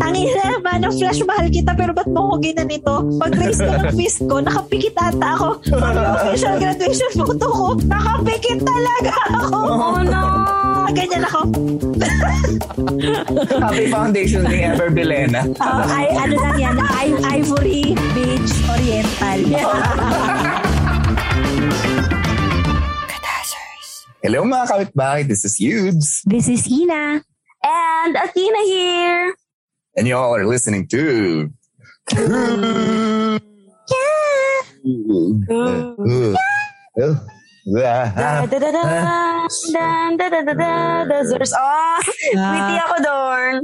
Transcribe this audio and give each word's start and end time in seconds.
Tangin 0.00 0.32
na 0.32 0.44
naman, 0.56 0.78
ang 0.80 0.94
flash 0.96 1.20
mahal 1.20 1.52
kita 1.52 1.76
pero 1.76 1.92
ba't 1.92 2.08
mo 2.08 2.32
ko 2.32 2.34
ginanito? 2.40 3.04
Pag 3.20 3.36
raise 3.36 3.60
ko 3.60 3.68
ng 3.68 3.92
fist 3.92 4.20
ko, 4.24 4.40
nakapikit 4.40 4.96
ata 4.96 5.28
ako. 5.36 5.48
Pag 5.68 5.96
official 6.00 6.56
graduation 6.56 7.12
photo 7.12 7.46
ko, 7.52 7.66
nakapikit 7.84 8.58
talaga 8.64 9.12
ako. 9.36 9.58
Oh 9.60 10.00
no! 10.00 10.24
Ganyan 10.90 11.22
ako. 11.28 11.40
Happy 13.62 13.86
foundation 13.86 14.42
ni 14.48 14.64
Ever 14.64 14.90
Bilena. 14.90 15.44
Oh, 15.60 15.84
ay, 15.86 16.08
ano 16.18 16.34
lang 16.40 16.56
yan, 16.58 16.76
I- 16.80 17.20
Ivory 17.38 17.94
Beach 18.16 18.52
Oriental. 18.66 19.40
Hello 24.20 24.44
mga 24.44 24.64
kapitbahay, 24.68 25.22
this 25.24 25.44
is 25.44 25.56
Yudes. 25.56 26.20
This 26.28 26.48
is 26.48 26.68
Ina. 26.68 27.24
And 27.60 28.12
Athena 28.16 28.60
here. 28.64 29.36
And 29.96 30.06
you 30.06 30.16
all 30.16 30.34
are 30.34 30.46
listening 30.46 30.86
to... 30.88 31.50
Da, 37.70 38.46
da, 38.46 38.58
da, 38.58 38.70
da, 38.72 39.48
dan, 39.72 40.16
da, 40.16 40.28
da, 40.30 40.42
da, 40.42 40.54
da, 40.54 41.04
Deserts. 41.04 41.52
Oh, 41.54 42.00
witty 42.34 42.76
ako 42.80 42.96
doon. 43.04 43.54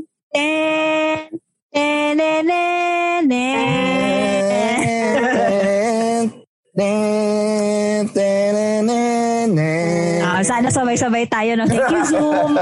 Ah, 10.37 10.45
sana 10.45 10.69
sabay-sabay 10.69 11.25
tayo. 11.33 11.56
No? 11.56 11.65
Thank 11.65 11.89
you, 11.89 12.03
Zoom. 12.05 12.53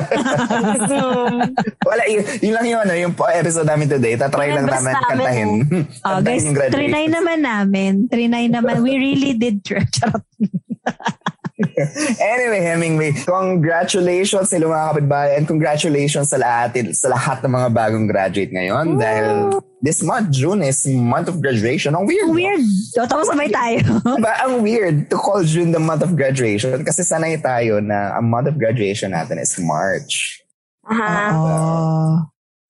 Wala, 1.90 2.02
yun, 2.06 2.22
yun 2.38 2.54
lang 2.54 2.66
yun, 2.70 2.78
ano, 2.86 2.94
yung 2.94 3.14
episode 3.18 3.66
namin 3.66 3.90
today. 3.90 4.14
Tatry 4.14 4.54
lang 4.54 4.70
namin 4.70 4.94
kantahin. 5.10 5.50
Oh, 6.06 6.20
Kantahin 6.22 6.54
guys, 6.54 6.70
trinay 6.70 7.10
naman 7.10 7.42
namin. 7.42 8.06
Trinay 8.06 8.46
naman. 8.46 8.84
We 8.86 8.94
really 8.94 9.34
did. 9.34 9.58
Charot. 9.66 10.22
Anyway, 12.34 12.60
Hemingway, 12.60 13.10
congratulations 13.24 14.50
sa 14.50 14.56
mga 14.56 14.86
kapitbahay 14.92 15.30
and 15.38 15.44
congratulations 15.46 16.30
sa 16.30 16.38
lahat, 16.38 16.76
sa 16.92 17.08
lahat 17.08 17.42
ng 17.44 17.52
mga 17.52 17.68
bagong 17.72 18.06
graduate 18.06 18.52
ngayon 18.52 18.96
dahil 18.96 19.58
this 19.80 20.00
month, 20.00 20.32
June, 20.32 20.64
is 20.64 20.84
month 20.88 21.28
of 21.28 21.40
graduation. 21.40 21.92
Ang 21.92 22.08
weird. 22.08 22.28
no? 22.28 22.36
Weird. 22.36 22.64
So, 22.92 23.04
tapos 23.04 23.28
sabay 23.28 23.52
tayo. 23.52 23.84
Diba, 24.00 24.32
ang 24.40 24.64
weird 24.64 25.08
to 25.08 25.16
call 25.16 25.44
June 25.44 25.70
the 25.70 25.82
month 25.82 26.00
of 26.00 26.16
graduation 26.16 26.80
kasi 26.82 27.04
sanay 27.04 27.36
tayo 27.36 27.80
na 27.84 28.16
ang 28.16 28.26
month 28.28 28.48
of 28.48 28.56
graduation 28.56 29.12
natin 29.12 29.36
is 29.36 29.52
March. 29.60 30.40
Aha. 30.84 31.32
Oh. 31.32 32.12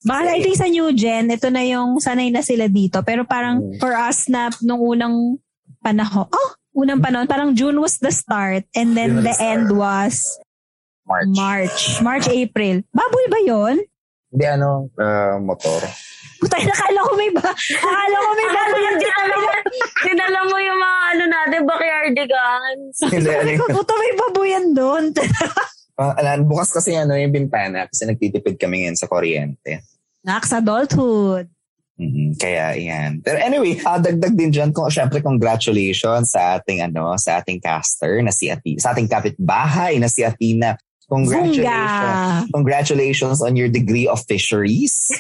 Baka 0.05 0.37
I 0.37 0.45
think 0.45 0.61
sa 0.61 0.69
new 0.69 0.93
gen, 0.93 1.33
ito 1.33 1.49
na 1.49 1.65
yung 1.65 1.97
sanay 1.97 2.29
na 2.29 2.45
sila 2.45 2.69
dito. 2.69 3.01
Pero 3.01 3.25
parang 3.25 3.57
Mm. 3.65 3.81
for 3.81 3.97
us 3.97 4.29
na 4.29 4.53
nung 4.61 4.85
unang 4.85 5.41
panahon, 5.81 6.29
oh, 6.29 6.51
unang 6.75 7.01
panahon, 7.01 7.27
parang 7.27 7.55
June 7.55 7.79
was 7.79 8.03
the 8.03 8.11
start 8.11 8.67
and 8.75 8.93
then 8.93 9.17
June 9.17 9.25
the 9.25 9.31
the 9.31 9.37
end 9.41 9.71
start. 9.71 9.79
was 9.79 10.15
March. 11.07 11.31
March. 11.37 11.81
March, 12.01 12.27
April. 12.29 12.83
Baboy 12.91 13.25
ba 13.31 13.41
yon? 13.45 13.77
Hindi 14.35 14.45
ano, 14.51 14.91
uh, 14.99 15.39
motor. 15.39 15.85
Puta, 16.43 16.59
nakala 16.59 17.01
ko 17.07 17.13
may 17.15 17.31
ba? 17.31 17.47
Nakala 17.47 18.17
ko 18.19 18.31
may 18.35 18.49
baboy 18.51 18.83
Dinala 19.05 19.37
mo, 19.39 19.51
dinala 20.03 20.41
mo 20.51 20.57
yung 20.59 20.81
mga 20.81 20.99
ano 21.07 21.25
natin, 21.31 21.61
backyardigans. 21.65 22.95
Hindi, 23.07 23.31
ano 23.31 23.47
Sabi 23.47 23.53
ko, 23.55 23.65
yun. 23.71 23.77
puta, 23.79 23.93
may 23.95 24.13
baboyan 24.19 24.67
doon. 24.75 25.05
Ah, 25.95 26.11
alam, 26.19 26.51
bukas 26.51 26.75
kasi 26.75 26.99
ano 26.99 27.15
yung 27.15 27.31
bintana 27.31 27.87
kasi 27.87 28.03
nagtitipid 28.03 28.59
kami 28.59 28.83
ngayon 28.83 28.99
sa 28.99 29.07
kuryente. 29.07 29.79
Naks 30.27 30.51
adulthood. 30.51 31.47
Mhm, 31.95 32.35
Kaya 32.43 32.75
yan. 32.75 33.23
Pero 33.23 33.39
anyway, 33.39 33.79
ah, 33.87 34.03
dagdag 34.03 34.35
din 34.35 34.51
dyan, 34.51 34.75
kung, 34.75 34.91
syempre 34.91 35.23
congratulations 35.23 36.35
sa 36.35 36.59
ating 36.59 36.83
ano, 36.83 37.15
sa 37.15 37.39
ating 37.39 37.63
caster 37.63 38.19
na 38.19 38.35
si 38.35 38.51
Athena, 38.51 38.83
sa 38.83 38.91
ating 38.91 39.07
kapitbahay 39.07 40.03
na 40.03 40.11
si 40.11 40.27
Athena. 40.27 40.75
Congratulations. 41.07 41.69
Zunga. 41.69 42.51
Congratulations 42.51 43.39
on 43.45 43.55
your 43.55 43.71
degree 43.71 44.09
of 44.09 44.19
fisheries. 44.27 45.07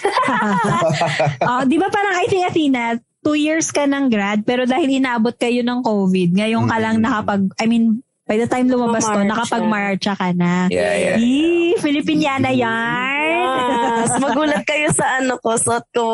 oh, 1.46 1.62
di 1.62 1.76
ba 1.78 1.86
parang 1.92 2.16
I 2.18 2.26
think 2.26 2.42
Athena, 2.42 2.98
two 3.22 3.38
years 3.38 3.70
ka 3.70 3.86
ng 3.86 4.10
grad, 4.10 4.42
pero 4.42 4.66
dahil 4.66 4.98
inaabot 4.98 5.36
kayo 5.38 5.62
ng 5.62 5.80
COVID, 5.84 6.34
ngayon 6.34 6.66
ka 6.66 6.76
lang 6.82 6.98
Mm. 6.98 7.04
nakapag, 7.04 7.42
I 7.60 7.64
mean, 7.64 8.02
by 8.24 8.34
the 8.34 8.48
time 8.48 8.66
lumabas 8.66 9.04
to, 9.06 9.22
nakapag-marcha 9.22 10.16
ka 10.16 10.32
na. 10.34 10.66
Yeah, 10.72 10.94
yeah. 10.96 11.16
Eee, 11.20 11.76
Filipiniana 11.78 12.50
yan. 12.50 14.02
Yes. 14.02 14.18
Magulat 14.18 14.64
kayo 14.64 14.88
sa 14.90 15.20
ano 15.20 15.36
ko, 15.38 15.54
suot 15.54 15.86
ko. 15.92 16.08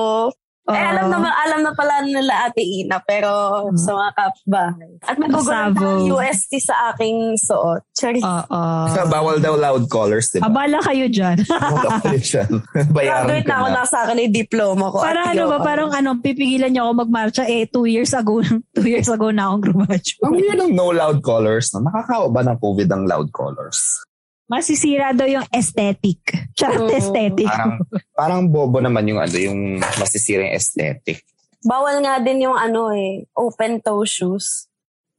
Eh, 0.70 0.78
Oo. 0.78 0.90
alam 0.94 1.06
na, 1.10 1.18
alam 1.34 1.60
na 1.66 1.72
pala 1.74 1.94
nila 2.02 2.46
Ate 2.46 2.62
Ina, 2.62 3.02
pero 3.02 3.30
sa 3.74 3.90
mga 3.92 4.10
kapbahay. 4.14 4.90
At 5.02 5.16
magugulat 5.18 5.74
Sabo. 5.74 5.82
ang 5.82 6.00
UST 6.08 6.52
sa 6.62 6.74
aking 6.94 7.34
suot. 7.36 7.82
Charis. 7.92 8.22
Oo. 8.22 8.62
Bawal 9.10 9.42
daw 9.42 9.54
loud 9.58 9.90
callers, 9.90 10.30
di 10.30 10.38
ba? 10.38 10.48
Abala 10.48 10.78
kayo 10.80 11.10
dyan. 11.10 11.36
Bawal 11.50 12.18
dyan. 12.18 12.50
Bayaran 12.94 13.26
Graduate 13.26 13.46
ka 13.46 13.50
na 13.50 13.58
ako, 13.58 13.66
na. 13.66 13.76
nasa 13.82 13.96
akin 14.06 14.22
yung 14.22 14.36
diploma 14.36 14.84
ko. 14.88 14.96
parang 15.02 15.26
At 15.26 15.34
ano 15.34 15.44
ba, 15.50 15.58
parang 15.60 15.90
ano, 15.90 16.10
pipigilan 16.22 16.70
niyo 16.70 16.82
ako 16.88 16.92
magmarcha, 17.06 17.44
eh, 17.46 17.66
two 17.66 17.84
years 17.84 18.12
ago, 18.14 18.40
two 18.76 18.86
years 18.88 19.08
ago 19.10 19.28
na 19.34 19.50
akong 19.50 19.64
graduate. 19.74 20.22
Ang 20.22 20.34
weird 20.38 20.58
ng 20.60 20.72
no 20.72 20.94
loud 20.94 21.18
callers. 21.20 21.72
No? 21.74 21.84
Nakakawa 21.84 22.26
ba 22.30 22.40
ng 22.46 22.58
COVID 22.58 22.88
ang 22.90 23.04
loud 23.04 23.28
callers? 23.34 24.00
Masisira 24.50 25.14
daw 25.14 25.30
yung 25.30 25.46
aesthetic. 25.54 26.18
Charot 26.58 26.90
Oo. 26.90 26.92
aesthetic. 26.92 27.46
Parang, 27.46 27.74
parang 28.18 28.42
bobo 28.50 28.82
naman 28.82 29.06
yung 29.06 29.22
ano, 29.22 29.36
yung 29.38 29.78
masisira 29.78 30.42
yung 30.42 30.58
aesthetic. 30.58 31.22
Bawal 31.62 32.02
nga 32.02 32.18
din 32.18 32.50
yung 32.50 32.58
ano 32.58 32.90
eh, 32.90 33.30
open 33.38 33.78
toe 33.78 34.02
shoes. 34.02 34.66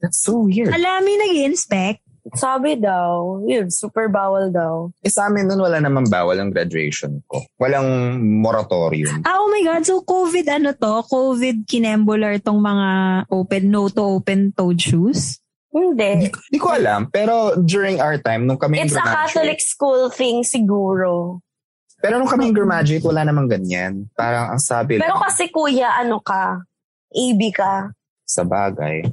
That's 0.04 0.20
so 0.20 0.44
weird. 0.44 0.76
Alami 0.76 1.16
nag-inspect. 1.16 2.04
Sabi 2.38 2.78
daw, 2.78 3.42
yun, 3.50 3.74
super 3.74 4.06
bawal 4.06 4.54
daw. 4.54 4.94
Eh 5.02 5.10
sa 5.10 5.26
amin 5.26 5.50
nun, 5.50 5.66
wala 5.66 5.82
naman 5.82 6.06
bawal 6.06 6.38
ang 6.38 6.54
graduation 6.54 7.18
ko. 7.26 7.42
Walang 7.58 8.22
moratorium. 8.22 9.26
Ah, 9.26 9.42
oh 9.42 9.50
my 9.50 9.66
God. 9.66 9.82
So, 9.82 10.06
COVID 10.06 10.46
ano 10.54 10.70
to? 10.78 11.02
COVID 11.10 11.66
kinembular 11.66 12.38
tong 12.38 12.62
mga 12.62 12.90
open, 13.26 13.64
no 13.74 13.90
to 13.90 14.22
open 14.22 14.54
toed 14.54 14.78
shoes? 14.78 15.41
Hindi. 15.72 16.28
Hindi 16.28 16.60
ko 16.60 16.76
alam, 16.76 17.08
pero 17.08 17.56
during 17.56 18.04
our 18.04 18.20
time, 18.20 18.44
nung 18.44 18.60
kami 18.60 18.84
It's 18.84 18.96
a 18.96 19.00
Catholic 19.00 19.64
school 19.64 20.12
thing 20.12 20.44
siguro. 20.44 21.40
Pero 22.02 22.20
nung 22.20 22.28
kami 22.28 22.52
graduate, 22.52 23.06
wala 23.08 23.24
namang 23.24 23.48
ganyan. 23.48 24.10
Parang 24.18 24.52
ang 24.52 24.60
sabi 24.60 25.00
Pero 25.00 25.16
lang, 25.16 25.24
kasi 25.24 25.48
kuya, 25.48 25.96
ano 25.96 26.20
ka? 26.20 26.60
AB 27.12 27.42
ka. 27.56 27.94
sa 28.26 28.48
bagay. 28.48 29.04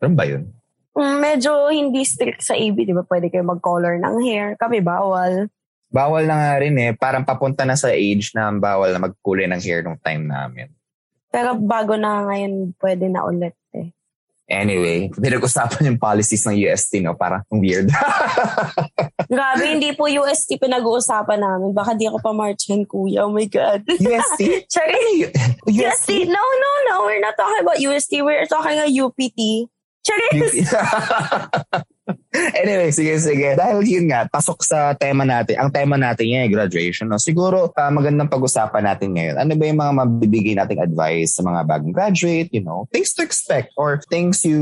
Ano 0.00 0.12
ba 0.12 0.24
yun? 0.28 0.48
Mm, 0.92 1.16
Medyo 1.18 1.50
hindi 1.72 2.04
strict 2.04 2.44
sa 2.44 2.52
AB, 2.52 2.84
di 2.84 2.92
ba? 2.92 3.00
Pwede 3.00 3.32
kayo 3.32 3.42
mag-color 3.42 3.96
ng 3.96 4.16
hair. 4.28 4.60
Kami 4.60 4.84
bawal. 4.84 5.48
Bawal 5.88 6.28
na 6.28 6.36
nga 6.36 6.52
rin 6.60 6.76
eh. 6.76 6.92
Parang 6.92 7.24
papunta 7.24 7.64
na 7.64 7.72
sa 7.80 7.88
age 7.88 8.36
na 8.36 8.52
bawal 8.52 8.92
na 8.92 9.00
magkulay 9.08 9.48
ng 9.48 9.60
hair 9.60 9.80
nung 9.80 9.96
time 10.04 10.28
namin. 10.28 10.68
Pero 11.32 11.56
bago 11.56 11.96
na 11.96 12.28
ngayon, 12.28 12.76
pwede 12.80 13.08
na 13.08 13.24
ulit. 13.24 13.56
Anyway, 14.48 15.12
pinag-usapan 15.12 15.92
yung 15.92 16.00
policies 16.00 16.40
ng 16.48 16.56
UST, 16.56 17.04
no? 17.04 17.12
Parang 17.12 17.44
weird. 17.52 17.92
Grabe, 19.32 19.64
hindi 19.68 19.92
po 19.92 20.08
UST 20.08 20.56
pinag-uusapan 20.56 21.36
namin. 21.36 21.76
Baka 21.76 21.92
di 21.92 22.08
ako 22.08 22.16
pa-marchan, 22.24 22.88
kuya. 22.88 23.28
Oh 23.28 23.32
my 23.32 23.44
God. 23.44 23.84
UST? 23.84 24.40
Sorry. 24.72 25.28
UST? 25.28 25.68
UST? 25.68 26.10
No, 26.32 26.40
no, 26.40 26.70
no. 26.88 26.96
We're 27.04 27.20
not 27.20 27.36
talking 27.36 27.60
about 27.60 27.76
UST. 27.76 28.24
We're 28.24 28.48
talking 28.48 28.80
about 28.80 28.88
UPT. 28.88 29.68
Sorry. 30.00 30.32
anyway, 32.62 32.90
sige, 32.90 33.16
sige. 33.20 33.54
Dahil 33.56 33.84
yun 33.84 34.08
nga, 34.08 34.28
pasok 34.28 34.64
sa 34.64 34.96
tema 34.96 35.24
natin. 35.24 35.60
Ang 35.60 35.70
tema 35.72 35.96
natin 36.00 36.28
yan, 36.28 36.48
graduation. 36.48 37.08
No? 37.08 37.20
Siguro, 37.20 37.70
uh, 37.72 37.92
magandang 37.92 38.32
pag-usapan 38.32 38.84
natin 38.84 39.14
ngayon. 39.14 39.36
Ano 39.36 39.52
ba 39.54 39.64
yung 39.68 39.80
mga 39.80 39.92
mabibigay 40.04 40.54
nating 40.56 40.80
advice 40.80 41.36
sa 41.36 41.42
mga 41.44 41.60
bagong 41.68 41.94
graduate, 41.94 42.48
you 42.52 42.64
know, 42.64 42.88
things 42.92 43.12
to 43.12 43.20
expect 43.20 43.72
or 43.76 44.00
things 44.08 44.44
you 44.44 44.60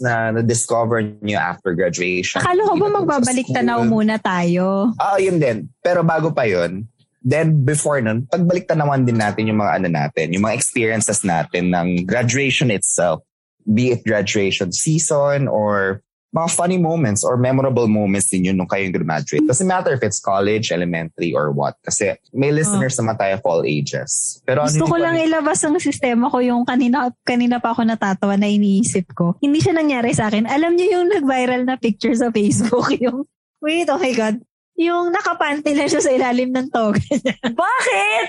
na, 0.00 0.32
na-discover 0.32 1.04
nyo 1.20 1.38
after 1.38 1.76
graduation. 1.76 2.40
Akala 2.40 2.64
ko 2.64 2.74
ba 2.76 2.88
magbabalik 3.02 3.48
tanaw 3.52 3.84
muna 3.84 4.16
tayo? 4.16 4.92
Ah, 4.96 5.20
yun 5.20 5.36
din. 5.36 5.68
Pero 5.84 6.00
bago 6.02 6.32
pa 6.32 6.48
yun, 6.48 6.88
Then 7.18 7.66
before 7.66 7.98
nun, 8.00 8.30
pagbalik 8.30 8.70
tanawan 8.70 9.02
din 9.02 9.18
natin 9.18 9.50
yung 9.50 9.58
mga 9.58 9.82
ano 9.82 9.88
natin, 9.90 10.32
yung 10.32 10.48
mga 10.48 10.54
experiences 10.54 11.26
natin 11.26 11.74
ng 11.74 12.06
graduation 12.06 12.70
itself. 12.70 13.26
Be 13.68 13.92
it 13.92 14.06
graduation 14.06 14.72
season 14.72 15.44
or 15.44 16.00
mga 16.28 16.48
funny 16.52 16.76
moments 16.76 17.24
or 17.24 17.40
memorable 17.40 17.88
moments 17.88 18.28
din 18.28 18.52
yun 18.52 18.56
nung 18.60 18.68
kayong 18.68 18.92
graduate. 18.92 19.44
Doesn't 19.48 19.66
matter 19.66 19.96
if 19.96 20.04
it's 20.04 20.20
college, 20.20 20.68
elementary, 20.68 21.32
or 21.32 21.50
what. 21.50 21.80
Kasi 21.80 22.20
may 22.36 22.52
listeners 22.52 23.00
oh. 23.00 23.04
naman 23.04 23.16
tayo 23.16 23.40
of 23.40 23.44
all 23.48 23.62
ages. 23.64 24.40
Pero 24.44 24.68
Gusto 24.68 24.84
ano, 24.84 24.92
ko 24.92 24.96
lang 25.00 25.16
ano, 25.16 25.24
ilabas 25.24 25.64
ang 25.64 25.80
sistema 25.80 26.28
ko 26.28 26.44
yung 26.44 26.68
kanina, 26.68 27.08
kanina 27.24 27.56
pa 27.60 27.72
ako 27.72 27.88
natatawa 27.88 28.36
na 28.36 28.48
iniisip 28.48 29.16
ko. 29.16 29.40
Hindi 29.40 29.64
siya 29.64 29.72
nangyari 29.72 30.12
sa 30.12 30.28
akin. 30.28 30.44
Alam 30.44 30.76
niyo 30.76 31.00
yung 31.00 31.08
nag-viral 31.08 31.64
na 31.64 31.80
picture 31.80 32.12
sa 32.12 32.28
Facebook, 32.28 32.92
yung 33.04 33.24
Wait, 33.58 33.90
oh 33.90 33.98
my 33.98 34.14
God 34.14 34.38
yung 34.78 35.10
nakapanty 35.10 35.74
lang 35.74 35.90
siya 35.90 35.98
sa 35.98 36.14
ilalim 36.14 36.54
ng 36.54 36.70
toga 36.70 37.02
niya. 37.02 37.34
Bakit? 37.42 38.26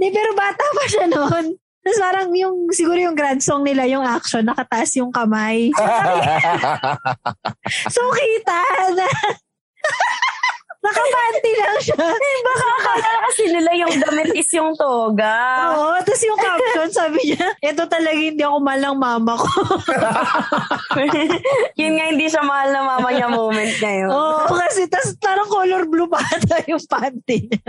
Hindi, 0.00 0.08
pero 0.08 0.32
bata 0.32 0.64
pa 0.72 0.84
siya 0.88 1.04
noon. 1.04 1.46
Tapos 1.82 1.98
parang 1.98 2.30
yung, 2.30 2.70
siguro 2.70 2.94
yung 2.94 3.18
grand 3.18 3.42
song 3.42 3.66
nila, 3.66 3.82
yung 3.90 4.06
action, 4.06 4.46
nakataas 4.46 4.94
yung 5.02 5.10
kamay. 5.10 5.74
so, 7.94 8.00
kita 8.14 8.60
na. 8.94 9.08
Nakapanty 10.82 11.52
lang 11.62 11.78
siya. 11.78 11.94
Eh, 11.94 12.38
baka 12.42 12.66
akala 12.82 13.10
kasi 13.30 13.42
nila 13.54 13.70
yung 13.78 13.94
damit 14.02 14.34
is 14.34 14.50
yung 14.50 14.74
toga. 14.74 15.70
Oo, 15.78 15.94
tapos 16.02 16.22
yung 16.26 16.38
caption, 16.42 16.90
sabi 16.90 17.18
niya, 17.22 17.54
ito 17.62 17.86
talaga 17.86 18.18
hindi 18.18 18.42
ako 18.42 18.58
mahal 18.58 18.82
ng 18.90 18.98
mama 18.98 19.32
ko. 19.38 19.50
Yun 21.78 21.92
nga, 21.94 22.04
hindi 22.10 22.26
siya 22.26 22.42
mahal 22.42 22.74
na 22.74 22.82
mama 22.82 23.08
niya 23.14 23.30
moment 23.30 23.74
ngayon. 23.78 24.10
Oo, 24.10 24.50
kasi 24.58 24.90
tas 24.90 25.14
parang 25.22 25.46
color 25.46 25.86
blue 25.86 26.10
pa 26.10 26.18
ata 26.18 26.66
yung 26.66 26.82
panty 26.90 27.46
niya. 27.46 27.62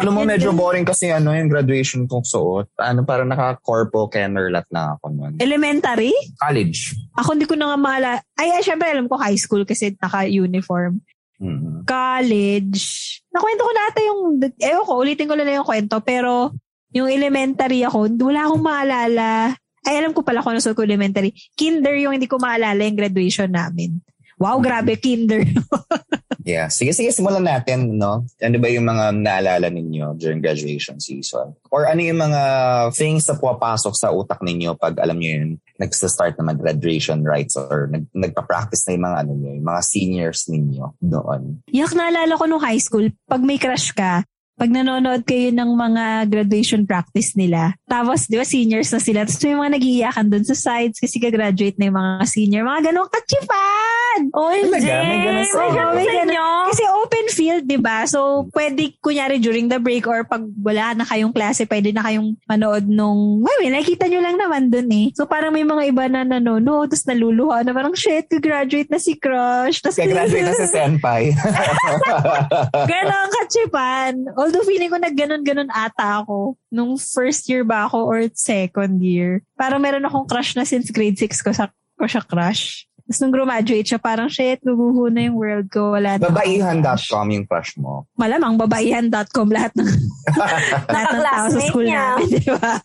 Ano 0.00 0.10
mo, 0.12 0.20
medyo 0.22 0.52
boring 0.52 0.84
kasi 0.84 1.08
ano 1.10 1.32
yung 1.32 1.48
graduation 1.48 2.04
kong 2.04 2.24
suot. 2.24 2.66
Ano, 2.80 3.02
parang 3.02 3.28
naka-corpo 3.28 4.08
kennerlat 4.08 4.68
na 4.68 4.96
ako 4.96 5.12
nun. 5.12 5.32
Elementary? 5.40 6.12
College. 6.40 6.94
Ako 7.16 7.36
hindi 7.36 7.48
ko 7.48 7.56
na 7.56 7.72
nga 7.72 7.78
maala. 7.78 8.10
Ay, 8.36 8.52
ay, 8.52 8.62
syempre 8.62 8.92
alam 8.92 9.08
ko 9.08 9.16
high 9.16 9.38
school 9.38 9.64
kasi 9.64 9.96
naka-uniform. 9.96 11.00
Mm-hmm. 11.36 11.84
College. 11.84 12.80
Nakwento 13.32 13.62
ko 13.64 13.72
nata 13.72 14.00
yung, 14.00 14.20
eh 14.40 14.76
ko, 14.80 14.92
ulitin 15.00 15.28
ko 15.28 15.34
lang 15.36 15.52
yung 15.52 15.68
kwento, 15.68 16.00
pero 16.00 16.52
yung 16.96 17.12
elementary 17.12 17.84
ako, 17.84 18.08
wala 18.20 18.48
akong 18.48 18.64
maalala. 18.64 19.52
Ay, 19.86 20.02
alam 20.02 20.16
ko 20.16 20.24
pala 20.24 20.42
kung 20.42 20.56
ano 20.56 20.60
ko 20.60 20.82
elementary. 20.82 21.36
Kinder 21.54 21.94
yung 21.94 22.16
hindi 22.16 22.26
ko 22.26 22.40
maalala 22.40 22.80
yung 22.82 22.98
graduation 22.98 23.52
namin. 23.52 24.00
Wow, 24.36 24.60
grabe, 24.60 24.96
kinder. 25.00 25.44
yeah. 26.46 26.70
Sige, 26.70 26.94
sige, 26.94 27.10
simulan 27.10 27.42
natin, 27.42 27.98
no? 27.98 28.22
Ano 28.38 28.56
ba 28.62 28.68
yung 28.70 28.86
mga 28.86 29.10
naalala 29.18 29.66
ninyo 29.66 30.14
during 30.14 30.38
graduation 30.38 31.02
season? 31.02 31.58
Or 31.74 31.90
ano 31.90 31.98
yung 31.98 32.22
mga 32.22 32.42
things 32.94 33.26
na 33.26 33.34
pumapasok 33.34 33.94
sa 33.98 34.14
utak 34.14 34.38
ninyo 34.40 34.78
pag, 34.78 34.94
alam 35.02 35.18
nyo 35.18 35.30
yun, 35.34 35.50
nagsa-start 35.82 36.38
na 36.38 36.54
mag-graduation 36.54 37.26
rites 37.26 37.58
or 37.58 37.90
nag, 37.90 38.06
nagpa-practice 38.14 38.86
na 38.86 38.94
yung 38.94 39.04
mga 39.10 39.18
ano 39.26 39.32
nyo, 39.34 39.50
yung 39.58 39.68
mga 39.68 39.82
seniors 39.82 40.40
ninyo 40.46 40.84
doon? 41.02 41.66
Yak, 41.74 41.92
naalala 41.98 42.38
ko 42.38 42.46
nung 42.46 42.62
high 42.62 42.80
school, 42.80 43.10
pag 43.26 43.42
may 43.42 43.58
crush 43.58 43.90
ka, 43.90 44.22
pag 44.56 44.72
nanonood 44.72 45.28
kayo 45.28 45.52
ng 45.52 45.70
mga 45.76 46.04
graduation 46.32 46.88
practice 46.88 47.36
nila, 47.36 47.76
tapos 47.84 48.24
di 48.24 48.40
ba 48.40 48.46
seniors 48.48 48.88
na 48.88 49.00
sila, 49.04 49.28
tapos 49.28 49.44
may 49.44 49.52
mga 49.52 49.72
nagiiyakan 49.76 50.26
dun 50.32 50.44
sa 50.48 50.56
sides 50.56 50.96
kasi 50.96 51.20
ka-graduate 51.20 51.76
na 51.76 51.92
yung 51.92 51.98
mga 52.00 52.24
senior, 52.24 52.64
mga 52.64 52.88
ganun, 52.88 53.08
kachipan! 53.12 54.20
OMG! 54.32 54.80
Talaga? 54.80 54.96
May 55.04 55.18
ganun 55.20 55.44
sa 55.44 55.56
May 55.60 55.70
ganun 55.76 56.00
sa 56.00 56.14
inyo? 56.24 56.46
Kasi 56.72 56.84
open 56.88 57.26
field, 57.28 57.64
di 57.68 57.76
ba? 57.76 58.08
So, 58.08 58.48
pwede, 58.56 58.96
kunyari, 59.04 59.36
during 59.36 59.68
the 59.68 59.76
break 59.76 60.08
or 60.08 60.24
pag 60.24 60.48
wala 60.56 60.96
na 60.96 61.04
kayong 61.04 61.36
klase, 61.36 61.68
pwede 61.68 61.92
na 61.92 62.00
kayong 62.00 62.32
manood 62.48 62.88
nung, 62.88 63.44
well, 63.44 63.60
may 63.60 63.68
nakikita 63.68 64.08
nyo 64.08 64.24
lang 64.24 64.40
naman 64.40 64.72
dun 64.72 64.88
eh. 64.88 65.12
So, 65.12 65.28
parang 65.28 65.52
may 65.52 65.68
mga 65.68 65.92
iba 65.92 66.08
na 66.08 66.24
nanonood, 66.24 66.96
tapos 66.96 67.04
naluluha 67.04 67.60
na 67.60 67.76
parang, 67.76 67.92
shit, 67.92 68.24
graduate 68.40 68.88
na 68.88 68.96
si 68.96 69.20
Crush. 69.20 69.84
Tapos, 69.84 70.00
graduate 70.00 70.48
na 70.48 70.56
si 70.56 70.66
Senpai. 70.76 71.36
Ganon 72.88 73.28
kachipan. 73.36 74.12
Although 74.46 74.62
feeling 74.62 74.94
ko 74.94 75.02
nagganon-ganon 75.02 75.74
ata 75.74 76.22
ako 76.22 76.54
nung 76.70 76.94
first 76.94 77.50
year 77.50 77.66
ba 77.66 77.90
ako 77.90 78.06
or 78.06 78.30
second 78.30 79.02
year. 79.02 79.42
Parang 79.58 79.82
meron 79.82 80.06
akong 80.06 80.30
crush 80.30 80.54
na 80.54 80.62
since 80.62 80.94
grade 80.94 81.18
6 81.18 81.42
ko 81.42 81.50
sa 81.50 81.74
ko 81.98 82.06
siya 82.06 82.22
crush. 82.22 82.86
Tapos 83.06 83.22
nung 83.22 83.34
graduate 83.34 83.86
siya, 83.86 84.02
parang 84.02 84.26
shit, 84.26 84.58
guguho 84.66 85.06
na 85.10 85.30
yung 85.30 85.38
world 85.38 85.70
ko. 85.70 85.94
Wala 85.94 86.18
na. 86.18 86.26
Babaihan.com 86.26 87.26
yung 87.30 87.46
crush 87.46 87.78
mo. 87.78 88.06
Malamang, 88.18 88.58
babaihan.com 88.58 89.46
lahat 89.50 89.70
ng 89.78 89.86
lahat 90.94 91.08
ng 91.14 91.22
tao 91.22 91.46
sa 91.54 91.60
school 91.70 91.86
niya. 91.86 92.18
namin, 92.18 92.26
di 92.34 92.50
ba? 92.50 92.82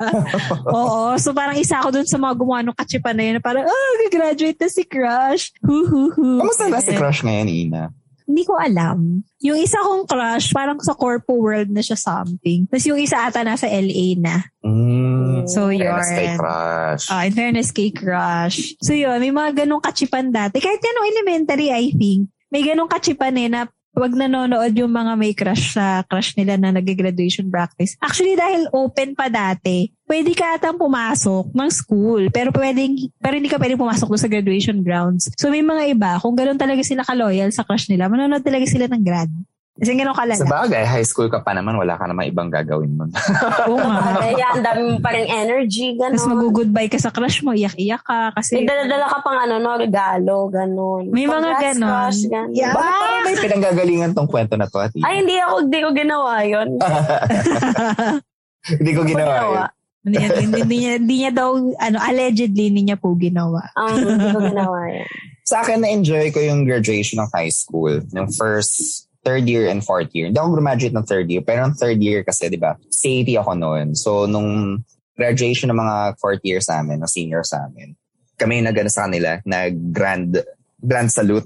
Oo. 0.69 1.17
So 1.17 1.33
parang 1.33 1.57
isa 1.57 1.81
ako 1.81 1.89
dun 1.97 2.05
sa 2.05 2.21
mga 2.21 2.37
gumawa 2.37 2.61
ng 2.61 2.77
kachipan 2.77 3.17
na 3.17 3.23
yun. 3.33 3.41
Parang, 3.41 3.65
oh, 3.65 3.91
graduate 4.13 4.61
na 4.61 4.69
si 4.69 4.85
Crush. 4.85 5.57
Hu, 5.65 5.89
hu, 5.89 6.01
hu. 6.13 6.37
Kamusta 6.37 6.69
na 6.69 6.85
si 6.85 6.93
Crush 6.93 7.25
ngayon, 7.25 7.49
Ina? 7.49 7.83
Hindi 8.31 8.47
ko 8.47 8.55
alam. 8.55 9.27
Yung 9.43 9.59
isa 9.59 9.83
kong 9.83 10.07
crush, 10.07 10.55
parang 10.55 10.79
sa 10.79 10.95
corpo 10.95 11.35
world 11.35 11.67
na 11.67 11.83
siya 11.83 11.99
something. 11.99 12.63
Tapos 12.71 12.87
yung 12.87 12.95
isa 12.95 13.27
ata 13.27 13.43
nasa 13.43 13.67
LA 13.67 14.15
na. 14.15 14.39
Mm, 14.63 15.51
so, 15.51 15.67
yun. 15.67 15.91
Fairness 15.91 16.15
kay 16.15 16.29
Crush. 16.39 17.03
Uh, 17.11 17.23
in 17.27 17.33
fairness 17.35 17.69
kay 17.75 17.89
Crush. 17.91 18.57
So, 18.79 18.95
yun. 18.95 19.19
May 19.19 19.35
mga 19.35 19.67
ganong 19.67 19.83
kachipan 19.83 20.31
dati. 20.31 20.63
Kahit 20.63 20.79
ganong 20.79 21.11
elementary, 21.11 21.67
I 21.75 21.91
think. 21.91 22.31
May 22.47 22.63
ganong 22.63 22.87
kachipan 22.87 23.35
eh 23.35 23.51
na 23.51 23.67
wag 23.91 24.15
nanonood 24.15 24.71
yung 24.71 24.91
mga 24.91 25.13
may 25.19 25.35
crush 25.35 25.75
sa 25.75 26.03
crush 26.07 26.35
nila 26.39 26.55
na 26.55 26.71
nag-graduation 26.71 27.51
practice. 27.51 27.99
Actually, 27.99 28.39
dahil 28.39 28.71
open 28.71 29.13
pa 29.13 29.27
dati, 29.27 29.91
pwede 30.07 30.31
ka 30.31 30.55
atang 30.55 30.79
pumasok 30.79 31.51
ng 31.51 31.69
school, 31.71 32.31
pero 32.31 32.55
pwedeng, 32.55 33.11
pero 33.19 33.35
hindi 33.35 33.51
ka 33.51 33.59
pwedeng 33.59 33.79
pumasok 33.79 34.07
doon 34.07 34.23
sa 34.23 34.31
graduation 34.31 34.79
grounds. 34.79 35.27
So 35.35 35.51
may 35.51 35.63
mga 35.63 35.91
iba, 35.91 36.11
kung 36.23 36.35
ganoon 36.35 36.59
talaga 36.59 36.83
sila 36.87 37.03
ka-loyal 37.03 37.51
sa 37.51 37.67
crush 37.67 37.91
nila, 37.91 38.07
manonood 38.07 38.43
talaga 38.43 38.63
sila 38.63 38.87
ng 38.87 39.03
grad. 39.03 39.31
Kasi 39.79 39.95
ganun 39.95 40.11
kalala. 40.11 40.35
Sa 40.35 40.51
bagay, 40.51 40.83
high 40.83 41.07
school 41.07 41.31
ka 41.31 41.39
pa 41.39 41.55
naman, 41.55 41.79
wala 41.79 41.95
ka 41.95 42.03
naman 42.03 42.27
ibang 42.27 42.51
gagawin 42.51 42.91
mo. 42.91 43.07
Oo 43.71 43.79
nga. 43.79 44.19
Kaya 44.19 44.47
ang 44.51 44.63
dami 44.67 44.81
mo 44.91 44.97
pa 44.99 45.15
rin 45.15 45.31
energy, 45.31 45.95
gano'n. 45.95 46.19
Tapos 46.19 46.27
mag-goodbye 46.27 46.91
ka 46.91 46.99
sa 46.99 47.07
crush 47.07 47.39
mo, 47.39 47.55
iyak-iyak 47.55 48.03
ka. 48.03 48.35
Kasi... 48.35 48.59
May 48.59 48.67
dala-dala 48.67 49.07
ka 49.07 49.17
pang 49.23 49.39
ano, 49.39 49.63
no, 49.63 49.79
regalo, 49.79 50.51
gano'n. 50.51 51.07
May 51.15 51.23
mga 51.23 51.49
gano'n. 51.55 52.11
Crush, 52.11 52.27
gano'n. 52.27 52.51
Yeah. 52.51 52.75
Bakit 52.75 52.93
parang 52.99 53.23
may 53.23 53.35
pinanggagalingan 53.39 54.11
tong 54.11 54.27
kwento 54.27 54.59
na 54.59 54.67
to, 54.67 54.75
Ati? 54.83 54.99
Ay, 55.07 55.23
hindi 55.23 55.39
ako, 55.39 55.55
hindi 55.63 55.79
ko 55.79 55.89
ginawa 55.95 56.33
yun. 56.43 56.67
hindi 58.75 58.91
ko 58.91 59.01
ginawa 59.07 59.35
yun. 59.39 59.55
hindi, 60.03 60.15
niya, 60.19 60.29
hindi, 60.35 60.57
hindi, 60.59 60.75
niya, 60.83 60.93
hindi 60.99 61.15
niya 61.15 61.31
daw, 61.31 61.49
ano, 61.57 61.97
allegedly, 62.03 62.63
hindi 62.75 62.81
niya 62.91 62.99
po 62.99 63.15
ginawa. 63.15 63.71
Um, 63.79 64.03
hindi 64.03 64.27
ko 64.35 64.39
ginawa 64.51 64.79
yan. 64.91 65.09
Sa 65.47 65.63
akin, 65.63 65.79
na-enjoy 65.79 66.29
ko 66.35 66.43
yung 66.43 66.67
graduation 66.67 67.23
ng 67.23 67.31
high 67.31 67.49
school. 67.49 68.03
Yung 68.11 68.29
first 68.29 69.07
third 69.21 69.45
year 69.45 69.69
and 69.69 69.85
fourth 69.85 70.09
year. 70.13 70.27
Hindi 70.29 70.39
ako 70.41 70.57
graduate 70.57 70.95
ng 70.97 71.07
third 71.07 71.27
year, 71.29 71.43
pero 71.45 71.65
ng 71.65 71.77
third 71.77 71.99
year 72.01 72.25
kasi, 72.25 72.49
di 72.49 72.57
ba, 72.57 72.77
CAT 72.89 73.29
ako 73.37 73.51
noon. 73.53 73.87
So, 73.93 74.25
nung 74.25 74.81
graduation 75.13 75.69
ng 75.69 75.77
mga 75.77 75.95
fourth 76.17 76.41
year 76.41 76.59
sa 76.61 76.81
amin, 76.81 77.01
ng 77.01 77.11
senior 77.11 77.45
sa 77.45 77.69
amin, 77.69 77.93
kami 78.41 78.65
nag 78.65 78.73
sa 78.89 79.05
kanila, 79.05 79.37
nag-grand 79.45 80.41
grand 80.81 81.13
salute 81.13 81.45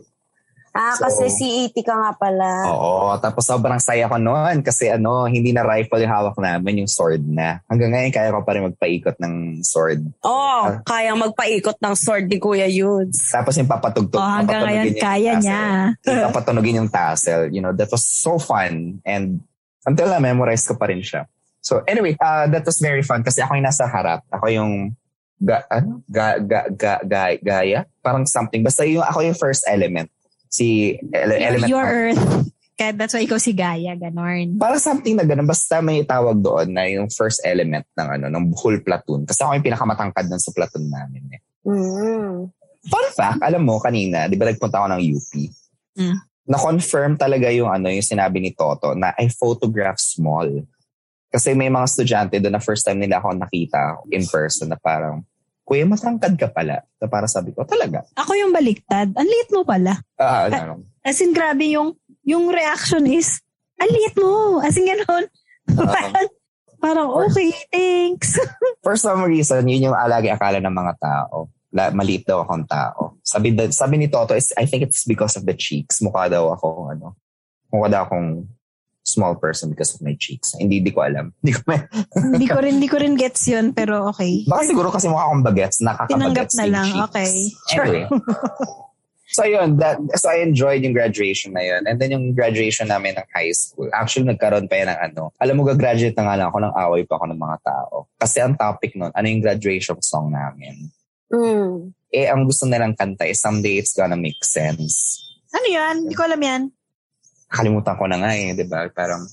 Ah, 0.75 0.91
so, 1.00 1.08
kasi 1.08 1.32
CET 1.32 1.72
ka 1.88 1.96
nga 1.96 2.12
pala. 2.20 2.67
Oo, 2.67 3.15
tapos 3.24 3.48
sobrang 3.48 3.79
saya 3.79 4.12
ko 4.12 4.20
noon 4.20 4.60
kasi 4.60 4.91
ano, 4.91 5.24
hindi 5.24 5.55
na 5.55 5.63
rifle 5.63 6.03
yung 6.03 6.12
hawak 6.12 6.36
namin, 6.36 6.84
yung 6.84 6.91
sword 6.91 7.24
na. 7.24 7.63
Hanggang 7.72 7.96
ngayon, 7.96 8.12
kaya 8.12 8.36
ko 8.36 8.44
pa 8.44 8.51
rin 8.51 8.67
magpaikot 8.67 9.15
ng 9.15 9.63
sword. 9.63 10.03
Oo, 10.27 10.36
oh, 10.36 10.63
kaya 10.84 11.15
magpaikot 11.15 11.79
ng 11.79 11.96
sword 11.96 12.27
ni 12.27 12.44
Kuya 12.44 12.67
Yudes. 12.67 13.32
Tapos 13.32 13.55
yung 13.55 13.72
papatugtog. 13.72 14.20
Oh, 14.20 14.36
hanggang 14.36 14.67
ngayon, 14.67 15.00
kaya 15.00 15.39
tassel. 15.39 15.44
niya. 15.48 15.63
yung 16.12 16.27
papatunogin 16.36 16.79
yung 16.84 16.91
tassel. 16.91 17.48
You 17.55 17.63
know, 17.63 17.72
that 17.72 17.88
was 17.88 18.03
so 18.03 18.36
fun. 18.36 19.00
And 19.08 19.48
until 19.88 20.12
na, 20.12 20.20
memorize 20.20 20.67
ko 20.67 20.75
pa 20.75 20.91
rin 20.91 21.00
siya. 21.00 21.24
So 21.63 21.88
anyway, 21.88 22.20
uh, 22.20 22.51
that 22.51 22.67
was 22.67 22.84
very 22.84 23.01
fun 23.01 23.24
kasi 23.24 23.39
ako 23.39 23.55
yung 23.55 23.63
nasa 23.63 23.88
harap. 23.88 24.27
Ako 24.27 24.51
yung 24.51 24.91
ga, 25.39 25.63
ano? 25.72 26.03
Ga, 26.12 26.36
ga, 26.44 26.67
ga, 26.67 27.00
ga, 27.00 27.24
gaya? 27.39 27.88
Parang 28.03 28.27
something. 28.27 28.60
Basta 28.60 28.84
yung, 28.84 29.08
ako 29.08 29.24
yung 29.24 29.39
first 29.39 29.63
element 29.72 30.12
si 30.49 30.97
ele- 31.11 31.39
element 31.39 31.71
your 31.71 31.85
earth 31.85 32.21
kaya 32.75 32.91
that's 32.91 33.15
why 33.15 33.23
ikaw 33.23 33.39
si 33.39 33.55
Gaia 33.55 33.95
ganon 33.95 34.59
para 34.59 34.75
something 34.79 35.15
na 35.15 35.23
ganun 35.23 35.47
basta 35.47 35.79
may 35.79 36.03
tawag 36.03 36.39
doon 36.43 36.75
na 36.75 36.85
yung 36.91 37.07
first 37.07 37.39
element 37.47 37.87
ng 37.95 38.07
ano 38.19 38.25
ng 38.27 38.51
whole 38.55 38.79
platoon 38.83 39.23
kasi 39.23 39.41
ako 39.41 39.55
yung 39.55 39.67
pinakamatangkad 39.67 40.27
nun 40.27 40.43
sa 40.43 40.51
platoon 40.51 40.87
namin 40.91 41.23
eh. 41.35 41.41
Mm. 41.65 42.53
Fun 42.85 43.07
fact, 43.17 43.41
alam 43.41 43.65
mo, 43.65 43.81
kanina, 43.81 44.29
di 44.29 44.37
ba 44.37 44.45
nagpunta 44.45 44.77
ako 44.77 44.87
ng 44.93 45.01
UP? 45.01 45.31
Mm. 45.97 46.17
Na-confirm 46.45 47.17
talaga 47.17 47.49
yung 47.49 47.65
ano, 47.65 47.89
yung 47.89 48.05
sinabi 48.05 48.37
ni 48.37 48.53
Toto 48.53 48.93
na 48.93 49.17
I 49.17 49.33
photograph 49.33 49.97
small. 49.97 50.61
Kasi 51.33 51.57
may 51.57 51.73
mga 51.73 51.89
estudyante 51.89 52.37
doon 52.37 52.53
na 52.53 52.61
first 52.61 52.85
time 52.85 53.01
nila 53.01 53.17
ako 53.17 53.33
nakita 53.33 54.05
in 54.13 54.23
person 54.29 54.69
na 54.69 54.77
parang, 54.77 55.25
Kuya, 55.65 55.89
matangkad 55.89 56.38
ka 56.38 56.53
pala. 56.53 56.86
Na 57.01 57.10
para 57.10 57.25
sabi 57.25 57.50
ko, 57.50 57.65
talaga. 57.65 58.05
Ako 58.13 58.38
yung 58.38 58.53
baliktad. 58.53 59.10
Ang 59.17 59.25
liit 59.25 59.50
mo 59.50 59.65
pala. 59.65 59.98
Ah, 60.22 60.45
ano, 60.45 60.86
As 61.01 61.17
in, 61.25 61.34
grabe 61.34 61.65
yung, 61.74 61.98
yung 62.22 62.53
reaction 62.53 63.01
is, 63.10 63.41
ang 63.81 63.89
liit 63.89 64.13
mo. 64.13 64.62
As 64.62 64.77
in, 64.77 64.86
ganun. 64.86 65.25
parang, 65.74 66.29
parang, 66.77 67.10
okay, 67.25 67.50
thanks. 67.74 68.38
for 68.86 68.93
some 68.93 69.25
reason, 69.25 69.65
yun 69.65 69.89
yung 69.89 69.98
alagi 69.98 70.29
akala 70.29 70.62
ng 70.62 70.69
mga 70.69 70.93
tao. 71.01 71.50
La, 71.74 71.89
maliit 71.89 72.29
daw 72.29 72.45
akong 72.45 72.69
tao. 72.69 73.17
Sabi, 73.25 73.57
sabi 73.74 73.98
ni 73.98 74.07
Toto, 74.07 74.38
is, 74.38 74.53
I 74.53 74.69
think 74.69 74.86
it's 74.86 75.01
because 75.01 75.34
of 75.34 75.50
the 75.50 75.57
cheeks. 75.57 75.98
Mukha 75.98 76.29
daw 76.29 76.53
ako, 76.53 76.93
ano, 76.93 77.17
mukha 77.74 77.89
daw 77.89 78.05
akong 78.05 78.45
small 79.05 79.38
person 79.38 79.69
because 79.69 79.93
of 79.93 80.01
my 80.01 80.17
cheeks. 80.17 80.57
Hindi, 80.57 80.81
di 80.81 80.91
ko 80.91 81.05
alam. 81.05 81.31
Hindi 81.39 81.53
ko 81.53 81.62
may, 81.69 81.79
hindi 82.17 82.47
ko 82.50 82.57
rin, 82.59 82.71
hindi 82.81 82.89
ko 82.89 82.97
rin 82.97 83.13
gets 83.13 83.45
yun, 83.45 83.71
pero 83.71 84.09
okay. 84.09 84.43
baka 84.50 84.65
siguro 84.65 84.89
kasi 84.89 85.05
mukha 85.07 85.29
akong 85.29 85.45
bagets, 85.45 85.77
Tinanggap 85.79 86.09
nakakabagets 86.09 86.53
na 86.57 86.63
yung 86.65 86.74
lang, 86.74 86.88
cheeks. 86.89 87.05
okay. 87.05 87.31
Sure. 87.69 87.85
Anyway. 87.85 88.05
so 89.38 89.41
yun, 89.45 89.69
that, 89.77 90.01
so 90.17 90.25
I 90.33 90.41
enjoyed 90.41 90.81
yung 90.81 90.97
graduation 90.97 91.53
na 91.53 91.62
yun. 91.62 91.85
And 91.85 92.01
then 92.01 92.17
yung 92.17 92.33
graduation 92.33 92.89
namin 92.89 93.15
ng 93.15 93.29
high 93.29 93.53
school, 93.53 93.88
actually 93.93 94.25
nagkaroon 94.25 94.65
pa 94.65 94.75
yan 94.81 94.89
ng 94.89 95.00
ano. 95.13 95.29
Alam 95.38 95.62
mo, 95.62 95.69
gagraduate 95.69 96.17
na 96.17 96.25
nga 96.25 96.35
lang 96.41 96.47
ako 96.50 96.57
ng 96.65 96.74
away 96.74 97.03
pa 97.05 97.21
ako 97.21 97.25
ng 97.29 97.39
mga 97.39 97.57
tao. 97.62 97.95
Kasi 98.17 98.41
ang 98.41 98.57
topic 98.57 98.97
nun, 98.97 99.13
ano 99.13 99.25
yung 99.29 99.45
graduation 99.45 100.01
song 100.01 100.33
namin? 100.33 100.89
Mm. 101.29 101.93
Eh, 102.09 102.25
ang 102.25 102.47
gusto 102.47 102.65
nilang 102.65 102.97
kanta 102.97 103.29
is 103.29 103.38
Someday 103.38 103.77
It's 103.77 103.93
Gonna 103.93 104.17
Make 104.17 104.41
Sense. 104.41 105.21
Ano 105.53 105.67
yan? 105.69 105.95
Hindi 106.07 106.15
ko 106.15 106.24
alam 106.25 106.41
yan. 106.41 106.62
Kalimutan 107.49 107.95
ko 107.95 108.03
na 108.09 108.17
nga 108.19 108.31
eh, 108.35 108.53
di 108.53 108.65
ba? 108.67 108.89
Parang, 108.91 109.23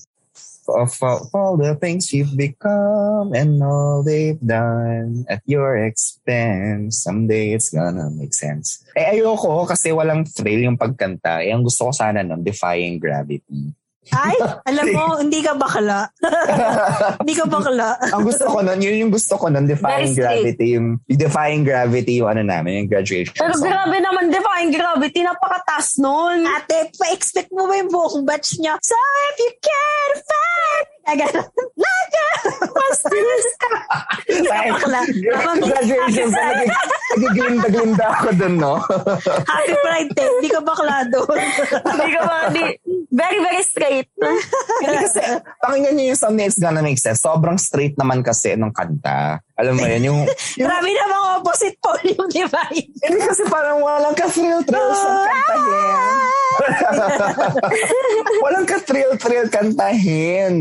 of, 0.67 0.93
all 1.35 1.57
the 1.59 1.75
things 1.75 2.13
you've 2.13 2.35
become 2.37 3.35
and 3.35 3.59
all 3.59 4.03
they've 4.03 4.39
done 4.39 5.25
at 5.27 5.43
your 5.45 5.75
expense, 5.75 7.03
someday 7.03 7.51
it's 7.51 7.69
gonna 7.69 8.09
make 8.15 8.33
sense. 8.33 8.85
Eh, 8.95 9.19
ayoko 9.19 9.67
kasi 9.67 9.91
walang 9.91 10.23
thrill 10.23 10.63
yung 10.63 10.79
pagkanta. 10.79 11.43
Eh, 11.43 11.51
ang 11.51 11.67
gusto 11.67 11.89
ko 11.89 11.91
sana 11.91 12.23
nun, 12.23 12.41
Defying 12.41 12.99
Gravity. 13.01 13.82
Ay, 14.11 14.35
alam 14.69 14.85
mo, 14.91 15.03
hindi 15.23 15.39
ka 15.39 15.55
bakla. 15.55 16.11
hindi 17.23 17.33
ka 17.39 17.45
bakla. 17.47 17.95
ang 18.11 18.23
gusto 18.27 18.45
ko 18.51 18.59
nun, 18.59 18.79
yun 18.83 19.07
yung 19.07 19.13
gusto 19.13 19.39
ko 19.39 19.47
nun, 19.47 19.63
Defying 19.63 20.11
Very. 20.11 20.43
Gravity. 20.43 20.67
Yung, 20.75 20.87
yung 21.07 21.19
Defying 21.19 21.63
Gravity, 21.63 22.13
yung 22.19 22.29
ano 22.29 22.41
namin, 22.43 22.83
yung 22.83 22.89
graduation 22.91 23.35
Pero 23.39 23.55
song. 23.55 23.71
grabe 23.71 23.97
naman, 24.03 24.27
defying 24.27 24.71
gravity, 24.75 25.23
napakatas 25.23 25.95
nun. 26.03 26.43
Ate, 26.43 26.91
pa-expect 26.99 27.53
mo 27.55 27.69
ba 27.69 27.79
yung 27.79 27.87
buong 27.87 28.27
batch 28.27 28.59
niya? 28.59 28.75
So 28.83 28.97
if 29.31 29.37
you 29.39 29.51
find... 29.63 30.19
Ah, 31.03 31.15
ganun. 31.19 31.47
Naga! 31.75 32.27
Basta! 32.71 33.07
Hindi 34.23 34.47
ka 34.47 34.55
Ay, 34.55 34.71
bakla. 34.71 35.01
graduation, 35.59 36.29
nagig- 36.31 36.79
nagiglinda-glinda 37.19 38.05
ako 38.07 38.29
dun, 38.39 38.55
no? 38.55 38.79
Happy 39.43 39.75
Pride 39.83 40.11
Day. 40.15 40.27
Hindi 40.39 40.49
ka 40.55 40.61
bakla 40.63 41.03
doon. 41.11 41.39
Hindi 41.91 42.07
ka 42.07 42.21
ba, 42.23 42.37
di, 42.55 42.63
very, 43.13 43.39
very 43.39 43.61
straight. 43.61 44.09
Kasi, 44.81 45.21
pakinggan 45.61 45.93
niyo 45.93 46.05
yung 46.11 46.19
Someday 46.19 46.49
It's 46.49 46.57
Gonna 46.57 46.81
Make 46.81 46.97
Sense. 46.97 47.21
Sobrang 47.21 47.61
straight 47.61 47.93
naman 47.93 48.25
kasi 48.25 48.57
nung 48.57 48.73
kanta. 48.73 49.37
Alam 49.53 49.77
mo 49.77 49.85
yun, 49.85 50.01
yung... 50.09 50.19
yung 50.59 50.65
Grabe 50.65 50.89
na 50.89 51.05
mga 51.05 51.27
opposite 51.37 51.77
pole 51.77 52.03
yung 52.17 52.29
divine. 52.33 52.89
hindi 52.89 53.21
kasi 53.21 53.45
parang 53.45 53.79
walang 53.85 54.17
ka-thrill-thrill 54.17 54.91
sa 54.97 55.09
kantahin. 55.29 55.97
walang 58.43 58.65
ka-thrill-thrill 58.65 59.47
kantahin. 59.53 60.53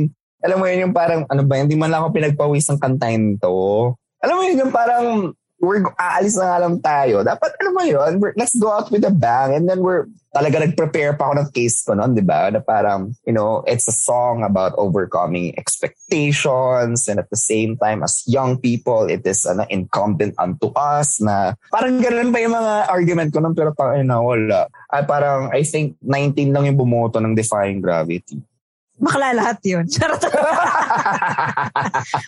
Alam 0.45 0.57
mo 0.61 0.65
yun, 0.69 0.91
yung 0.91 0.95
parang, 0.95 1.25
ano 1.33 1.43
ba, 1.49 1.57
hindi 1.57 1.75
man 1.75 1.89
lang 1.89 2.05
ako 2.05 2.13
pinagpawisang 2.13 2.77
kantahin 2.77 3.41
to. 3.41 3.97
Alam 4.21 4.35
mo 4.37 4.43
yun, 4.45 4.61
yung 4.69 4.75
parang, 4.75 5.33
we're 5.63 5.87
aalis 5.95 6.35
na 6.35 6.51
nga 6.51 6.59
lang 6.67 6.77
tayo. 6.83 7.23
Dapat, 7.23 7.55
ano 7.63 7.71
mo 7.71 7.83
yun, 7.87 8.19
we're, 8.19 8.35
let's 8.35 8.59
go 8.59 8.75
out 8.75 8.91
with 8.91 9.07
a 9.07 9.15
bang. 9.15 9.55
And 9.55 9.71
then 9.71 9.79
we're, 9.79 10.11
talaga 10.35 10.59
nag-prepare 10.59 11.15
pa 11.15 11.31
ako 11.31 11.35
ng 11.39 11.49
case 11.55 11.87
ko 11.87 11.95
noon, 11.95 12.19
di 12.19 12.27
ba? 12.27 12.51
Na 12.51 12.59
parang, 12.59 13.15
you 13.23 13.31
know, 13.31 13.63
it's 13.71 13.87
a 13.87 13.95
song 13.95 14.43
about 14.43 14.75
overcoming 14.75 15.55
expectations 15.55 17.07
and 17.07 17.23
at 17.23 17.31
the 17.31 17.39
same 17.39 17.79
time, 17.79 18.03
as 18.03 18.27
young 18.27 18.59
people, 18.59 19.07
it 19.07 19.23
is 19.23 19.47
ano, 19.47 19.63
incumbent 19.71 20.35
unto 20.43 20.75
us 20.75 21.23
na 21.23 21.55
parang 21.71 22.03
ganun 22.03 22.35
pa 22.35 22.43
yung 22.43 22.59
mga 22.59 22.75
argument 22.91 23.31
ko 23.31 23.39
noon 23.39 23.55
pero 23.55 23.71
parang 23.71 24.03
na 24.03 24.19
wala. 24.19 24.67
Ay, 24.91 25.07
parang, 25.07 25.55
I 25.55 25.63
think 25.63 25.95
19 26.03 26.51
lang 26.51 26.67
yung 26.67 26.81
bumoto 26.83 27.23
ng 27.23 27.39
Defying 27.39 27.79
Gravity. 27.79 28.43
Bakla 29.03 29.35
lahat 29.35 29.59
yun. 29.67 29.85
Charot. 29.93 30.23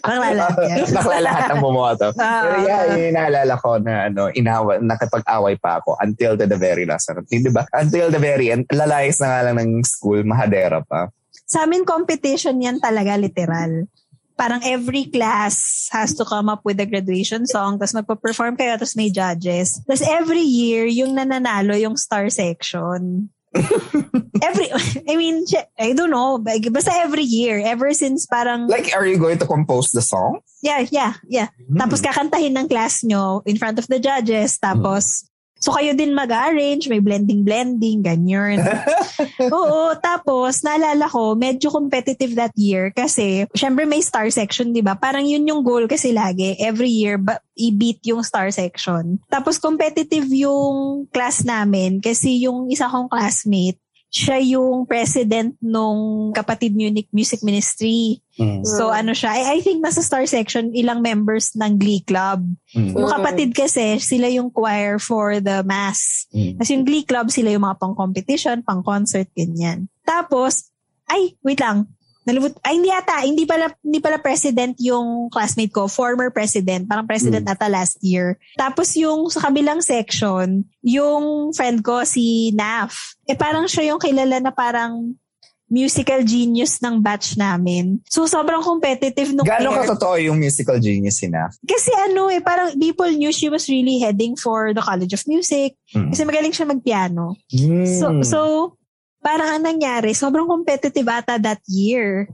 Bakla 0.02 0.28
lahat 0.34 0.58
yan. 0.66 0.78
Bakla 0.98 1.18
lahat 1.22 1.42
ng 1.54 1.62
bumoto. 1.62 2.10
Ah. 2.18 2.42
Pero 2.42 2.56
yeah, 2.66 2.82
yung 2.98 3.14
naalala 3.14 3.54
ko 3.62 3.78
na 3.78 4.10
ano, 4.10 4.26
inawa, 4.34 4.82
nakipag-away 4.82 5.54
pa 5.62 5.78
ako 5.78 5.94
until 6.02 6.34
to 6.34 6.50
the 6.50 6.58
very 6.58 6.82
last. 6.82 7.06
Ano, 7.14 7.22
di 7.22 7.38
ba? 7.46 7.62
Until 7.70 8.10
the 8.10 8.18
very 8.18 8.50
end, 8.50 8.66
lalayas 8.74 9.22
na 9.22 9.30
nga 9.30 9.40
lang 9.46 9.62
ng 9.62 9.86
school, 9.86 10.26
mahadera 10.26 10.82
pa. 10.82 11.14
Sa 11.46 11.62
amin, 11.62 11.86
competition 11.86 12.58
yan 12.58 12.82
talaga, 12.82 13.14
literal. 13.14 13.86
Parang 14.34 14.58
every 14.66 15.06
class 15.14 15.86
has 15.94 16.10
to 16.18 16.26
come 16.26 16.50
up 16.50 16.66
with 16.66 16.82
a 16.82 16.88
graduation 16.90 17.46
song, 17.46 17.78
tapos 17.78 17.94
magpa-perform 17.94 18.58
kayo, 18.58 18.74
tapos 18.74 18.98
may 18.98 19.14
judges. 19.14 19.78
Tapos 19.86 20.02
every 20.02 20.42
year, 20.42 20.90
yung 20.90 21.14
nananalo, 21.14 21.78
yung 21.78 21.94
star 21.94 22.26
section. 22.34 23.30
Every, 24.42 24.68
I 25.08 25.16
mean, 25.16 25.44
I 25.78 25.92
don't 25.92 26.10
know, 26.10 26.38
basta 26.38 26.92
every 26.92 27.22
year, 27.22 27.62
ever 27.64 27.92
since 27.94 28.26
parang, 28.26 28.66
Like, 28.68 28.90
are 28.94 29.06
you 29.06 29.18
going 29.18 29.38
to 29.38 29.46
compose 29.46 29.92
the 29.92 30.02
song? 30.02 30.40
yeah, 30.62 30.86
yeah, 30.90 31.14
yeah. 31.28 31.48
Tapos 31.76 32.00
kakantahin 32.00 32.56
ng 32.56 32.68
class 32.68 33.04
nyo 33.04 33.42
in 33.46 33.56
front 33.58 33.78
of 33.78 33.86
the 33.86 34.00
judges, 34.00 34.58
tapos, 34.58 35.28
so 35.64 35.72
kayo 35.72 35.96
din 35.96 36.12
mag-arrange, 36.12 36.92
may 36.92 37.00
blending-blending, 37.00 38.04
ganyan. 38.04 38.60
Oo, 39.56 39.96
tapos 39.96 40.60
naalala 40.60 41.08
ko, 41.08 41.32
medyo 41.32 41.72
competitive 41.72 42.36
that 42.36 42.52
year 42.52 42.92
kasi 42.92 43.48
syempre 43.56 43.88
may 43.88 44.04
star 44.04 44.28
section, 44.28 44.76
'di 44.76 44.84
ba? 44.84 44.92
Parang 44.92 45.24
yun 45.24 45.48
yung 45.48 45.64
goal 45.64 45.88
kasi 45.88 46.12
lagi 46.12 46.60
every 46.60 46.92
year 46.92 47.16
ba, 47.16 47.40
i-beat 47.56 48.04
yung 48.04 48.20
star 48.20 48.52
section. 48.52 49.16
Tapos 49.32 49.56
competitive 49.56 50.28
yung 50.28 51.08
class 51.08 51.48
namin 51.48 52.04
kasi 52.04 52.44
yung 52.44 52.68
isa 52.68 52.84
kong 52.84 53.08
classmate 53.08 53.80
siya 54.14 54.38
yung 54.38 54.86
president 54.86 55.58
nung 55.58 56.30
kapatid 56.30 56.78
Munich 56.78 57.10
Music 57.10 57.42
Ministry. 57.42 58.22
So 58.62 58.94
ano 58.94 59.10
siya, 59.10 59.34
I, 59.34 59.58
I 59.58 59.58
think 59.58 59.82
nasa 59.82 60.06
star 60.06 60.22
section 60.30 60.70
ilang 60.70 61.02
members 61.02 61.50
ng 61.58 61.74
Glee 61.82 62.06
Club. 62.06 62.46
Mm. 62.78 62.94
Yung 62.94 63.10
kapatid 63.10 63.50
kasi, 63.58 63.98
sila 63.98 64.30
yung 64.30 64.54
choir 64.54 65.02
for 65.02 65.42
the 65.42 65.66
mass. 65.66 66.30
Mm. 66.30 66.62
Kasi 66.62 66.70
yung 66.78 66.86
Glee 66.86 67.02
Club, 67.02 67.26
sila 67.34 67.50
yung 67.50 67.66
mga 67.66 67.78
pang-competition, 67.82 68.62
pang-concert, 68.62 69.26
ganyan. 69.34 69.90
Tapos, 70.06 70.70
ay, 71.10 71.34
wait 71.42 71.58
lang. 71.58 71.90
Nalubot, 72.24 72.56
ay, 72.64 72.80
hindi 72.80 72.88
ata. 72.88 73.20
Hindi 73.20 73.44
pala, 73.44 73.68
hindi 73.84 74.00
pala 74.00 74.16
president 74.16 74.76
yung 74.80 75.28
classmate 75.28 75.72
ko. 75.72 75.88
Former 75.88 76.32
president. 76.32 76.88
Parang 76.88 77.04
president 77.04 77.44
ata 77.44 77.68
last 77.68 78.00
year. 78.00 78.40
Tapos 78.56 78.96
yung 78.96 79.28
sa 79.28 79.44
kabilang 79.44 79.84
section, 79.84 80.64
yung 80.80 81.52
friend 81.52 81.84
ko, 81.84 82.04
si 82.08 82.52
Naf. 82.56 83.16
Eh, 83.28 83.36
parang 83.36 83.68
siya 83.68 83.92
yung 83.92 84.00
kilala 84.00 84.40
na 84.40 84.52
parang 84.52 85.12
musical 85.68 86.22
genius 86.22 86.78
ng 86.78 87.00
batch 87.00 87.34
namin. 87.34 87.98
So, 88.06 88.28
sobrang 88.28 88.62
competitive 88.62 89.32
nung 89.32 89.48
Gano'ng 89.48 89.74
katotoo 89.74 90.20
yung 90.20 90.38
musical 90.38 90.78
genius 90.78 91.18
si 91.18 91.26
Naf? 91.26 91.56
Kasi 91.64 91.90
ano 91.92 92.28
eh, 92.28 92.38
parang 92.38 92.76
people 92.76 93.10
knew 93.10 93.32
she 93.32 93.48
was 93.48 93.66
really 93.66 93.98
heading 93.98 94.36
for 94.36 94.70
the 94.70 94.84
College 94.84 95.12
of 95.16 95.24
Music. 95.26 95.74
Mm. 95.90 96.12
Kasi 96.12 96.22
magaling 96.22 96.54
siya 96.54 96.68
magpiano. 96.68 97.34
Mm. 97.50 97.88
So, 97.90 98.06
so 98.22 98.38
parang 99.24 99.56
ang 99.56 99.64
nangyari, 99.64 100.12
sobrang 100.12 100.44
competitive 100.44 101.08
ata 101.08 101.40
that 101.40 101.64
year 101.64 102.28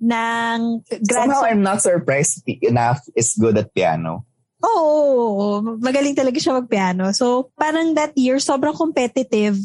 ng 0.00 0.80
grad 1.04 1.28
Somehow 1.28 1.44
I'm 1.44 1.60
not 1.60 1.84
surprised 1.84 2.40
Naf 2.72 3.04
is 3.12 3.36
good 3.36 3.60
at 3.60 3.68
piano. 3.76 4.24
Oo, 4.60 4.80
oo, 4.80 5.24
oo. 5.36 5.56
magaling 5.80 6.16
talaga 6.16 6.36
siya 6.36 6.60
magpiano. 6.60 7.12
So, 7.16 7.52
parang 7.56 7.96
that 7.96 8.12
year, 8.16 8.36
sobrang 8.40 8.76
competitive. 8.76 9.56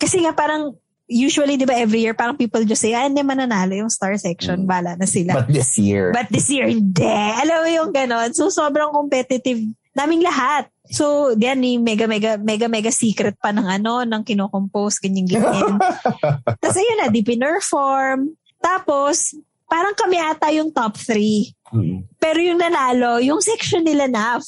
Kasi 0.00 0.24
nga 0.24 0.32
parang, 0.32 0.72
usually, 1.04 1.60
di 1.60 1.68
ba, 1.68 1.76
every 1.76 2.00
year, 2.00 2.16
parang 2.16 2.40
people 2.40 2.64
just 2.64 2.80
say, 2.80 2.96
ah, 2.96 3.04
hindi 3.04 3.20
mananalo 3.20 3.76
yung 3.76 3.92
star 3.92 4.16
section, 4.16 4.64
bala 4.64 4.96
na 4.96 5.04
sila. 5.04 5.36
But 5.36 5.52
this 5.52 5.76
year, 5.76 6.16
But 6.16 6.32
this 6.32 6.48
year, 6.48 6.64
hindi. 6.64 7.04
Alam 7.44 7.56
mo 7.60 7.68
yung 7.68 7.90
ganon. 7.92 8.32
So, 8.32 8.48
sobrang 8.48 8.96
competitive 8.96 9.60
naming 9.92 10.24
lahat. 10.24 10.68
So, 10.88 11.36
diyan 11.36 11.58
ni 11.60 11.72
mega, 11.78 12.08
mega, 12.08 12.40
mega, 12.40 12.66
mega 12.66 12.92
secret 12.92 13.36
pa 13.38 13.52
ng 13.52 13.64
ano, 13.64 14.02
ng 14.02 14.22
kinocompose, 14.24 14.98
ganyan, 15.00 15.28
ganyan. 15.28 15.78
Tapos, 16.60 16.76
ayun 16.76 16.98
na, 17.00 17.12
di 17.12 17.22
pinerform. 17.22 18.32
Tapos, 18.58 19.36
parang 19.72 19.96
kami 19.96 20.20
ata 20.20 20.52
yung 20.52 20.68
top 20.68 21.00
three. 21.00 21.56
Mm. 21.72 22.04
Pero 22.20 22.38
yung 22.44 22.60
nanalo, 22.60 23.16
yung 23.24 23.40
section 23.40 23.80
nila 23.80 24.04
NAF. 24.04 24.44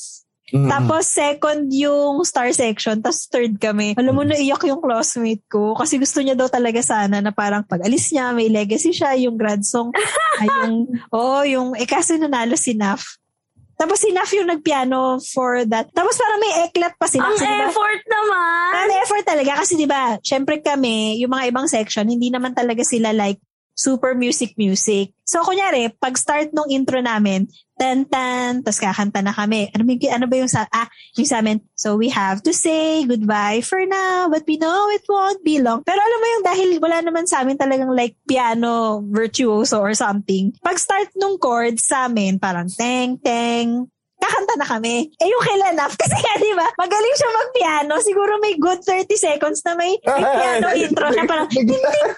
Mm. 0.52 0.68
Tapos 0.68 1.08
second 1.08 1.72
yung 1.72 2.20
star 2.22 2.52
section, 2.52 3.00
tapos 3.00 3.26
third 3.32 3.56
kami. 3.56 3.96
Alam 3.96 4.12
mo, 4.12 4.22
naiyak 4.22 4.60
yung 4.68 4.84
classmate 4.84 5.40
ko 5.48 5.72
kasi 5.72 5.96
gusto 5.96 6.20
niya 6.20 6.36
daw 6.36 6.52
talaga 6.52 6.84
sana 6.84 7.24
na 7.24 7.32
parang 7.32 7.64
pag 7.64 7.80
alis 7.82 8.12
niya, 8.12 8.36
may 8.36 8.52
legacy 8.52 8.92
siya, 8.92 9.16
yung 9.16 9.40
grad 9.40 9.64
song. 9.64 9.90
ay, 10.44 10.46
yung, 10.46 10.76
oh, 11.10 11.42
yung, 11.42 11.68
eh 11.74 11.88
kasi 11.88 12.20
nanalo 12.20 12.60
si 12.60 12.76
Naf. 12.76 13.16
Tapos 13.74 13.98
si 13.98 14.10
Naf 14.10 14.30
yung 14.30 14.48
nagpiano 14.48 15.18
for 15.20 15.66
that. 15.66 15.90
Tapos 15.90 16.14
parang 16.14 16.38
may 16.38 16.52
eklat 16.64 16.94
pa 16.94 17.06
sila. 17.06 17.26
Ang 17.26 17.34
Kasi 17.34 17.44
diba- 17.44 17.66
effort 17.68 18.02
naman. 18.06 18.70
Ang 18.74 18.90
effort 19.00 19.24
talaga 19.24 19.52
kasi 19.58 19.72
'di 19.74 19.86
ba, 19.86 20.04
syempre 20.20 20.58
kami, 20.58 21.18
yung 21.18 21.30
mga 21.30 21.50
ibang 21.50 21.66
section, 21.66 22.06
hindi 22.06 22.28
naman 22.28 22.52
talaga 22.52 22.82
sila 22.82 23.10
like 23.10 23.38
super 23.74 24.14
music 24.14 24.54
music. 24.56 25.10
So 25.26 25.42
kunyari, 25.42 25.90
pag 25.98 26.14
start 26.14 26.54
nung 26.54 26.70
intro 26.70 27.02
namin, 27.02 27.50
tan 27.74 28.06
tan, 28.06 28.62
tapos 28.62 28.78
kakanta 28.78 29.18
na 29.18 29.34
kami. 29.34 29.66
Ano, 29.74 29.82
may- 29.82 29.98
ano 30.14 30.30
ba 30.30 30.38
yung 30.38 30.50
sa 30.50 30.64
ah, 30.70 30.86
yung 31.18 31.26
sa 31.26 31.42
amin? 31.42 31.58
So 31.74 31.98
we 31.98 32.08
have 32.08 32.38
to 32.46 32.54
say 32.54 33.02
goodbye 33.02 33.66
for 33.66 33.82
now, 33.82 34.30
but 34.30 34.46
we 34.46 34.56
know 34.56 34.88
it 34.94 35.02
won't 35.10 35.42
be 35.42 35.58
long. 35.58 35.82
Pero 35.82 35.98
alam 35.98 36.18
mo 36.22 36.26
yung 36.38 36.44
dahil 36.46 36.68
wala 36.78 36.98
naman 37.02 37.26
sa 37.26 37.42
amin 37.42 37.58
talagang 37.58 37.90
like 37.90 38.14
piano 38.30 39.02
virtuoso 39.10 39.82
or 39.82 39.92
something. 39.98 40.54
Pag 40.62 40.78
start 40.78 41.10
nung 41.18 41.36
chord 41.42 41.82
sa 41.82 42.06
amin, 42.06 42.38
parang 42.38 42.70
teng 42.70 43.18
teng, 43.18 43.90
kakanta 44.22 44.54
na 44.56 44.66
kami. 44.70 45.10
Eh 45.18 45.28
yung 45.28 45.42
kay 45.42 45.56
Lanaf, 45.58 45.98
kasi 46.00 46.14
nga 46.14 46.34
di 46.38 46.52
ba, 46.54 46.68
magaling 46.78 47.16
siya 47.18 47.30
mag-piano. 47.32 47.94
Siguro 48.00 48.32
may 48.38 48.54
good 48.56 48.80
30 48.86 49.10
seconds 49.18 49.60
na 49.66 49.74
may, 49.74 49.98
may 50.00 50.24
piano 50.24 50.68
intro 50.84 51.06
siya. 51.10 51.24
Parang, 51.26 51.48
ting, 51.50 51.66
ting, 51.66 51.82
ting, 51.82 52.12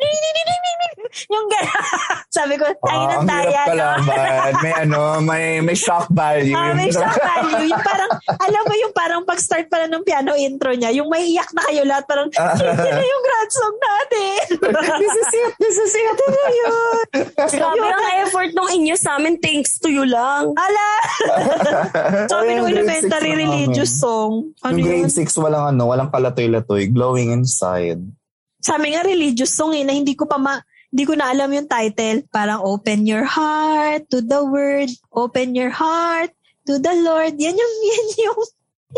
yung 1.32 1.46
gano'n. 1.46 1.88
Sabi 2.30 2.54
ko, 2.54 2.64
tayo 2.80 3.02
Ah, 3.02 3.10
ng 3.10 3.16
ang 3.16 3.26
taya, 3.26 3.42
hirap 3.42 3.66
no? 3.66 3.70
kalaban. 3.74 4.52
May 4.60 4.74
ano, 4.78 4.98
may 5.20 5.44
may 5.60 5.74
shock 5.74 6.06
value. 6.08 6.54
Ah, 6.54 6.70
may 6.70 6.88
shock 6.88 7.10
value. 7.30 7.66
Yung 7.66 7.82
parang, 7.82 8.10
alam 8.30 8.62
mo 8.62 8.74
yung 8.76 8.94
parang 8.94 9.22
pag-start 9.24 9.66
pala 9.66 9.86
ng 9.86 10.02
piano 10.02 10.32
intro 10.32 10.70
niya, 10.70 10.90
yung 10.92 11.08
may 11.08 11.26
iyak 11.26 11.50
na 11.50 11.66
kayo 11.66 11.82
lahat, 11.82 12.04
parang, 12.06 12.28
yun 12.30 12.94
na 12.94 13.02
yung 13.02 13.22
grad 13.22 13.50
song 13.50 13.76
natin. 13.76 14.38
this 14.96 15.14
is 15.16 15.30
it, 15.32 15.52
this 15.58 15.76
is 15.76 15.92
it. 15.92 16.06
Ito 16.10 16.24
na 16.26 16.46
yun. 16.50 17.04
Grabe 17.50 17.86
ang 17.86 18.06
effort 18.20 18.50
nung 18.52 18.70
inyo 18.70 18.94
sa 18.94 19.16
amin 19.16 19.36
thanks 19.36 19.78
to 19.78 19.88
you 19.88 20.04
lang. 20.04 20.50
Ala! 20.50 20.88
Sabi 22.26 22.54
Yung 22.54 22.58
nung 22.62 22.68
grade 22.68 22.78
elementary 22.78 23.32
religious 23.34 23.92
song. 23.92 24.54
Ano 24.62 24.74
Yung 24.74 24.86
yun? 24.86 24.90
grade 25.06 25.14
6, 25.26 25.42
walang 25.42 25.64
ano, 25.68 25.82
walang 25.86 26.10
kalatoy-latoy, 26.10 26.86
glowing 26.86 27.32
inside. 27.32 28.00
Sabi 28.60 28.92
nga 28.92 29.02
religious 29.04 29.52
song 29.52 29.72
eh, 29.72 29.84
na 29.84 29.96
hindi 29.96 30.12
ko 30.12 30.28
pa 30.28 30.36
ma, 30.36 30.60
hindi 30.92 31.04
ko 31.08 31.16
na 31.16 31.32
alam 31.32 31.48
yung 31.50 31.68
title. 31.68 32.24
Parang 32.28 32.60
open 32.62 33.08
your 33.08 33.24
heart 33.24 34.06
to 34.12 34.20
the 34.20 34.44
word, 34.44 34.92
open 35.12 35.56
your 35.56 35.72
heart 35.72 36.30
to 36.68 36.76
the 36.76 36.94
Lord. 37.00 37.40
Yan 37.40 37.56
yung, 37.56 37.74
yan 37.90 38.06
yung, 38.20 38.40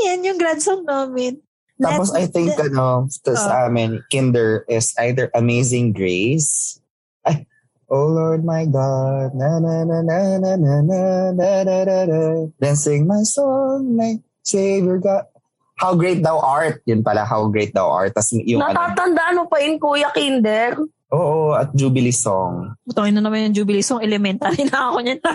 yan 0.03 0.21
yung 0.27 0.39
grad 0.39 0.59
song 0.59 0.83
namin. 0.85 1.39
Tapos 1.83 2.15
I 2.15 2.31
think 2.31 2.55
the- 2.55 2.71
ano, 2.71 3.11
to 3.27 3.35
sa 3.35 3.67
amin, 3.67 4.03
kinder 4.07 4.63
is 4.71 4.95
either 5.03 5.31
Amazing 5.35 5.91
Grace. 5.95 6.79
Ay, 7.27 7.47
Oh 7.93 8.09
Lord 8.09 8.41
my 8.41 8.65
God, 8.65 9.37
na 9.37 9.61
na 9.61 9.85
na 9.85 10.01
na 10.01 10.19
na 10.41 10.53
na 10.57 10.75
na 10.81 11.01
na 11.29 11.51
na 11.61 11.77
na 11.85 11.99
na 12.09 12.21
Then 12.57 12.73
sing 12.73 13.05
my 13.05 13.21
song, 13.21 14.01
my 14.01 14.17
Savior 14.41 14.97
God. 14.97 15.29
How 15.77 15.95
great 15.95 16.23
thou 16.23 16.39
art. 16.39 16.81
Yun 16.87 17.03
pala, 17.03 17.25
how 17.25 17.49
great 17.49 17.75
thou 17.75 17.89
art. 17.91 18.15
Tapos 18.15 18.33
yung 18.37 18.63
ano, 18.63 18.73
Natatandaan 18.77 19.35
mo 19.35 19.45
pa 19.47 19.59
yun, 19.59 19.81
Kuya 19.81 20.13
Kinder? 20.15 20.77
oo, 21.13 21.53
at 21.53 21.69
Jubilee 21.77 22.15
song. 22.17 22.73
Butangin 22.89 23.21
na 23.21 23.29
naman 23.29 23.53
yung 23.53 23.57
Jubilee 23.61 23.85
song, 23.85 24.01
elementary 24.01 24.65
na 24.73 24.89
ako 24.89 24.99
niyan. 25.05 25.21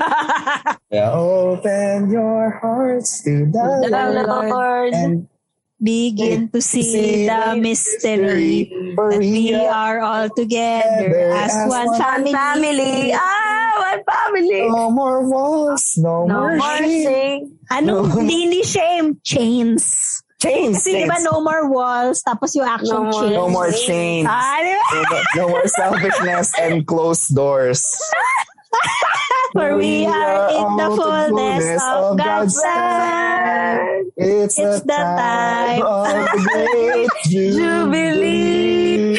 Yeah, 0.90 1.12
open 1.14 2.10
your 2.10 2.58
hearts 2.64 3.22
to 3.28 3.46
the 3.52 3.86
The 3.86 3.92
Lord 4.26 4.50
Lord. 4.50 4.94
and 4.96 5.28
Begin 5.78 6.50
to 6.50 6.58
see 6.58 7.30
the 7.30 7.54
mystery 7.54 8.74
for 8.98 9.14
that 9.14 9.22
we 9.22 9.54
are 9.54 10.02
all 10.02 10.26
together 10.34 11.30
as 11.38 11.54
as 11.54 11.70
one 11.70 11.86
one 11.94 12.26
family. 12.34 13.14
Ah, 13.14 13.78
one 13.94 14.02
family. 14.02 14.66
No 14.74 14.90
more 14.90 15.22
walls, 15.30 15.94
no, 16.02 16.26
No 16.26 16.50
more 16.50 16.58
more 16.58 16.78
shame. 16.82 17.06
sing. 17.06 17.40
Ano? 17.70 18.10
Hindi 18.10 18.50
ni 18.50 18.62
shame, 18.66 19.22
chains. 19.22 20.18
Chains. 20.38 20.78
Kasi 20.86 21.02
di 21.02 21.10
ba 21.10 21.18
no 21.26 21.42
more 21.42 21.66
walls, 21.66 22.22
tapos 22.22 22.54
yung 22.54 22.70
action 22.70 22.94
No 22.94 23.10
more- 23.10 23.14
chains. 23.26 23.34
No 23.34 23.50
more 23.50 23.72
chains. 23.74 24.28
Ah, 24.30 24.62
di 24.62 24.70
ba? 24.70 24.86
no, 24.94 25.02
no 25.34 25.50
more 25.50 25.66
selfishness 25.66 26.54
and 26.62 26.86
closed 26.86 27.34
doors. 27.34 27.82
For 29.58 29.74
we 29.80 30.06
are 30.06 30.50
in 30.54 30.70
the 30.78 30.90
fullness 30.94 31.82
of 31.82 32.18
God's 32.20 32.54
plan. 32.62 34.06
It's, 34.18 34.60
It's 34.60 34.82
the, 34.86 34.94
the 34.94 34.94
time, 34.94 35.82
time. 35.82 35.82
of 35.82 36.06
the 36.30 36.38
great 36.46 37.10
Jubilee. 37.26 39.18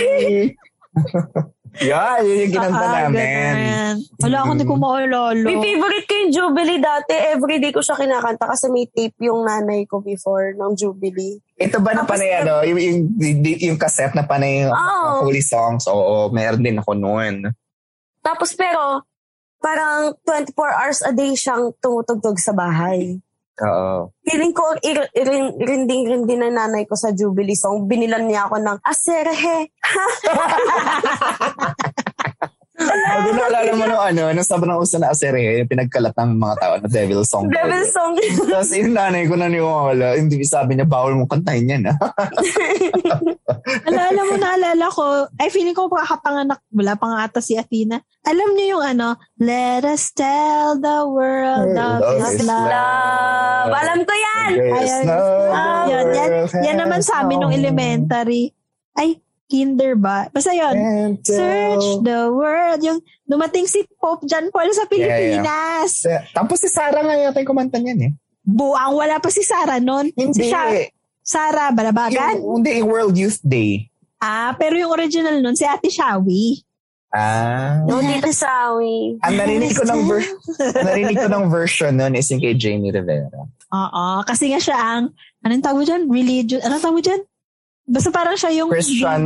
Yan, 1.79 2.27
yun 2.27 2.39
yung 2.43 2.53
kinanta 2.53 2.81
Ah, 2.81 2.93
namin. 3.07 3.23
ganun. 3.23 3.97
Wala 4.19 4.37
akong 4.41 4.53
hindi 4.53 4.67
ko 4.67 4.75
maalala. 4.75 5.45
May 5.47 5.59
favorite 5.59 6.07
ko 6.07 6.15
yung 6.19 6.33
Jubilee 6.33 6.83
dati. 6.83 7.15
Everyday 7.15 7.71
ko 7.71 7.81
siya 7.81 7.95
kinakanta 7.95 8.45
kasi 8.45 8.67
may 8.67 8.87
tape 8.87 9.15
yung 9.23 9.47
nanay 9.47 9.87
ko 9.87 10.03
before 10.03 10.53
ng 10.53 10.75
Jubilee. 10.75 11.39
Ito 11.55 11.79
ba 11.79 11.95
na 11.95 12.03
Tapos 12.03 12.19
panay, 12.19 12.31
ano, 12.35 12.67
yung, 12.67 12.79
yung, 12.79 12.99
yung, 13.15 13.39
yung 13.71 13.79
cassette 13.79 14.15
na 14.15 14.27
panay 14.27 14.67
yung 14.67 14.75
Oo. 14.75 15.27
holy 15.27 15.43
songs? 15.43 15.87
Oo, 15.87 16.31
meron 16.31 16.63
din 16.63 16.79
ako 16.79 16.95
noon. 16.95 17.47
Tapos 18.21 18.53
pero, 18.53 19.07
parang 19.59 20.15
24 20.23 20.55
hours 20.55 21.01
a 21.03 21.11
day 21.11 21.35
siyang 21.35 21.71
tumutugtog 21.79 22.39
sa 22.39 22.51
bahay. 22.51 23.19
Oo. 23.59 24.15
Feeling 24.23 24.55
ko, 24.55 24.63
ir- 24.87 25.11
ir- 25.15 25.55
rinding-rinding 25.59 26.39
na 26.47 26.51
nanay 26.65 26.87
ko 26.87 26.95
sa 26.95 27.11
Jubilee 27.11 27.59
song. 27.59 27.91
Binilan 27.91 28.29
niya 28.29 28.47
ako 28.47 28.63
ng 28.63 28.79
aserehe. 28.87 29.73
Oh, 32.79 33.19
di 33.27 33.31
naalala 33.35 33.73
mo 33.75 33.85
nung 33.91 33.99
ano, 33.99 34.23
nung 34.31 34.47
sobrang 34.47 34.79
uso 34.79 35.03
na 35.03 35.11
asere, 35.11 35.59
yung 35.59 35.67
pinagkalat 35.67 36.15
ng 36.15 36.39
mga 36.39 36.55
tao 36.63 36.75
na 36.79 36.87
devil 36.87 37.23
song. 37.27 37.51
daw. 37.51 37.67
Devil 37.67 37.85
song. 37.91 38.13
Tapos 38.55 38.71
yung 38.79 38.95
nanay 38.95 39.27
ko 39.27 39.35
naniwala, 39.35 40.15
hindi 40.15 40.47
sabi 40.47 40.79
niya, 40.79 40.87
bawal 40.87 41.19
mong 41.19 41.33
kantahin 41.35 41.75
yan. 41.75 41.91
ah." 41.91 41.99
Alala 43.89 44.21
mo, 44.23 44.35
naalala 44.39 44.87
ko, 44.95 45.27
ay 45.43 45.51
feeling 45.51 45.75
ko 45.75 45.91
pagkakapanganak, 45.91 46.63
wala 46.71 46.95
pa 46.95 47.07
nga 47.11 47.19
ata 47.27 47.41
si 47.43 47.59
Athena. 47.59 47.99
Alam 48.23 48.55
niyo 48.55 48.79
yung 48.79 48.85
ano, 48.95 49.09
let 49.43 49.83
us 49.83 50.15
tell 50.15 50.79
the 50.79 51.03
world 51.03 51.75
of 51.75 51.99
Love 51.99 52.31
is 52.31 52.47
love. 52.47 52.69
Love. 52.71 53.28
Alam 53.71 54.01
ko 54.03 54.15
yan. 54.15 54.51
Ayan. 54.59 55.03
no 55.05 55.19
yun, 55.89 56.05
yan, 56.13 56.31
world 56.31 56.65
yan 56.65 56.77
naman 56.79 57.01
sa 57.01 57.23
amin 57.23 57.39
nung 57.39 57.55
elementary. 57.55 58.53
Ay, 58.93 59.19
kinder 59.49 59.97
ba? 59.97 60.29
Basta 60.29 60.53
yun. 60.53 60.77
Search 61.21 62.05
the 62.05 62.29
world. 62.29 62.81
Yung 62.85 62.99
dumating 63.25 63.65
si 63.65 63.83
Pope 63.97 64.29
John 64.29 64.53
Paul 64.53 64.69
sa 64.71 64.85
Pilipinas. 64.85 66.05
Tapos 66.31 66.61
si 66.61 66.69
Sarah 66.69 67.01
nga 67.01 67.17
yata 67.17 67.41
yung 67.41 67.49
kumanta 67.49 67.81
niyan 67.81 68.01
eh. 68.01 68.13
Buang 68.45 68.97
wala 68.97 69.21
pa 69.21 69.29
si 69.29 69.45
Sarah 69.45 69.81
nun. 69.81 70.09
Si 70.13 70.21
Hindi. 70.21 70.49
Sha- 70.49 70.89
Sarah 71.21 71.69
Balabagan. 71.73 72.41
Yung, 72.41 72.65
hindi, 72.65 72.81
yung 72.81 72.89
World 72.89 73.17
Youth 73.17 73.41
Day. 73.45 73.93
Ah, 74.19 74.57
pero 74.57 74.75
yung 74.75 74.91
original 74.91 75.39
nun, 75.39 75.55
si 75.55 75.63
Ate 75.63 75.93
Shawi. 75.93 76.65
Ah. 77.09 77.85
No, 77.89 78.05
Tita 78.05 78.29
Sawi. 78.29 79.17
Ang 79.25 79.35
narinig 79.37 79.73
ko 79.73 79.85
ng 79.85 80.01
ver- 80.05 80.33
narinig 80.89 81.17
ko 81.17 81.29
ng 81.29 81.45
version 81.49 81.93
nun 81.97 82.13
is 82.13 82.29
yung 82.29 82.41
kay 82.41 82.53
Jamie 82.53 82.93
Rivera. 82.93 83.49
Oo. 83.73 84.25
Kasi 84.25 84.49
nga 84.49 84.61
siya 84.61 84.77
ang, 84.77 85.13
anong 85.45 85.65
tawag 85.65 85.79
mo 85.81 85.85
dyan? 85.85 86.03
Religious, 86.09 86.65
anong 86.65 86.83
tawag 86.83 86.97
mo 86.97 87.03
dyan? 87.05 87.21
Basta 87.89 88.13
parang 88.13 88.37
siya 88.37 88.53
yung 88.55 88.69
Christian 88.69 89.23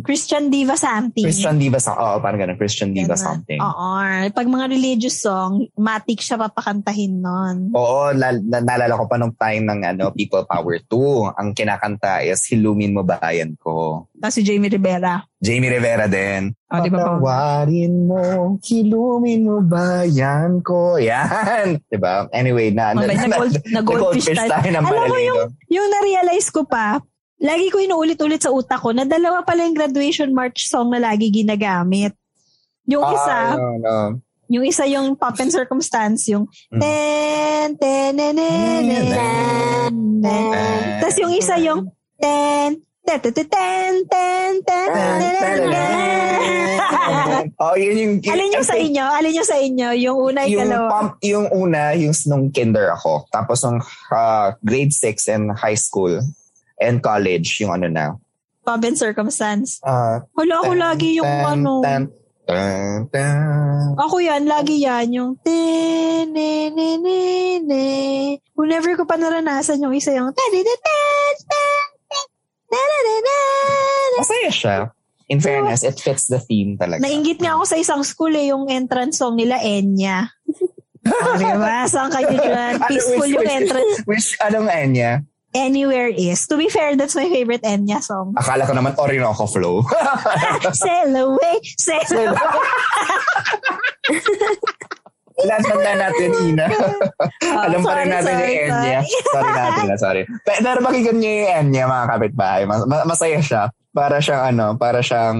Christian 0.00 0.44
diva 0.46 0.76
something. 0.76 1.24
Christian 1.24 1.56
diva 1.56 1.78
song. 1.78 1.96
Oo, 1.96 2.20
parang 2.20 2.36
ganun. 2.36 2.54
Christian 2.54 2.92
diva 2.92 3.12
Ganun. 3.12 3.24
something. 3.24 3.56
Oo. 3.56 3.88
Pag 4.28 4.46
mga 4.46 4.66
religious 4.68 5.16
song, 5.18 5.64
matik 5.74 6.20
siya 6.20 6.36
papakantahin 6.36 7.16
nun. 7.16 7.72
Oo, 7.72 8.12
lal- 8.12 8.44
na- 8.44 8.60
naalala 8.60 8.94
ko 8.94 9.04
pa 9.06 9.16
nung 9.16 9.32
time 9.32 9.64
ng 9.64 9.80
ano, 9.86 10.04
People 10.10 10.44
Power 10.44 10.76
2. 10.82 11.32
Ang 11.34 11.48
kinakanta 11.50 12.20
is 12.20 12.44
Hilumin 12.44 12.92
Mo 12.92 13.00
Bayan 13.02 13.56
Ko. 13.56 14.04
Tapos 14.14 14.34
si 14.34 14.42
Jamie 14.42 14.68
Rivera. 14.68 15.24
Jamie 15.38 15.68
Rivera 15.68 16.04
din. 16.04 16.52
Oh, 16.68 16.80
di 16.80 16.88
ba 16.88 16.98
pa? 16.98 17.04
Patawarin 17.14 17.94
mo, 18.02 18.20
hilumin 18.60 19.40
mo 19.42 19.56
bayan 19.60 20.60
ko. 20.60 20.96
Yan. 20.98 21.80
Diba? 21.86 22.26
Anyway, 22.30 22.68
na, 22.68 22.92
Oh, 22.92 23.00
may 23.00 23.14
nag-gold- 23.14 23.60
nag-goldfish 23.72 24.28
nag-goldfish 24.28 24.38
tayo. 24.38 24.50
tayo 24.50 24.68
ng 24.68 24.76
Alam 24.76 24.84
mo 24.84 24.92
Malalino. 24.98 25.20
yung, 25.22 25.40
yung 25.70 25.88
na-realize 25.88 26.48
ko 26.48 26.64
pa, 26.64 26.98
lagi 27.44 27.68
ko 27.68 27.76
inuulit-ulit 27.76 28.40
sa 28.40 28.48
utak 28.48 28.80
ko 28.80 28.96
na 28.96 29.04
dalawa 29.04 29.44
pala 29.44 29.68
yung 29.68 29.76
graduation 29.76 30.32
march 30.32 30.64
song 30.64 30.88
na 30.88 30.98
lagi 30.98 31.28
ginagamit. 31.28 32.16
Yung 32.88 33.04
isa, 33.04 33.36
Ah, 33.52 33.60
no, 33.60 33.76
no. 33.76 33.96
yung 34.48 34.64
isa 34.64 34.88
yung 34.88 35.12
pop 35.12 35.36
and 35.36 35.52
circumstance, 35.52 36.24
yung 36.28 36.48
Mm. 36.72 36.80
ten, 36.80 37.68
ten, 37.76 38.10
ten, 38.16 38.32
ten, 38.32 38.82
ten, 38.88 39.92
ten. 40.24 40.52
Tapos 41.00 41.16
yung 41.20 41.32
isa 41.36 41.60
yung 41.60 41.88
ten, 42.16 42.80
ten, 43.04 43.18
ten, 43.20 43.32
ten, 43.32 43.92
ten, 44.08 44.52
ten, 44.64 44.88
ten, 44.96 45.58
ten. 45.68 47.44
oh, 47.60 47.76
yun 47.76 47.96
yung... 47.96 48.12
Alin 48.24 48.56
yung 48.56 48.64
sa 48.64 48.76
inyo? 48.76 49.04
Alin 49.04 49.36
yung 49.36 49.48
sa 49.48 49.58
inyo? 49.60 49.88
Yung 50.00 50.16
una, 50.16 50.40
yung 50.48 50.52
yung, 50.64 50.68
dalawa? 50.72 50.88
pump, 50.88 51.12
yung 51.20 51.46
una, 51.52 51.92
yung 51.92 52.16
nung 52.24 52.48
kinder 52.48 52.88
ako. 52.96 53.28
Tapos 53.28 53.60
nung 53.64 53.80
uh, 54.08 54.48
grade 54.64 54.92
6 54.96 55.28
and 55.28 55.52
high 55.52 55.76
school 55.76 56.24
and 56.80 57.02
college, 57.02 57.60
yung 57.62 57.72
ano 57.74 57.86
na. 57.90 58.14
Bob 58.64 58.80
and 58.80 58.96
Circumstance. 58.96 59.78
Uh, 59.84 60.24
Hala, 60.34 60.64
ako 60.64 60.72
tan, 60.72 60.80
lagi 60.80 61.08
yung 61.20 61.28
tan, 61.28 61.44
ano. 61.44 61.72
Tan, 61.84 62.02
tan, 62.48 62.98
tan. 63.12 63.92
Ako 64.00 64.16
yan, 64.24 64.48
lagi 64.48 64.80
yan. 64.80 65.12
Yung 65.12 65.32
tin, 65.44 66.32
ne, 66.32 66.72
ne, 66.72 66.96
ne, 66.96 67.20
ne. 67.60 67.88
Whenever 68.56 68.96
ko 68.96 69.04
pa 69.04 69.20
naranasan 69.20 69.84
yung 69.84 69.92
isa 69.92 70.16
yung 70.16 70.32
tan, 70.32 70.50
tan, 70.50 70.64
tan, 70.80 71.36
tan, 71.44 71.88
Masaya 74.16 74.50
siya. 74.50 74.76
In 75.28 75.40
fairness, 75.40 75.84
it 75.84 75.96
fits 75.96 76.28
the 76.28 76.40
theme 76.40 76.76
talaga. 76.76 77.00
Nainggit 77.00 77.40
nga 77.40 77.56
ako 77.56 77.64
sa 77.64 77.76
isang 77.80 78.04
school 78.04 78.32
eh, 78.36 78.52
yung 78.52 78.68
entrance 78.68 79.20
song 79.20 79.40
nila, 79.40 79.56
Enya. 79.60 80.28
oh, 81.08 81.36
diba? 81.40 81.88
Saan 81.88 82.12
kayo 82.12 82.28
dyan? 82.36 82.76
Peaceful 82.84 83.24
ano, 83.24 83.32
yung 83.32 83.48
entrance. 83.48 83.94
Which, 84.04 84.36
which 84.36 84.44
anong 84.44 84.68
Enya? 84.68 85.24
Anywhere 85.54 86.10
is. 86.10 86.50
To 86.50 86.58
be 86.58 86.66
fair, 86.68 86.98
that's 86.98 87.14
my 87.14 87.30
favorite 87.30 87.62
Enya 87.62 88.02
song. 88.02 88.34
Akala 88.34 88.66
ko 88.66 88.74
naman 88.74 88.98
Orinoco 88.98 89.46
Flow. 89.46 89.86
Sail 90.74 91.14
away, 91.14 91.56
sail 91.78 92.02
away. 92.10 92.34
Latanda 95.34 95.92
natin, 95.98 96.30
Ina. 96.46 96.66
Alam 97.42 97.80
pa 97.82 97.92
rin 98.02 98.06
sorry, 98.06 98.14
natin 98.14 98.34
sorry, 98.34 98.50
yung 98.50 98.70
Enya. 98.70 99.00
Sorry 99.06 99.52
natin, 99.54 99.84
ah, 99.86 99.98
sorry. 99.98 100.22
Pero, 100.46 100.58
pero 100.62 100.78
pakinggan 100.82 101.16
niyo 101.18 101.30
yung 101.38 101.50
Enya, 101.54 101.84
mga 101.86 102.06
kapitbahay. 102.10 102.62
Mas, 102.66 102.80
ma- 102.86 103.06
masaya 103.06 103.38
siya. 103.38 103.62
Para 103.94 104.18
siyang 104.18 104.42
ano, 104.54 104.66
para 104.74 105.02
siyang 105.02 105.38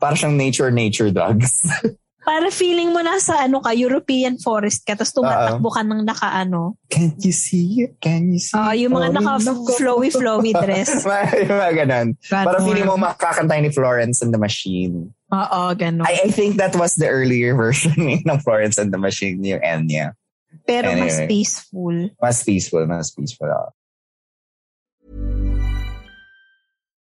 para 0.00 0.16
siyang 0.16 0.36
nature-nature 0.36 1.12
drugs. 1.12 1.64
Para 2.30 2.46
feeling 2.54 2.94
mo 2.94 3.02
nasa 3.02 3.42
ano 3.42 3.58
ka, 3.58 3.74
European 3.74 4.38
forest 4.38 4.86
ka, 4.86 4.94
tapos 4.94 5.10
tumatakbo 5.10 5.66
ka 5.66 5.82
ng 5.82 6.06
naka 6.06 6.30
ano. 6.30 6.78
Can 6.86 7.18
you 7.18 7.34
see? 7.34 7.90
Can 7.98 8.30
you 8.30 8.38
see 8.38 8.54
Ah, 8.54 8.70
yung 8.70 8.94
mga 8.94 9.18
naka 9.18 9.42
flowy 9.74 10.14
flowy 10.14 10.54
dress. 10.62 11.02
yung 11.02 11.58
mga 11.58 11.72
ganun. 11.82 12.08
Ganon. 12.14 12.46
Para 12.46 12.62
feeling 12.62 12.86
mo 12.86 12.94
makakantay 12.94 13.58
ni 13.66 13.74
Florence 13.74 14.22
and 14.22 14.30
the 14.30 14.38
Machine. 14.38 15.10
Oo, 15.34 15.60
ganun. 15.74 16.06
I, 16.06 16.26
I 16.26 16.30
think 16.30 16.54
that 16.62 16.78
was 16.78 16.94
the 16.94 17.10
earlier 17.10 17.50
version 17.66 17.98
ng 17.98 18.38
Florence 18.46 18.78
and 18.78 18.94
the 18.94 19.02
Machine, 19.02 19.42
yung 19.42 19.58
Enya. 19.66 20.14
Pero 20.62 20.94
mas 20.94 21.18
anyway. 21.18 21.26
peaceful. 21.26 21.96
Mas 22.22 22.46
peaceful, 22.46 22.86
mas 22.86 23.10
peaceful. 23.10 23.50
ah. 23.50 23.74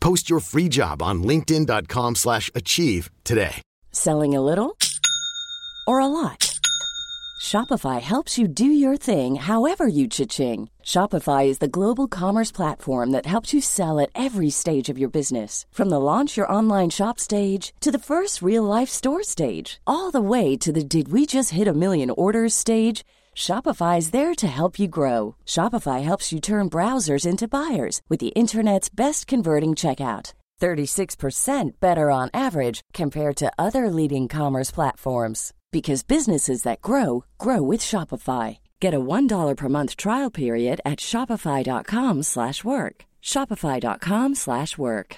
Post 0.00 0.30
your 0.30 0.40
free 0.40 0.68
job 0.68 1.02
on 1.02 1.22
linkedin.com/achieve 1.22 2.16
slash 2.16 2.50
achieve 2.54 3.10
today. 3.24 3.62
Selling 3.92 4.34
a 4.34 4.40
little 4.40 4.76
or 5.86 6.00
a 6.00 6.06
lot? 6.06 6.58
Shopify 7.40 8.00
helps 8.00 8.38
you 8.38 8.46
do 8.46 8.66
your 8.66 8.96
thing 8.98 9.36
however 9.36 9.88
you 9.88 10.06
cha-ching. 10.06 10.68
Shopify 10.84 11.46
is 11.46 11.58
the 11.58 11.74
global 11.78 12.06
commerce 12.06 12.52
platform 12.52 13.10
that 13.12 13.26
helps 13.26 13.54
you 13.54 13.60
sell 13.60 13.98
at 13.98 14.10
every 14.14 14.50
stage 14.50 14.90
of 14.90 14.98
your 14.98 15.08
business. 15.08 15.66
From 15.72 15.88
the 15.88 15.98
launch 15.98 16.36
your 16.36 16.52
online 16.52 16.90
shop 16.90 17.18
stage 17.18 17.72
to 17.80 17.90
the 17.90 17.98
first 17.98 18.42
real 18.42 18.64
life 18.64 18.90
store 18.90 19.22
stage, 19.22 19.80
all 19.86 20.10
the 20.10 20.20
way 20.20 20.56
to 20.58 20.70
the 20.70 20.84
did 20.84 21.08
we 21.12 21.24
just 21.24 21.50
hit 21.50 21.66
a 21.66 21.72
million 21.72 22.10
orders 22.10 22.54
stage. 22.54 23.04
Shopify 23.34 23.98
is 23.98 24.10
there 24.10 24.34
to 24.34 24.46
help 24.46 24.78
you 24.78 24.88
grow. 24.88 25.36
Shopify 25.46 26.02
helps 26.02 26.32
you 26.32 26.40
turn 26.40 26.70
browsers 26.70 27.26
into 27.26 27.48
buyers 27.48 28.00
with 28.08 28.20
the 28.20 28.34
internet's 28.34 28.88
best 28.88 29.26
converting 29.26 29.74
checkout. 29.74 30.34
36% 30.60 31.80
better 31.80 32.10
on 32.10 32.28
average 32.34 32.82
compared 32.92 33.36
to 33.36 33.52
other 33.58 33.90
leading 33.90 34.28
commerce 34.28 34.70
platforms 34.70 35.52
because 35.72 36.02
businesses 36.02 36.62
that 36.64 36.82
grow 36.82 37.24
grow 37.38 37.62
with 37.62 37.80
Shopify. 37.80 38.58
Get 38.80 38.94
a 38.94 39.00
$1 39.00 39.56
per 39.56 39.68
month 39.68 39.96
trial 39.96 40.30
period 40.30 40.80
at 40.84 40.98
shopify.com/work. 41.00 42.24
slash 42.24 42.64
work. 42.64 43.04
shopify.com/work. 43.22 44.36
slash 44.36 44.76
work. 44.78 45.16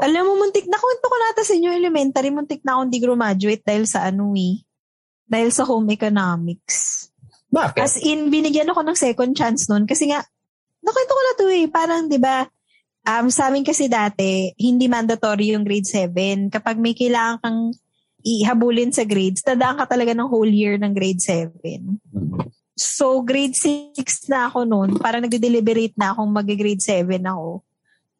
Alam 0.00 0.24
mo, 0.24 0.32
muntik 0.40 0.64
na 0.64 0.80
kwento 0.80 1.06
ko 1.12 1.16
nata 1.20 1.44
sa 1.44 1.52
inyo 1.52 1.76
elementary, 1.76 2.32
muntik 2.32 2.64
na 2.64 2.80
akong 2.80 2.88
di 2.88 3.04
graduate 3.04 3.60
dahil 3.60 3.84
sa 3.84 4.08
ano 4.08 4.32
eh. 4.32 4.64
Dahil 5.30 5.54
sa 5.54 5.62
home 5.62 5.94
economics. 5.94 7.06
Bakit? 7.50 7.78
As 7.78 7.94
in, 8.02 8.30
binigyan 8.34 8.70
ako 8.70 8.82
ng 8.82 8.98
second 8.98 9.32
chance 9.38 9.70
noon 9.70 9.86
kasi 9.86 10.10
nga, 10.10 10.22
nakwento 10.82 11.12
ko 11.14 11.22
na 11.22 11.34
to 11.38 11.46
eh. 11.50 11.66
Parang, 11.70 12.02
di 12.10 12.18
ba, 12.18 12.46
um, 13.06 13.26
sa 13.30 13.50
amin 13.50 13.62
kasi 13.62 13.86
dati, 13.86 14.50
hindi 14.58 14.90
mandatory 14.90 15.54
yung 15.54 15.62
grade 15.62 15.86
7. 15.86 16.50
Kapag 16.50 16.78
may 16.78 16.94
kailangan 16.94 17.38
kang 17.42 17.60
ihabulin 18.22 18.92
sa 18.92 19.06
grades, 19.06 19.42
tadaan 19.42 19.80
ka 19.80 19.86
talaga 19.88 20.12
ng 20.12 20.28
whole 20.28 20.50
year 20.50 20.76
ng 20.76 20.92
grade 20.92 21.22
7. 21.22 21.50
So, 22.80 23.20
grade 23.20 23.56
6 23.56 24.30
na 24.32 24.48
ako 24.48 24.64
noon. 24.64 24.90
Parang 24.96 25.20
nagde-deliberate 25.24 25.96
na 26.00 26.12
akong 26.12 26.30
mag-grade 26.32 26.80
7 26.80 27.20
ako. 27.22 27.60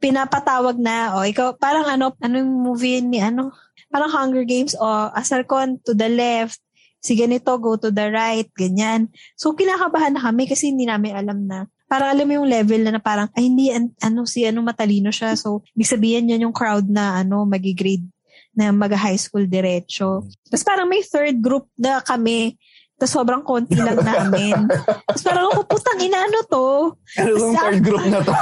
Pinapatawag 0.01 0.77
na, 0.81 1.17
o 1.17 1.25
ikaw, 1.25 1.57
parang 1.57 1.85
ano, 1.85 2.13
anong 2.21 2.49
movie 2.49 3.01
ni 3.05 3.21
ano? 3.21 3.53
Parang 3.93 4.09
Hunger 4.09 4.45
Games, 4.49 4.73
o 4.77 4.87
Asarcon 5.13 5.81
to 5.85 5.93
the 5.93 6.09
left, 6.09 6.61
si 7.01 7.17
ganito, 7.17 7.51
go 7.57 7.81
to 7.81 7.89
the 7.89 8.13
right, 8.13 8.47
ganyan. 8.53 9.09
So, 9.35 9.57
kinakabahan 9.57 10.15
na 10.15 10.23
kami 10.23 10.47
kasi 10.47 10.71
hindi 10.71 10.85
namin 10.85 11.17
alam 11.17 11.49
na. 11.49 11.65
Parang 11.91 12.15
alam 12.15 12.29
mo 12.29 12.33
yung 12.39 12.49
level 12.49 12.87
na, 12.87 12.95
na 12.95 13.03
parang, 13.03 13.27
ay 13.35 13.51
hindi, 13.51 13.73
an- 13.73 13.97
ano, 14.05 14.29
si 14.29 14.47
ano 14.47 14.63
matalino 14.63 15.11
siya. 15.11 15.35
So, 15.35 15.67
ibig 15.75 15.91
sabihin 15.91 16.31
yan 16.31 16.47
yung 16.47 16.55
crowd 16.55 16.87
na, 16.87 17.25
ano, 17.25 17.43
magigrade 17.49 18.07
na 18.55 18.71
mag-high 18.71 19.19
school 19.19 19.47
diretso. 19.47 20.27
Tapos 20.47 20.65
parang 20.67 20.87
may 20.91 21.03
third 21.07 21.39
group 21.39 21.71
na 21.79 22.03
kami. 22.03 22.59
Tapos 23.01 23.17
sobrang 23.17 23.41
konti 23.41 23.81
lang 23.81 23.97
namin. 24.13 24.69
Tapos 25.09 25.25
parang 25.25 25.49
ako, 25.49 25.65
putang 25.65 26.05
ina, 26.05 26.29
ano 26.29 26.39
to? 26.45 26.67
Ano 27.17 27.29
yung 27.33 27.57
third 27.57 27.81
group 27.81 28.05
na 28.05 28.21
to? 28.21 28.33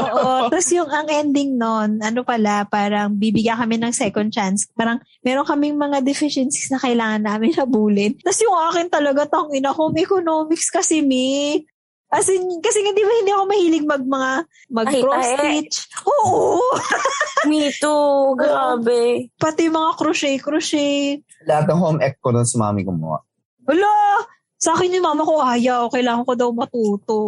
Oo. 0.00 0.48
Tapos 0.48 0.68
yung 0.72 0.88
ang 0.88 1.04
ending 1.12 1.60
nun, 1.60 2.00
ano 2.00 2.24
pala, 2.24 2.64
parang 2.64 3.12
bibigyan 3.12 3.60
kami 3.60 3.76
ng 3.76 3.92
second 3.92 4.32
chance. 4.32 4.64
Parang 4.72 4.96
meron 5.20 5.44
kaming 5.44 5.76
mga 5.76 6.00
deficiencies 6.00 6.72
na 6.72 6.80
kailangan 6.80 7.20
namin 7.20 7.52
habulin. 7.52 8.16
Tapos 8.24 8.40
yung 8.40 8.56
akin 8.72 8.88
talaga, 8.88 9.28
tang 9.28 9.52
ina, 9.52 9.76
home 9.76 10.00
economics 10.00 10.72
kasi 10.72 11.04
me. 11.04 11.68
As 12.08 12.24
in, 12.32 12.40
kasi 12.64 12.80
nga 12.80 12.96
di 12.96 13.04
ba 13.04 13.12
hindi 13.20 13.32
ako 13.36 13.44
mahilig 13.44 13.84
mag 13.84 14.00
mga 14.00 14.30
mag 14.72 14.88
cross 14.88 15.20
Ay, 15.20 15.28
ay. 15.28 15.36
stitch. 15.36 15.76
Oo. 16.08 16.56
Me 17.52 17.68
too. 17.68 18.32
Grabe. 18.32 19.28
Pati 19.36 19.68
mga 19.68 19.92
crochet, 19.92 20.40
crochet. 20.40 21.20
Lahat 21.44 21.68
ng 21.68 21.76
home 21.76 22.00
ec 22.00 22.16
ko 22.24 22.32
nun 22.32 22.48
si 22.48 22.56
mami 22.56 22.80
gumawa. 22.80 23.20
Wala! 23.68 24.24
Sa 24.58 24.74
akin 24.74 24.96
yung 24.98 25.06
mama 25.06 25.22
ko, 25.22 25.38
ayaw, 25.38 25.92
kailangan 25.92 26.24
ko 26.26 26.32
daw 26.34 26.48
matuto. 26.50 27.20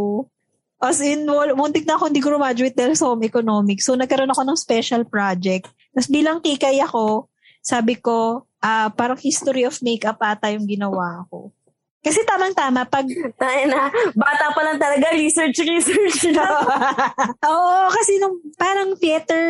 As 0.80 0.98
in, 1.04 1.28
muntik 1.54 1.84
na 1.84 2.00
ako 2.00 2.08
hindi 2.08 2.24
graduate 2.24 2.72
dahil 2.72 2.96
sa 2.96 3.12
home 3.12 3.28
economics. 3.28 3.84
So, 3.84 3.94
nagkaroon 3.94 4.32
ako 4.32 4.42
ng 4.48 4.58
special 4.58 5.04
project. 5.04 5.68
Tapos 5.92 6.08
bilang 6.08 6.40
kikay 6.40 6.80
ako, 6.80 7.28
sabi 7.60 8.00
ko, 8.00 8.48
ah 8.60 8.88
parang 8.92 9.20
history 9.20 9.68
of 9.68 9.76
makeup 9.84 10.16
ata 10.20 10.48
yung 10.52 10.64
ginawa 10.64 11.28
ko. 11.28 11.52
Kasi 12.00 12.24
tamang-tama, 12.24 12.88
pag... 12.88 13.04
Tayo 13.36 13.62
na. 13.68 13.92
Bata 14.16 14.56
pa 14.56 14.60
lang 14.64 14.80
talaga. 14.80 15.12
Research, 15.12 15.60
research 15.60 16.32
na. 16.32 16.48
Oo, 17.52 17.92
kasi 17.92 18.16
nung 18.16 18.40
parang 18.56 18.96
theater, 18.96 19.44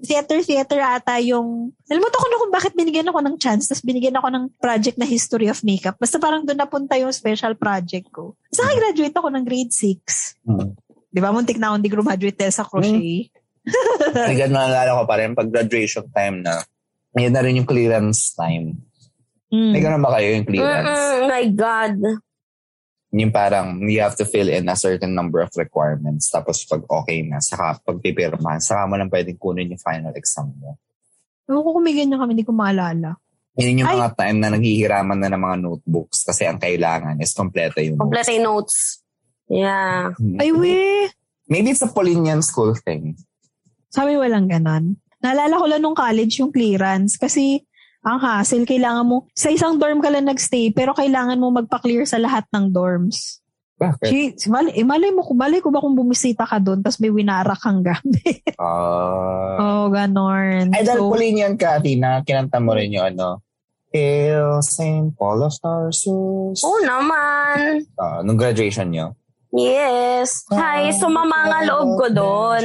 theater, 0.00 0.40
theater 0.40 0.80
ata 0.80 1.20
yung... 1.20 1.76
Nalimutan 1.92 2.20
ko 2.24 2.28
na 2.32 2.40
kung 2.40 2.52
bakit 2.56 2.72
binigyan 2.72 3.12
ako 3.12 3.20
ng 3.20 3.36
chance, 3.36 3.68
tapos 3.68 3.84
binigyan 3.84 4.16
ako 4.16 4.32
ng 4.32 4.44
project 4.56 4.96
na 4.96 5.04
history 5.04 5.52
of 5.52 5.60
makeup. 5.60 6.00
Basta 6.00 6.16
parang 6.16 6.48
doon 6.48 6.56
napunta 6.56 6.96
yung 6.96 7.12
special 7.12 7.52
project 7.60 8.08
ko. 8.08 8.32
Sa 8.48 8.64
akin, 8.64 8.80
graduate 8.80 9.16
ako 9.20 9.28
ng 9.36 9.44
grade 9.44 9.72
6. 9.76 10.48
Hmm. 10.48 10.72
Di 11.12 11.20
ba, 11.20 11.36
muntik 11.36 11.60
na 11.60 11.74
akong 11.74 11.84
di 11.84 11.92
graduate 11.92 12.48
sa 12.48 12.64
crochet. 12.64 13.28
Kaya 14.16 14.48
naalala 14.48 14.96
ko 14.96 15.04
pa 15.04 15.20
rin, 15.20 15.36
pag 15.36 15.52
graduation 15.52 16.08
time 16.16 16.40
na, 16.40 16.64
yun 17.12 17.34
na 17.34 17.44
rin 17.44 17.60
yung 17.60 17.68
clearance 17.68 18.32
time. 18.32 18.80
Mm. 19.50 19.70
May 19.74 19.82
ganun 19.82 20.02
ba 20.02 20.14
kayo 20.16 20.28
yung 20.38 20.46
clearance? 20.46 20.86
Mm-mm, 20.88 21.26
my 21.26 21.44
God. 21.50 21.96
Yung 23.10 23.34
parang 23.34 23.82
you 23.90 23.98
have 23.98 24.14
to 24.14 24.22
fill 24.22 24.46
in 24.46 24.70
a 24.70 24.78
certain 24.78 25.10
number 25.10 25.42
of 25.42 25.50
requirements. 25.58 26.30
Tapos 26.30 26.62
pag 26.62 26.86
okay 26.86 27.26
na, 27.26 27.42
saka 27.42 27.82
pag 27.82 27.98
pipirmahan, 27.98 28.62
saka 28.62 28.86
mo 28.86 28.94
lang 28.94 29.10
pwedeng 29.10 29.38
kunin 29.38 29.74
yung 29.74 29.82
final 29.82 30.14
exam 30.14 30.54
mo. 30.54 30.78
Ewan 31.50 31.66
ko 31.66 31.68
kung 31.74 31.84
may 31.84 31.94
ganyan 31.98 32.22
kami, 32.22 32.38
hindi 32.38 32.46
ko 32.46 32.54
maalala. 32.54 33.18
Yun 33.58 33.82
yung 33.82 33.90
Ay. 33.90 33.98
mga 33.98 34.10
time 34.14 34.38
na 34.38 34.48
naghihiraman 34.54 35.18
na 35.18 35.28
ng 35.34 35.42
mga 35.42 35.56
notebooks 35.66 36.22
kasi 36.22 36.46
ang 36.46 36.62
kailangan 36.62 37.18
is 37.18 37.34
kompleto 37.34 37.82
yung 37.82 37.98
Complete 37.98 38.38
yung 38.38 38.46
notes. 38.46 39.02
Yeah. 39.50 40.14
notes. 40.14 40.38
Ay, 40.38 40.54
we! 40.54 41.10
Maybe 41.50 41.74
it's 41.74 41.82
a 41.82 41.90
Polinian 41.90 42.46
school 42.46 42.78
thing. 42.78 43.18
Sa 43.90 44.06
amin 44.06 44.22
walang 44.22 44.46
ganon. 44.46 45.02
Naalala 45.18 45.58
ko 45.58 45.66
lang 45.66 45.82
nung 45.82 45.98
college 45.98 46.38
yung 46.38 46.54
clearance 46.54 47.18
kasi 47.18 47.66
ang 48.00 48.18
hassle, 48.20 48.64
kailangan 48.64 49.04
mo, 49.04 49.28
sa 49.36 49.52
isang 49.52 49.76
dorm 49.76 50.00
ka 50.00 50.08
lang 50.08 50.24
nagstay, 50.24 50.72
pero 50.72 50.96
kailangan 50.96 51.36
mo 51.36 51.52
magpa-clear 51.52 52.08
sa 52.08 52.16
lahat 52.16 52.48
ng 52.48 52.72
dorms. 52.72 53.40
Bakit? 53.80 54.08
Gee, 54.12 54.36
malay, 54.52 54.72
eh, 54.76 54.84
malay 54.84 55.08
mo, 55.08 55.24
malay 55.32 55.60
ko 55.64 55.72
ba 55.72 55.80
kung 55.80 55.96
bumisita 55.96 56.44
ka 56.44 56.60
doon 56.60 56.84
tapos 56.84 57.00
may 57.00 57.08
winarak 57.08 57.56
kang 57.56 57.80
gamit? 57.80 58.44
Ah. 58.60 59.56
oh, 59.64 59.86
ganon. 59.88 60.68
Ay, 60.68 60.84
dahil 60.84 61.00
So, 61.00 61.08
Polinian 61.08 61.56
ka, 61.56 61.80
Tina, 61.80 62.20
kinanta 62.20 62.60
mo 62.60 62.76
rin 62.76 62.92
yung 62.92 63.16
ano, 63.16 63.40
Hail 63.90 64.60
St. 64.60 65.16
Paul 65.16 65.48
of 65.48 65.56
Tarsus. 65.56 66.60
Oo 66.60 66.78
naman. 66.84 67.88
Ah, 67.96 68.20
nung 68.20 68.36
graduation 68.36 68.92
nyo. 68.92 69.16
Yes. 69.50 70.46
Hi, 70.54 70.94
sumama 70.94 71.50
nga 71.50 71.60
loob 71.66 71.98
ko 71.98 72.06
doon. 72.12 72.62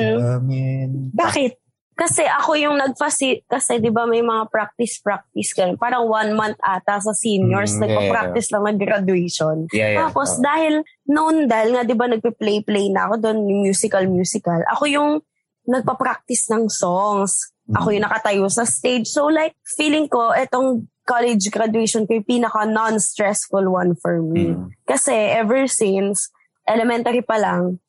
Bakit? 1.16 1.65
Kasi 1.96 2.28
ako 2.28 2.60
yung 2.60 2.76
nagfasi 2.76 3.48
kasi 3.48 3.80
'di 3.80 3.88
ba 3.88 4.04
may 4.04 4.20
mga 4.20 4.52
practice 4.52 5.00
practice 5.00 5.56
ganun. 5.56 5.80
Parang 5.80 6.04
one 6.04 6.36
month 6.36 6.60
ata 6.60 7.00
sa 7.00 7.16
seniors 7.16 7.80
Mm, 7.80 7.88
nagpa-practice 7.88 8.52
lang 8.52 8.68
ng 8.68 8.80
graduation. 8.84 9.56
Yeah, 9.72 9.96
yeah. 9.96 10.00
Tapos 10.04 10.36
Oo. 10.36 10.44
dahil 10.44 10.84
noon 11.08 11.48
dahil 11.48 11.72
nga 11.72 11.88
'di 11.88 11.96
ba 11.96 12.12
nagpe-play-play 12.12 12.92
na 12.92 13.08
ako 13.08 13.24
doon 13.24 13.48
yung 13.48 13.62
musical 13.72 14.04
musical. 14.12 14.60
Ako 14.76 14.84
yung 14.92 15.24
nagpa-practice 15.72 16.52
ng 16.52 16.68
songs. 16.68 17.56
Ako 17.72 17.96
yung 17.96 18.04
nakatayo 18.04 18.46
sa 18.52 18.68
stage. 18.68 19.08
So 19.08 19.32
like 19.32 19.56
feeling 19.80 20.12
ko 20.12 20.36
etong 20.36 20.92
college 21.08 21.48
graduation 21.48 22.04
ko 22.04 22.20
yung 22.20 22.28
pinaka 22.28 22.68
non-stressful 22.68 23.64
one 23.72 23.96
for 23.96 24.20
me. 24.20 24.52
Mm. 24.52 24.68
Kasi 24.84 25.16
ever 25.32 25.64
since 25.72 26.28
elementary 26.68 27.24
pa 27.24 27.40
lang, 27.40 27.80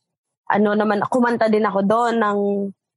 ano 0.47 0.71
naman, 0.79 1.03
kumanta 1.11 1.51
din 1.51 1.67
ako 1.67 1.81
doon 1.83 2.15
ng 2.23 2.39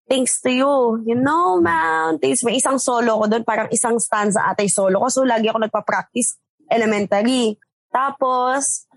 Thanks 0.09 0.41
to 0.41 0.49
you. 0.49 0.73
You 1.05 1.13
know, 1.13 1.61
mountains. 1.61 2.41
May 2.41 2.57
isang 2.57 2.81
solo 2.81 3.21
ko 3.21 3.29
doon, 3.29 3.45
parang 3.45 3.69
isang 3.69 4.01
stanza 4.01 4.41
atay 4.41 4.65
solo 4.65 4.97
ko. 4.97 5.07
So, 5.07 5.21
lagi 5.21 5.47
ako 5.47 5.61
nagpa-practice 5.61 6.33
elementary. 6.65 7.53
Tapos, 7.93 8.89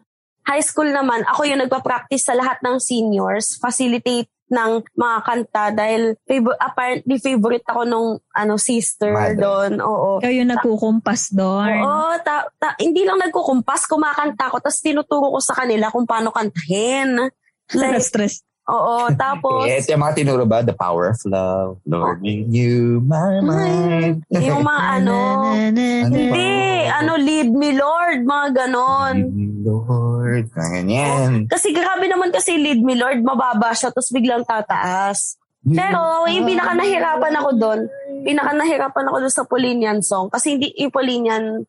high 0.49 0.65
school 0.65 0.89
naman, 0.89 1.21
ako 1.29 1.45
yung 1.45 1.61
nagpa-practice 1.61 2.25
sa 2.25 2.35
lahat 2.35 2.65
ng 2.65 2.81
seniors, 2.81 3.61
facilitate 3.61 4.33
ng 4.53 4.85
mga 4.93 5.19
kanta 5.25 5.65
dahil 5.73 6.13
favor- 6.29 6.61
apparently 6.61 7.17
favorite 7.17 7.65
ako 7.65 7.89
nung 7.89 8.09
ano 8.37 8.61
sister 8.61 9.09
doon. 9.33 9.81
Oo. 9.81 10.21
Ikaw 10.21 10.33
yung 10.33 10.53
nagkukumpas 10.53 11.33
doon. 11.33 11.73
Oo, 11.81 12.13
ta- 12.21 12.53
ta- 12.61 12.77
hindi 12.77 13.05
lang 13.05 13.17
nagkukumpas, 13.17 13.89
kumakanta 13.89 14.53
ko, 14.53 14.61
tapos 14.61 14.85
tinuturo 14.85 15.33
ko 15.33 15.41
sa 15.41 15.57
kanila 15.57 15.89
kung 15.89 16.05
paano 16.05 16.29
kantahin. 16.29 17.17
Like, 17.73 18.05
Stress. 18.05 18.45
Oo, 18.73 18.97
tapos, 19.21 19.69
Eh, 19.69 19.85
ito 19.85 19.93
yung 19.93 20.03
mga 20.03 20.17
tinuro 20.17 20.45
ba? 20.49 20.65
The 20.65 20.73
power 20.73 21.13
of 21.13 21.21
love. 21.29 21.77
Lord, 21.85 22.25
we 22.25 22.49
knew 22.49 23.05
my 23.05 23.45
mind. 23.45 24.25
yung 24.33 24.65
mga 24.65 24.83
ano, 24.97 25.17
hindi, 25.53 26.89
ano, 26.89 27.13
lead 27.21 27.53
me 27.53 27.77
Lord, 27.77 28.25
mga 28.25 28.47
ganon. 28.65 29.17
Lord, 29.61 30.49
ganyan. 30.57 31.47
Kasi 31.47 31.71
grabe 31.77 32.09
naman 32.09 32.33
kasi 32.33 32.57
lead 32.57 32.81
me 32.81 32.97
Lord, 32.97 33.21
mababa 33.21 33.77
siya, 33.77 33.93
tapos 33.93 34.11
biglang 34.11 34.43
tataas. 34.49 35.37
Pero 35.63 36.27
yung 36.27 36.43
pinaka 36.43 36.75
nahirapan 36.75 37.35
ako 37.39 37.51
doon, 37.55 37.81
pinaka 38.27 38.51
nahirapan 38.51 39.07
ako 39.07 39.17
doon 39.23 39.35
sa 39.35 39.47
Polinian 39.47 40.01
song, 40.03 40.27
kasi 40.27 40.59
hindi 40.59 40.75
yung 40.75 40.91
Polinian, 40.91 41.63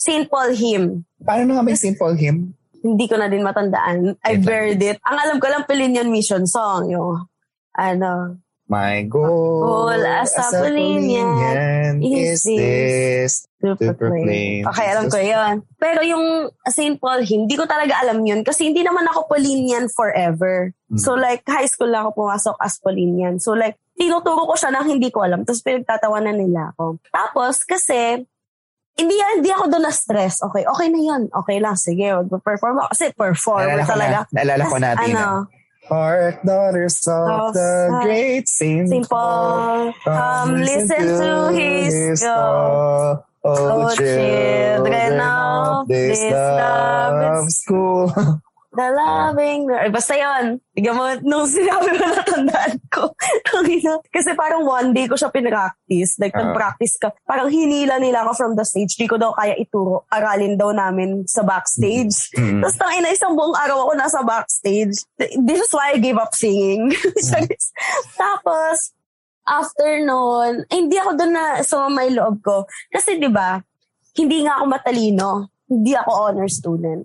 St. 0.00 0.32
Paul 0.32 0.56
hymn. 0.56 1.04
Paano 1.20 1.52
nga 1.52 1.60
ba 1.60 1.68
yung 1.68 1.84
simple 1.84 2.16
hymn? 2.16 2.56
Hindi 2.80 3.04
ko 3.06 3.20
na 3.20 3.28
din 3.28 3.44
matandaan. 3.44 4.16
I 4.24 4.40
buried 4.40 4.80
it. 4.80 4.98
Ang 5.04 5.18
alam 5.20 5.36
ko 5.36 5.46
lang, 5.48 5.68
Polinian 5.68 6.08
Mission 6.08 6.48
Song. 6.48 6.88
Yung, 6.88 7.28
ano, 7.76 8.40
My 8.70 9.02
goal 9.02 9.66
Goal 9.66 9.98
as 10.06 10.30
a 10.38 10.46
Polinian 10.62 11.98
is 11.98 12.46
is 12.46 12.54
this 12.54 13.32
to 13.58 13.74
proclaim. 13.74 14.62
Okay, 14.62 14.86
alam 14.94 15.10
ko 15.10 15.18
yun. 15.18 15.66
Pero 15.74 16.06
yung 16.06 16.54
St. 16.70 16.94
Paul 17.02 17.26
hymn, 17.26 17.50
hindi 17.50 17.58
ko 17.58 17.66
talaga 17.66 17.98
alam 17.98 18.22
yun 18.22 18.46
kasi 18.46 18.70
hindi 18.70 18.86
naman 18.86 19.10
ako 19.10 19.26
Polinian 19.26 19.90
forever. 19.90 20.70
So 20.94 21.18
like, 21.18 21.42
high 21.50 21.66
school 21.66 21.90
lang 21.90 22.06
ako 22.06 22.22
pumasok 22.22 22.56
as 22.62 22.78
Polinian. 22.78 23.42
So 23.42 23.58
like, 23.58 23.74
tinuturo 23.98 24.46
ko 24.46 24.54
siya 24.54 24.70
nang 24.70 24.86
hindi 24.86 25.10
ko 25.10 25.26
alam. 25.26 25.42
Tapos 25.42 25.66
pinagtatawanan 25.66 26.38
nila 26.38 26.70
ako. 26.70 27.02
Tapos 27.10 27.66
kasi, 27.66 28.22
hindi, 29.00 29.16
hindi 29.16 29.50
ako 29.50 29.64
doon 29.72 29.84
na-stress. 29.88 30.44
Okay, 30.44 30.68
okay 30.68 30.88
na 30.92 31.00
yun. 31.00 31.22
Okay 31.32 31.56
lang, 31.58 31.76
sige, 31.80 32.12
mag-perform 32.28 32.84
ako. 32.84 32.88
Kasi 32.92 33.04
performer 33.16 33.80
Naalala 33.80 33.88
ko 33.88 33.92
talaga. 33.96 34.18
na, 34.20 34.32
naalala 34.36 34.64
ko 34.64 34.76
natin. 34.76 35.10
Ano, 35.16 35.28
Heart 35.90 36.46
daughters 36.46 37.02
of 37.10 37.50
the 37.50 37.90
great 38.06 38.46
Saint 38.46 38.86
Saint 38.86 39.10
Paul, 39.10 39.90
come 40.06 40.62
listen 40.62 41.02
to 41.18 41.50
his 41.50 42.22
call. 42.22 43.26
Oh, 43.26 43.26
Oh, 43.42 43.88
children 43.96 45.16
of 45.16 45.88
this 45.88 46.20
love 46.30 47.48
school. 47.48 48.12
The 48.80 48.88
loving, 48.96 49.68
eh, 49.68 49.92
basta 49.92 50.16
yun. 50.16 50.56
Tignan 50.72 50.96
mo, 50.96 51.04
nung 51.20 51.44
sinabi 51.44 51.92
mo 51.92 52.04
natandaan 52.08 52.80
ko. 52.88 53.12
Kasi 54.08 54.32
parang 54.32 54.64
one 54.64 54.96
day 54.96 55.04
ko 55.04 55.20
siya 55.20 55.28
pinractice. 55.28 56.16
Like, 56.16 56.32
Ah. 56.32 56.48
nag-practice 56.48 56.96
ka. 56.96 57.12
Parang 57.28 57.52
hinila 57.52 58.00
nila 58.00 58.24
ako 58.24 58.32
from 58.40 58.52
the 58.56 58.64
stage. 58.64 58.96
Di 58.96 59.04
ko 59.04 59.20
daw 59.20 59.36
kaya 59.36 59.52
ituro. 59.60 60.08
Aralin 60.08 60.56
daw 60.56 60.72
namin 60.72 61.28
sa 61.28 61.44
backstage. 61.44 62.32
Mm. 62.40 62.64
Tapos 62.64 62.76
tangina, 62.80 63.12
isang 63.12 63.36
buong 63.36 63.52
araw 63.52 63.84
ako 63.84 63.92
nasa 64.00 64.24
backstage. 64.24 64.96
This 65.20 65.60
is 65.60 65.72
why 65.76 65.92
I 65.92 66.00
gave 66.00 66.16
up 66.16 66.32
singing. 66.32 66.88
Charis. 67.28 67.76
Tapos, 68.16 68.96
after 69.44 70.00
nun, 70.00 70.64
eh, 70.72 70.76
hindi 70.80 70.96
ako 70.96 71.20
doon 71.20 71.32
na 71.36 71.60
sumama 71.60 72.08
yung 72.08 72.16
loob 72.16 72.36
ko. 72.40 72.56
Kasi 72.88 73.20
di 73.20 73.28
ba 73.28 73.60
hindi 74.16 74.48
nga 74.48 74.56
ako 74.56 74.64
matalino. 74.72 75.30
Hindi 75.68 75.92
ako 75.94 76.10
honor 76.16 76.48
student. 76.48 77.04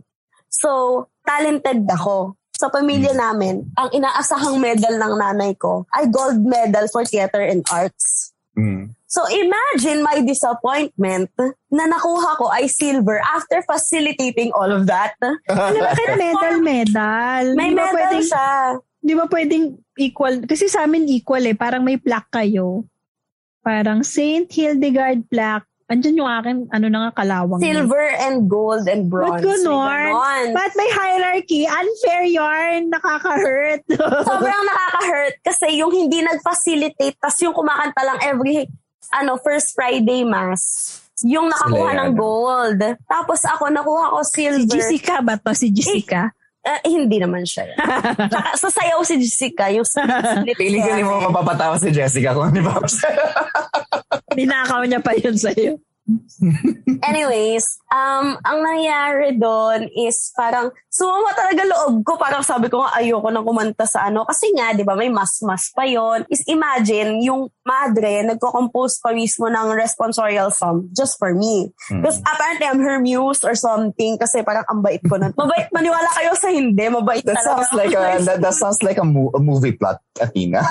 So, 0.50 1.04
talented 1.26 1.84
ako. 1.90 2.38
Sa 2.56 2.72
pamilya 2.72 3.12
namin, 3.12 3.68
ang 3.76 3.92
inaasahang 3.92 4.56
medal 4.64 4.96
ng 4.96 5.14
nanay 5.20 5.52
ko 5.60 5.84
ay 5.92 6.08
gold 6.08 6.40
medal 6.40 6.88
for 6.88 7.04
theater 7.04 7.44
and 7.44 7.68
arts. 7.68 8.32
Mm. 8.56 8.96
So 9.16 9.24
imagine 9.28 10.04
my 10.04 10.24
disappointment 10.24 11.32
na 11.72 11.84
nakuha 11.88 12.36
ko 12.40 12.52
ay 12.52 12.68
silver 12.68 13.20
after 13.24 13.64
facilitating 13.64 14.56
all 14.56 14.72
of 14.72 14.88
that. 14.88 15.16
Ano 15.52 15.78
bakit 15.84 16.20
medal, 16.20 16.56
medal? 16.60 17.44
May 17.56 17.72
Di 17.72 17.80
ba 17.80 17.92
medal 17.92 17.96
pwedeng, 17.96 18.24
siya. 18.28 18.50
Di 19.00 19.14
ba 19.16 19.26
pwedeng 19.32 19.66
equal? 20.00 20.36
Kasi 20.44 20.68
sa 20.72 20.84
amin 20.84 21.08
equal 21.12 21.44
eh. 21.48 21.56
Parang 21.56 21.84
may 21.84 21.96
plaque 21.96 22.32
kayo. 22.44 22.84
Parang 23.64 24.04
Saint 24.04 24.52
Hildegard 24.52 25.28
plaque. 25.32 25.68
Andyan 25.86 26.18
yung 26.18 26.26
akin, 26.26 26.56
ano 26.74 26.86
na 26.90 26.98
nga, 26.98 27.22
kalawang. 27.22 27.62
na. 27.62 27.66
Silver 27.70 28.08
and 28.18 28.50
gold 28.50 28.90
and 28.90 29.06
bronze. 29.06 29.38
May 29.38 29.54
ganon. 29.54 30.50
Ba't 30.58 30.74
may 30.74 30.90
hierarchy? 30.90 31.70
Unfair 31.70 32.26
yarn. 32.26 32.90
Nakaka-hurt. 32.90 33.86
Sobrang 34.30 34.64
nakaka-hurt 34.66 35.36
kasi 35.46 35.78
yung 35.78 35.94
hindi 35.94 36.26
nag-facilitate 36.26 37.22
tas 37.22 37.38
yung 37.46 37.54
kumakanta 37.54 38.02
lang 38.02 38.18
every 38.26 38.66
ano 39.14 39.38
first 39.38 39.78
Friday 39.78 40.26
mass 40.26 41.06
yung 41.24 41.48
nakakuha 41.48 41.96
Sila 41.96 42.02
ng 42.04 42.12
gold. 42.20 42.82
Tapos 43.08 43.40
ako 43.48 43.72
nakuha 43.72 44.12
ko 44.12 44.20
si 44.28 44.52
silver. 44.52 44.68
Jessica 44.68 45.16
ba 45.24 45.40
to? 45.40 45.56
Si 45.56 45.72
Jessica? 45.72 46.35
Eh, 46.66 46.82
hindi 46.90 47.22
naman 47.22 47.46
siya. 47.46 47.70
yan. 47.70 47.78
Tsaka 48.34 48.50
sasayaw 48.58 49.00
si 49.06 49.22
Jessica. 49.22 49.70
Yung 49.70 49.86
slip 49.86 50.58
Feeling 50.58 50.82
ko 50.82 50.98
mo 51.06 51.30
mapapatawa 51.30 51.78
si 51.78 51.94
Jessica 51.94 52.34
kung 52.34 52.50
ano 52.50 52.66
ba. 52.66 52.82
Ninakaw 54.34 54.82
niya 54.90 54.98
pa 54.98 55.14
yun 55.14 55.38
sa'yo. 55.38 55.78
Anyways, 57.10 57.82
um, 57.90 58.38
ang 58.46 58.58
nangyari 58.62 59.34
doon 59.36 59.90
is 59.90 60.30
parang 60.38 60.70
sumama 60.86 61.34
talaga 61.34 61.66
loob 61.66 62.06
ko. 62.06 62.14
Parang 62.16 62.46
sabi 62.46 62.70
ko 62.70 62.86
nga 62.86 62.94
ayoko 63.02 63.34
nang 63.34 63.42
kumanta 63.42 63.90
sa 63.90 64.06
ano. 64.06 64.22
Kasi 64.22 64.54
nga, 64.54 64.78
di 64.78 64.86
ba, 64.86 64.94
may 64.94 65.10
mas-mas 65.10 65.74
pa 65.74 65.82
yon 65.84 66.22
Is 66.30 66.46
imagine, 66.46 67.18
yung 67.26 67.50
madre 67.66 68.22
nagko-compose 68.22 69.02
pa 69.02 69.18
mismo 69.18 69.50
ng 69.50 69.74
responsorial 69.74 70.54
song 70.54 70.86
just 70.94 71.18
for 71.18 71.34
me. 71.34 71.74
Because 71.90 72.22
apparently 72.22 72.66
I'm 72.70 72.82
her 72.86 73.02
muse 73.02 73.42
or 73.42 73.58
something 73.58 74.22
kasi 74.22 74.46
parang 74.46 74.66
ang 74.70 74.86
bait 74.86 75.02
ko 75.02 75.18
na. 75.18 75.34
Mabait, 75.40 75.74
maniwala 75.74 76.10
kayo 76.14 76.38
sa 76.38 76.54
hindi. 76.54 76.86
Mabait 76.86 77.26
That 77.26 77.42
talaga. 77.42 77.50
sounds 77.66 77.72
like 77.74 77.94
a 77.98 78.04
that, 78.30 78.40
that 78.46 78.56
sounds 78.56 78.80
like 78.86 79.02
a, 79.02 79.06
mo- 79.08 79.34
a 79.34 79.42
movie 79.42 79.74
plot, 79.74 79.98
Athena. 80.22 80.62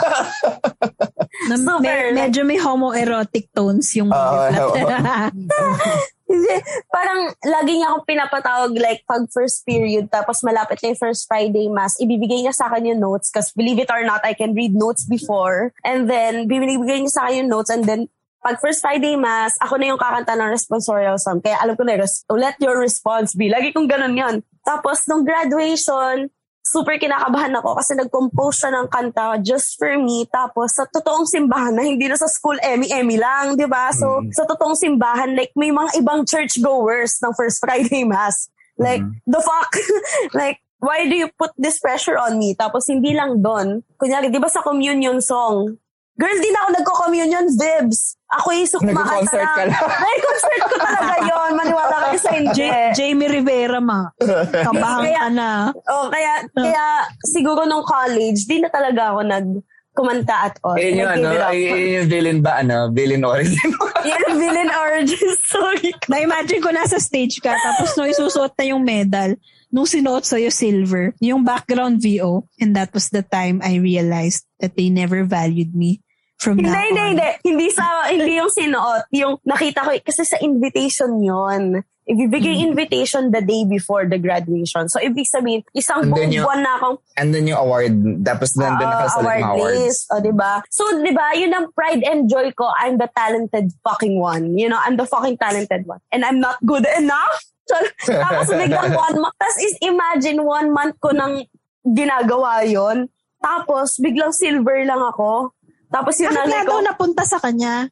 Na, 1.51 1.55
Super. 1.59 1.83
me- 2.14 2.23
medyo 2.23 2.47
may 2.47 2.57
homoerotic 2.57 3.51
tones 3.51 3.90
yung 3.99 4.14
movie 4.14 4.55
plot. 4.55 5.24
Hindi, 6.25 6.57
parang 6.89 7.37
lagi 7.45 7.73
niya 7.77 7.93
akong 7.93 8.09
pinapatawag 8.09 8.73
like 8.81 9.05
pag 9.05 9.29
first 9.29 9.61
period 9.69 10.09
tapos 10.09 10.41
malapit 10.41 10.81
na 10.81 10.97
yung 10.97 11.01
first 11.01 11.29
Friday 11.29 11.69
mass, 11.69 12.01
ibibigay 12.01 12.41
niya 12.43 12.57
sa 12.57 12.73
akin 12.73 12.97
yung 12.97 13.01
notes 13.05 13.29
because 13.29 13.53
believe 13.53 13.77
it 13.77 13.93
or 13.93 14.03
not, 14.09 14.25
I 14.25 14.33
can 14.33 14.57
read 14.57 14.73
notes 14.73 15.05
before. 15.05 15.77
And 15.85 16.09
then, 16.09 16.49
bibigay 16.49 17.05
niya 17.05 17.13
sa 17.13 17.23
akin 17.29 17.45
yung 17.45 17.53
notes 17.53 17.69
and 17.69 17.85
then 17.85 18.09
pag 18.45 18.61
first 18.61 18.85
Friday 18.85 19.17
mass, 19.17 19.57
ako 19.57 19.81
na 19.81 19.89
yung 19.89 20.01
kakanta 20.01 20.37
ng 20.37 20.53
responsorial 20.53 21.17
song. 21.17 21.41
Kaya 21.41 21.57
alam 21.65 21.81
ko 21.81 21.85
na, 21.85 21.97
let 22.37 22.57
your 22.61 22.77
response 22.77 23.33
be. 23.33 23.49
Lagi 23.49 23.73
kong 23.73 23.89
ganun 23.89 24.13
yon. 24.13 24.35
Tapos, 24.61 25.09
nung 25.09 25.25
graduation, 25.25 26.29
super 26.64 26.96
kinakabahan 26.96 27.53
ako 27.61 27.77
kasi 27.77 27.92
nag-compose 27.92 28.64
siya 28.64 28.72
ng 28.72 28.88
kanta 28.88 29.37
just 29.44 29.77
for 29.77 29.92
me. 30.00 30.24
Tapos 30.33 30.72
sa 30.72 30.88
totoong 30.88 31.29
simbahan 31.29 31.77
na 31.77 31.85
hindi 31.85 32.09
na 32.09 32.16
sa 32.16 32.24
school 32.24 32.57
Emmy-Emmy 32.59 33.20
lang, 33.20 33.55
di 33.55 33.68
ba? 33.68 33.92
So 33.92 34.24
Mm. 34.24 34.33
sa 34.33 34.48
totoong 34.48 34.74
simbahan, 34.74 35.37
like 35.37 35.53
may 35.55 35.68
mga 35.68 36.00
ibang 36.00 36.24
church 36.24 36.57
goers 36.64 37.20
ng 37.20 37.37
First 37.37 37.61
Friday 37.61 38.03
Mass. 38.09 38.48
Like, 38.74 39.07
the 39.22 39.38
fuck? 39.38 39.70
like, 40.35 40.59
why 40.83 41.07
do 41.07 41.14
you 41.14 41.31
put 41.38 41.55
this 41.55 41.79
pressure 41.79 42.18
on 42.18 42.42
me? 42.42 42.59
Tapos 42.59 42.90
hindi 42.90 43.14
lang 43.14 43.38
doon. 43.38 43.87
Kunyari, 43.94 44.35
di 44.35 44.42
ba 44.42 44.50
sa 44.50 44.66
communion 44.66 45.22
song, 45.22 45.79
Girl, 46.14 46.38
di 46.38 46.50
na 46.55 46.59
ako 46.62 46.70
nagko-communion, 46.79 47.46
Vibs. 47.59 48.14
Ako 48.31 48.55
yung 48.55 48.70
sukumakanta 48.70 49.35
Nagko-concert 49.35 49.50
ka 49.50 49.62
lang. 49.66 49.83
Ay, 50.07 50.16
concert 50.22 50.62
ko 50.62 50.77
talaga 50.79 51.14
yon 51.27 51.50
Maniwala 51.59 51.96
kayo 52.07 52.18
sa. 52.22 52.31
Ja- 52.55 52.94
Jamie 52.94 53.31
Rivera, 53.31 53.83
ma. 53.83 54.14
Kabahan 54.62 55.11
ka 55.11 55.29
na. 55.35 55.74
Oh, 55.90 56.07
kaya, 56.14 56.46
kaya 56.55 56.85
siguro 57.27 57.66
nung 57.66 57.83
college, 57.83 58.46
di 58.46 58.62
na 58.62 58.70
talaga 58.70 59.11
ako 59.11 59.20
nag 59.27 59.46
kumanta 59.94 60.50
at 60.50 60.55
all. 60.62 60.79
Eh, 60.79 60.94
yung 60.94 61.07
ano, 61.07 61.31
eh, 61.55 61.98
yung 61.98 62.07
villain 62.11 62.38
ba, 62.42 62.62
ano, 62.62 62.90
villain 62.90 63.22
origin. 63.22 63.70
Yung 64.05 64.37
villain 64.37 64.68
origin 64.68 65.33
story. 65.48 65.96
Na-imagine 66.12 66.61
ko 66.61 66.68
nasa 66.68 67.00
stage 67.00 67.40
ka, 67.40 67.57
tapos 67.57 67.96
nung 67.96 68.11
isusuot 68.11 68.53
na 68.53 68.64
yung 68.68 68.85
medal, 68.85 69.33
nung 69.72 69.88
sinuot 69.88 70.29
sa'yo 70.29 70.53
silver, 70.53 71.16
yung 71.24 71.40
background 71.40 72.05
VO, 72.05 72.44
and 72.61 72.77
that 72.77 72.92
was 72.92 73.09
the 73.09 73.24
time 73.24 73.64
I 73.64 73.81
realized 73.81 74.44
that 74.61 74.77
they 74.77 74.92
never 74.92 75.24
valued 75.24 75.72
me 75.72 76.04
from 76.44 76.61
Hindi, 76.61 76.68
hindi, 76.68 77.00
on. 77.00 77.09
hindi. 77.16 77.28
Hindi 77.40 77.66
sa, 77.72 77.85
hindi 78.04 78.37
yung 78.37 78.52
sinuot. 78.52 79.09
Yung 79.16 79.40
nakita 79.42 79.80
ko, 79.80 79.90
kasi 80.04 80.28
sa 80.28 80.37
invitation 80.44 81.16
yon 81.18 81.80
Ibibigay 82.04 82.61
Hmm. 82.61 82.68
invitation 82.68 83.33
the 83.33 83.40
day 83.40 83.64
before 83.64 84.04
the 84.04 84.20
graduation. 84.20 84.92
So, 84.92 85.00
ibig 85.00 85.24
sabihin, 85.24 85.64
isang 85.72 86.12
buong 86.12 86.37
buwan 86.37 86.61
na 86.61 86.76
akong 86.76 87.00
And 87.16 87.33
then 87.33 87.48
yung 87.48 87.57
award, 87.57 87.96
tapos 88.20 88.52
nandun 88.61 88.85
Oo, 88.85 88.92
nakasalit 88.92 89.24
award 89.24 89.40
mga 89.40 89.54
awards. 89.57 89.72
list. 89.80 90.02
O, 90.12 90.20
diba? 90.20 90.52
So, 90.68 90.85
diba, 91.00 91.33
yun 91.33 91.57
ang 91.57 91.72
pride 91.72 92.04
and 92.04 92.28
joy 92.28 92.52
ko. 92.52 92.68
I'm 92.76 93.00
the 93.00 93.09
talented 93.09 93.72
fucking 93.80 94.20
one. 94.20 94.52
You 94.52 94.68
know, 94.68 94.76
I'm 94.76 95.00
the 95.00 95.09
fucking 95.09 95.40
talented 95.40 95.88
one. 95.88 96.04
And 96.12 96.28
I'm 96.28 96.44
not 96.44 96.61
good 96.61 96.85
enough. 96.85 97.40
So, 97.64 97.80
tapos 98.12 98.52
biglang 98.52 98.92
one 99.09 99.24
month. 99.24 99.37
Tapos 99.40 99.57
is 99.64 99.80
imagine 99.80 100.44
one 100.44 100.68
month 100.68 101.00
ko 101.00 101.16
nang 101.16 101.48
ginagawa 101.83 102.61
yon 102.68 103.09
Tapos, 103.40 103.96
biglang 103.96 104.37
silver 104.37 104.85
lang 104.85 105.00
ako. 105.00 105.57
Tapos 105.94 106.18
yun 106.18 106.35
Bakit 106.35 106.38
nanay 106.42 106.59
nga 106.59 106.66
ko, 106.66 106.70
daw 106.74 106.80
napunta 106.83 107.22
sa 107.22 107.38
kanya? 107.38 107.87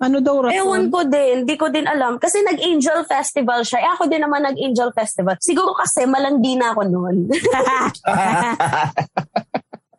Ano 0.00 0.24
daw 0.24 0.48
rason? 0.48 0.56
Ewan 0.56 0.88
ko 0.88 1.04
din, 1.04 1.44
hindi 1.44 1.54
ko 1.60 1.68
din 1.68 1.84
alam. 1.84 2.16
Kasi 2.16 2.40
nag-Angel 2.40 3.04
Festival 3.04 3.60
siya. 3.68 3.84
Eh 3.84 3.90
ako 3.92 4.08
din 4.08 4.24
naman 4.24 4.48
nag-Angel 4.48 4.90
Festival. 4.96 5.36
Siguro 5.44 5.76
kasi 5.76 6.08
malandi 6.08 6.56
na 6.56 6.72
ako 6.72 6.82
noon. 6.88 7.16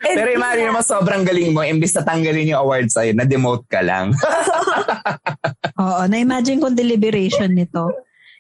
Eh, 0.06 0.14
Pero 0.14 0.38
imagine 0.38 0.70
mo, 0.70 0.86
sobrang 0.86 1.26
galing 1.26 1.50
mo, 1.50 1.66
imbis 1.66 1.98
na 1.98 2.06
tanggalin 2.06 2.54
yung 2.54 2.62
award 2.62 2.94
sa'yo, 2.94 3.18
na-demote 3.18 3.66
ka 3.66 3.82
lang. 3.82 4.14
Oo, 5.82 6.06
na-imagine 6.06 6.62
ko 6.62 6.70
deliberation 6.70 7.50
nito. 7.50 7.90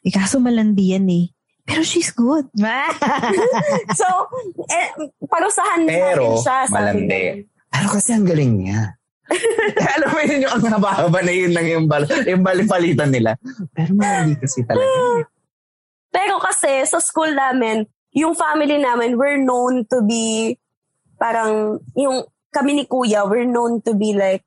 Eh, 0.05 0.13
kaso 0.13 0.37
malandi 0.37 0.93
yan 0.93 1.09
eh. 1.09 1.25
Pero 1.65 1.81
she's 1.81 2.13
good. 2.13 2.45
so, 3.99 4.05
eh, 4.69 5.09
parusahan 5.25 5.89
Pero, 5.89 6.37
natin 6.37 6.45
siya. 6.45 6.57
sabi 6.69 6.75
malandi. 6.77 7.07
niya. 7.09 7.33
Ano 7.75 7.87
kasi 7.91 8.15
ang 8.15 8.23
galing 8.23 8.63
niya? 8.63 8.95
Alam 9.97 10.09
mo 10.13 10.19
yun 10.21 10.45
yung 10.45 10.53
ang 10.53 10.65
haba-haba 10.79 11.19
na 11.25 11.33
yun 11.33 11.51
lang 11.51 11.67
yung, 11.67 11.85
bal 11.89 12.05
yung 12.23 12.45
balipalitan 12.45 13.09
nila. 13.11 13.35
Pero 13.73 13.91
malandi 13.97 14.37
kasi 14.39 14.63
talaga. 14.63 15.27
Pero 16.13 16.39
kasi 16.39 16.85
sa 16.87 17.01
school 17.03 17.35
namin, 17.35 17.83
yung 18.15 18.37
family 18.37 18.79
namin, 18.79 19.19
we're 19.19 19.41
known 19.41 19.83
to 19.91 19.99
be 20.05 20.55
parang, 21.19 21.79
yung 21.95 22.23
kami 22.51 22.71
ni 22.79 22.83
kuya, 22.87 23.27
we're 23.27 23.47
known 23.47 23.83
to 23.83 23.95
be 23.95 24.15
like, 24.15 24.43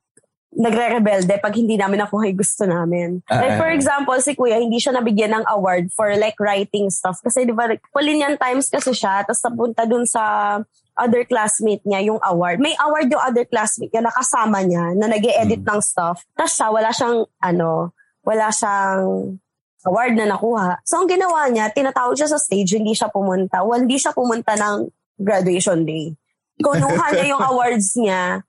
nagre-rebelde 0.49 1.37
pag 1.37 1.53
hindi 1.53 1.77
namin 1.77 2.01
nakuha 2.01 2.25
yung 2.25 2.41
gusto 2.41 2.65
namin. 2.65 3.21
Ah, 3.29 3.37
like 3.37 3.61
for 3.61 3.69
ah. 3.69 3.75
example, 3.77 4.17
si 4.17 4.33
kuya, 4.33 4.57
hindi 4.57 4.81
siya 4.81 4.97
nabigyan 4.97 5.37
ng 5.37 5.45
award 5.45 5.93
for 5.93 6.09
like 6.17 6.33
writing 6.41 6.89
stuff. 6.89 7.21
Kasi 7.21 7.45
di 7.45 7.53
ba, 7.53 7.69
like, 7.69 7.85
Polinian 7.93 8.33
Times 8.33 8.65
kasi 8.73 8.89
siya, 8.97 9.21
tapos 9.21 9.45
napunta 9.45 9.85
dun 9.85 10.09
sa 10.09 10.57
other 10.99 11.23
classmate 11.23 11.81
niya 11.87 12.11
yung 12.11 12.19
award. 12.19 12.59
May 12.59 12.75
award 12.75 13.07
yung 13.07 13.23
other 13.23 13.47
classmate 13.47 13.89
niya, 13.95 14.03
nakasama 14.03 14.59
niya, 14.67 14.91
na 14.99 15.07
nag 15.07 15.23
edit 15.23 15.63
Hmm. 15.63 15.79
ng 15.79 15.81
stuff. 15.81 16.27
Tapos 16.35 16.53
siya, 16.53 16.67
wala 16.69 16.89
siyang, 16.91 17.17
ano, 17.39 17.95
wala 18.27 18.51
siyang 18.51 19.39
award 19.87 20.13
na 20.19 20.27
nakuha. 20.27 20.83
So, 20.83 20.99
ang 20.99 21.07
ginawa 21.07 21.47
niya, 21.47 21.71
tinatawag 21.71 22.19
siya 22.19 22.29
sa 22.35 22.39
stage, 22.39 22.75
hindi 22.75 22.91
siya 22.91 23.07
pumunta. 23.07 23.63
Well, 23.63 23.79
hindi 23.79 23.95
siya 23.95 24.11
pumunta 24.11 24.59
ng 24.59 24.91
graduation 25.15 25.87
day. 25.87 26.11
Kunuha 26.59 27.15
niya 27.15 27.25
yung 27.31 27.43
awards 27.55 27.95
niya 27.95 28.43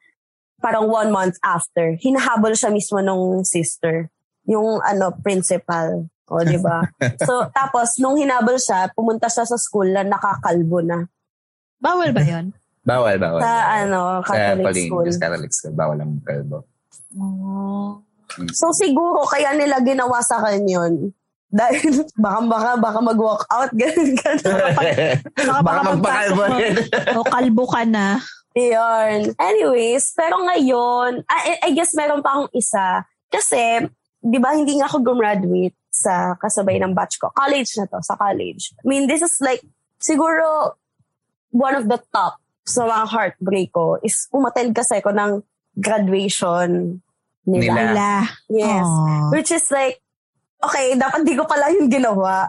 parang 0.60 0.90
one 0.90 1.08
month 1.08 1.40
after. 1.40 1.96
Hinahabol 2.02 2.52
siya 2.52 2.68
mismo 2.68 3.00
nung 3.00 3.46
sister. 3.48 4.12
Yung 4.44 4.82
ano, 4.84 5.14
principal. 5.24 6.04
O, 6.30 6.42
di 6.46 6.60
ba? 6.60 6.86
so, 7.26 7.48
tapos, 7.50 7.98
nung 7.98 8.14
hinabol 8.14 8.54
siya, 8.60 8.92
pumunta 8.94 9.26
siya 9.26 9.48
sa 9.48 9.58
school 9.58 9.90
na 9.90 10.06
nakakalbo 10.06 10.78
na. 10.84 11.10
Bawal 11.80 12.12
ba 12.12 12.22
yun? 12.22 12.52
Bawal, 12.90 13.20
bawal. 13.20 13.44
Sa, 13.44 13.52
ano, 13.84 14.24
Sa 14.24 14.32
Catholic 14.32 14.64
Pauline, 14.64 14.88
school. 14.88 15.04
sa 15.12 15.20
Catholic 15.20 15.52
school, 15.52 15.74
bawal 15.76 15.98
ang 16.00 16.16
kalbo. 16.24 16.64
Oh. 17.12 18.00
So, 18.56 18.72
siguro, 18.72 19.20
kaya 19.28 19.52
nila 19.52 19.84
ginawa 19.84 20.24
sa 20.24 20.40
kanya 20.40 20.80
yun. 20.80 21.12
Dahil, 21.50 22.08
baka, 22.16 22.38
baka, 22.46 22.70
baka 22.80 22.98
mag-walk 23.04 23.42
out. 23.52 23.68
Ganun, 23.80 24.14
ganun. 24.16 24.54
Baka 25.60 25.80
magpakalbo 25.92 26.42
mo- 26.46 26.56
rin. 26.56 26.74
o 27.18 27.26
kalbo 27.26 27.64
ka 27.68 27.82
na. 27.84 28.16
Yun. 28.56 29.34
Anyways, 29.36 30.14
pero 30.16 30.40
ngayon, 30.40 31.20
I, 31.26 31.58
I 31.60 31.70
guess 31.76 31.92
meron 31.92 32.22
pa 32.24 32.38
akong 32.38 32.52
isa. 32.54 33.02
Kasi, 33.28 33.82
di 34.22 34.38
ba, 34.40 34.56
hindi 34.56 34.78
nga 34.80 34.88
ako 34.88 35.04
gumraduate 35.04 35.76
sa 35.90 36.32
kasabay 36.38 36.80
ng 36.80 36.94
batch 36.94 37.18
ko. 37.20 37.28
College 37.34 37.70
na 37.76 37.86
to, 37.92 37.98
sa 38.00 38.14
college. 38.16 38.72
I 38.80 38.84
mean, 38.88 39.04
this 39.04 39.20
is 39.20 39.36
like, 39.42 39.60
siguro, 39.98 40.74
one 41.50 41.74
of 41.74 41.86
the 41.86 41.98
top 42.14 42.38
sa 42.66 42.86
mga 42.86 43.04
heartbreak 43.10 43.70
ko 43.74 43.98
is 44.02 44.30
umattend 44.30 44.74
kasi 44.74 45.02
ako 45.02 45.10
ng 45.10 45.32
graduation 45.78 47.02
nila. 47.46 47.72
Nila. 47.74 48.10
Yes. 48.50 48.86
Aw. 48.86 49.30
Which 49.34 49.50
is 49.50 49.66
like, 49.74 49.98
okay, 50.60 50.94
dapat 50.94 51.24
di 51.24 51.34
ko 51.34 51.48
pala 51.48 51.72
yung 51.72 51.88
ginawa. 51.88 52.46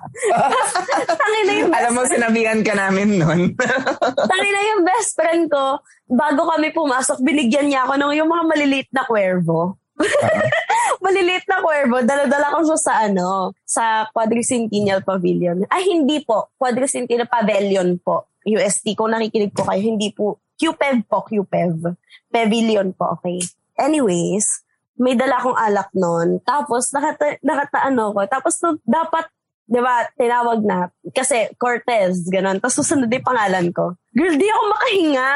Tangin 1.22 1.44
na 1.48 1.54
yung 1.58 1.70
best 1.72 1.80
Alam 1.82 1.94
mo, 1.96 2.02
sinabihan 2.06 2.60
ka 2.62 2.74
namin 2.76 3.10
nun. 3.18 3.42
Tangin 4.32 4.54
na 4.54 4.64
yung 4.76 4.82
best 4.84 5.12
friend 5.16 5.44
ko, 5.48 5.80
bago 6.12 6.42
kami 6.52 6.76
pumasok, 6.76 7.24
binigyan 7.24 7.72
niya 7.72 7.88
ako 7.88 7.98
ng 7.98 8.14
yung 8.20 8.30
mga 8.30 8.44
maliliit 8.46 8.90
na 8.92 9.04
kwerbo. 9.08 9.80
maliliit 11.06 11.46
na 11.46 11.62
kwerbo, 11.62 12.04
dala-dala 12.04 12.58
ko 12.58 12.60
siya 12.68 12.80
sa 12.80 12.94
ano, 13.06 13.56
sa 13.64 14.10
Quadricentennial 14.12 15.06
Pavilion. 15.06 15.64
Ay, 15.72 15.88
hindi 15.94 16.22
po. 16.26 16.52
Quadricentennial 16.60 17.32
Pavilion 17.32 17.96
po. 18.02 18.31
UST. 18.44 18.94
Kung 18.94 19.10
nakikinig 19.10 19.52
po 19.52 19.64
kayo, 19.64 19.80
hindi 19.80 20.10
po. 20.10 20.38
QPEV 20.56 20.98
po, 21.06 21.24
QPEV. 21.24 21.98
Pavilion 22.28 22.92
po, 22.92 23.18
okay. 23.18 23.42
Anyways, 23.76 24.62
may 24.96 25.14
dala 25.14 25.38
akong 25.38 25.58
alak 25.58 25.90
nun. 25.92 26.38
Tapos, 26.42 26.90
nakata, 26.92 27.42
nakataano 27.42 28.14
ko. 28.14 28.22
Tapos, 28.26 28.54
no, 28.62 28.78
dapat, 28.82 29.26
di 29.64 29.78
ba, 29.78 30.06
tinawag 30.14 30.62
na. 30.62 30.94
Kasi, 31.10 31.50
Cortez, 31.56 32.30
ganun. 32.30 32.58
Tapos, 32.58 32.78
susunod 32.78 33.08
yung 33.08 33.26
pangalan 33.26 33.74
ko. 33.74 33.98
Girl, 34.12 34.36
di 34.36 34.46
ako 34.46 34.64
makahinga. 34.70 35.30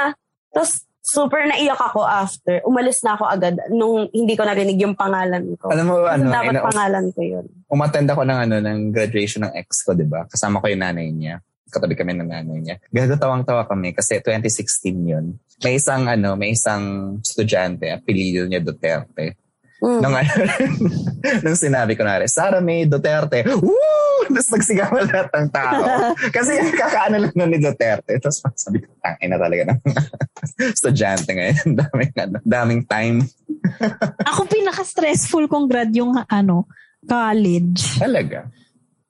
Tapos, 0.52 0.72
super 1.02 1.46
naiyak 1.46 1.78
ako 1.78 2.02
after. 2.02 2.62
Umalis 2.64 3.02
na 3.02 3.14
ako 3.14 3.26
agad 3.26 3.58
nung 3.70 4.10
hindi 4.10 4.34
ko 4.34 4.42
narinig 4.42 4.78
yung 4.78 4.94
pangalan 4.94 5.54
ko. 5.56 5.70
Alam 5.70 5.86
mo, 5.86 5.96
Kasi 6.02 6.18
ano, 6.18 6.34
dapat 6.34 6.54
ina- 6.54 6.66
pangalan 6.66 7.06
ko 7.14 7.22
yun. 7.22 7.46
umattend 7.66 8.10
ako 8.10 8.22
ng 8.26 8.40
ano 8.42 8.56
ng 8.58 8.80
graduation 8.90 9.46
ng 9.46 9.54
ex 9.54 9.86
ko, 9.86 9.94
'di 9.94 10.10
ba? 10.10 10.26
Kasama 10.26 10.58
ko 10.58 10.66
yung 10.66 10.82
nanay 10.82 11.14
niya. 11.14 11.46
Katabi 11.70 11.98
kami 11.98 12.14
ng 12.14 12.30
nanay 12.30 12.60
niya. 12.62 12.76
Gago 12.94 13.18
tawang-tawa 13.18 13.66
kami 13.66 13.92
kasi 13.92 14.22
2016 14.22 15.12
yun. 15.12 15.26
May 15.66 15.82
isang 15.82 16.06
ano, 16.06 16.38
may 16.38 16.54
isang 16.54 17.18
estudyante, 17.20 17.90
apelyido 17.90 18.46
niya 18.46 18.62
Duterte. 18.62 19.40
Mm. 19.84 20.00
Nung, 20.02 20.16
ano, 20.16 20.32
nung 21.44 21.58
sinabi 21.58 21.94
ko 22.00 22.08
na 22.08 22.24
rin, 22.24 22.30
Sara 22.32 22.64
May 22.64 22.88
Duterte, 22.88 23.44
woo! 23.60 24.24
Tapos 24.26 24.50
nagsigaw 24.58 24.92
lahat 25.06 25.30
ng 25.30 25.50
tao. 25.54 25.84
Kasi 26.36 26.58
kakaano 26.74 27.22
lang 27.22 27.34
nun 27.36 27.52
ni 27.54 27.60
Duterte. 27.62 28.18
Tapos 28.18 28.42
sabi 28.58 28.82
ko, 28.82 28.90
tangin 29.04 29.30
na 29.30 29.38
talaga 29.38 29.64
ng 29.70 29.80
estudyante 30.76 31.30
ngayon. 31.36 31.70
daming, 31.78 32.14
ano, 32.18 32.38
daming 32.42 32.84
time. 32.88 33.18
Ako 34.26 34.50
pinaka-stressful 34.50 35.46
kong 35.46 35.68
grad 35.70 35.92
yung 35.94 36.18
ano, 36.26 36.66
college. 37.06 38.02
Talaga? 38.02 38.50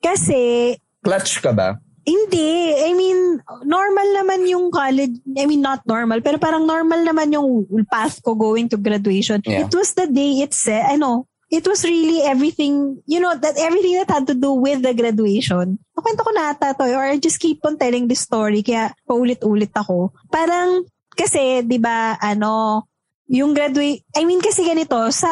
Kasi, 0.03 0.74
Clutch 0.99 1.39
ka 1.39 1.56
ba? 1.56 1.80
Hindi. 2.06 2.78
I 2.86 2.93
mean, 2.93 3.41
normal 3.66 4.08
naman 4.14 4.45
yung 4.45 4.70
college. 4.70 5.18
I 5.34 5.49
mean, 5.49 5.66
not 5.66 5.82
normal. 5.89 6.22
Pero 6.22 6.38
parang 6.38 6.64
normal 6.70 7.01
naman 7.01 7.34
yung 7.34 7.66
path 7.89 8.22
ko 8.22 8.38
going 8.38 8.70
to 8.70 8.78
graduation. 8.78 9.41
Yeah. 9.43 9.66
It 9.66 9.74
was 9.74 9.97
the 9.97 10.06
day 10.06 10.45
it 10.45 10.53
said, 10.53 10.86
I 10.86 10.95
know, 10.95 11.26
it 11.49 11.66
was 11.68 11.84
really 11.84 12.22
everything, 12.22 13.01
you 13.06 13.20
know, 13.20 13.34
that 13.34 13.58
everything 13.58 13.97
that 13.97 14.10
had 14.10 14.28
to 14.28 14.38
do 14.38 14.53
with 14.53 14.86
the 14.86 14.93
graduation. 14.93 15.82
Nakwento 15.97 16.22
ko 16.22 16.32
na 16.32 16.53
ata 16.53 16.78
to, 16.78 16.86
or 16.93 17.06
I 17.10 17.18
just 17.18 17.41
keep 17.41 17.66
on 17.66 17.78
telling 17.78 18.08
this 18.08 18.22
story, 18.22 18.62
kaya 18.62 18.93
paulit-ulit 19.10 19.74
ako. 19.74 20.14
Parang, 20.30 20.86
kasi, 21.18 21.66
di 21.66 21.82
ba, 21.82 22.18
ano, 22.22 22.86
yung 23.26 23.58
graduate, 23.58 24.06
I 24.14 24.26
mean 24.26 24.41
kasi 24.41 24.62
ganito, 24.62 24.97
sa 25.10 25.30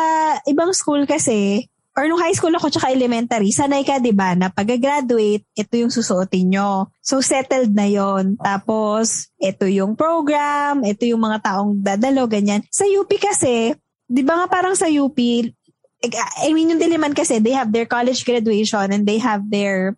ibang 0.50 0.74
school 0.74 1.06
kasi, 1.06 1.70
or 1.94 2.10
nung 2.10 2.22
high 2.22 2.34
school 2.34 2.54
ako 2.58 2.74
tsaka 2.74 2.90
elementary, 2.90 3.54
sanay 3.54 3.86
ka, 3.86 4.02
di 4.02 4.14
ba, 4.14 4.34
na 4.34 4.50
pag-graduate, 4.50 5.46
ito 5.54 5.74
yung 5.78 5.94
susuotin 5.94 6.50
nyo. 6.50 6.90
So, 7.06 7.22
settled 7.22 7.70
na 7.78 7.86
yon 7.86 8.34
Tapos, 8.42 9.30
ito 9.38 9.70
yung 9.70 9.94
program, 9.94 10.82
ito 10.82 11.06
yung 11.06 11.22
mga 11.22 11.46
taong 11.46 11.78
dadalo, 11.86 12.26
ganyan. 12.26 12.66
Sa 12.74 12.90
UP 12.90 13.10
kasi, 13.22 13.78
di 14.10 14.24
ba 14.26 14.42
nga 14.42 14.48
parang 14.50 14.74
sa 14.74 14.90
UP, 14.90 15.18
I 16.44 16.50
mean, 16.52 16.74
yung 16.74 16.82
Diliman 16.82 17.14
kasi, 17.14 17.38
they 17.38 17.54
have 17.54 17.70
their 17.70 17.86
college 17.86 18.26
graduation 18.26 18.90
and 18.90 19.06
they 19.06 19.22
have 19.22 19.46
their 19.46 19.94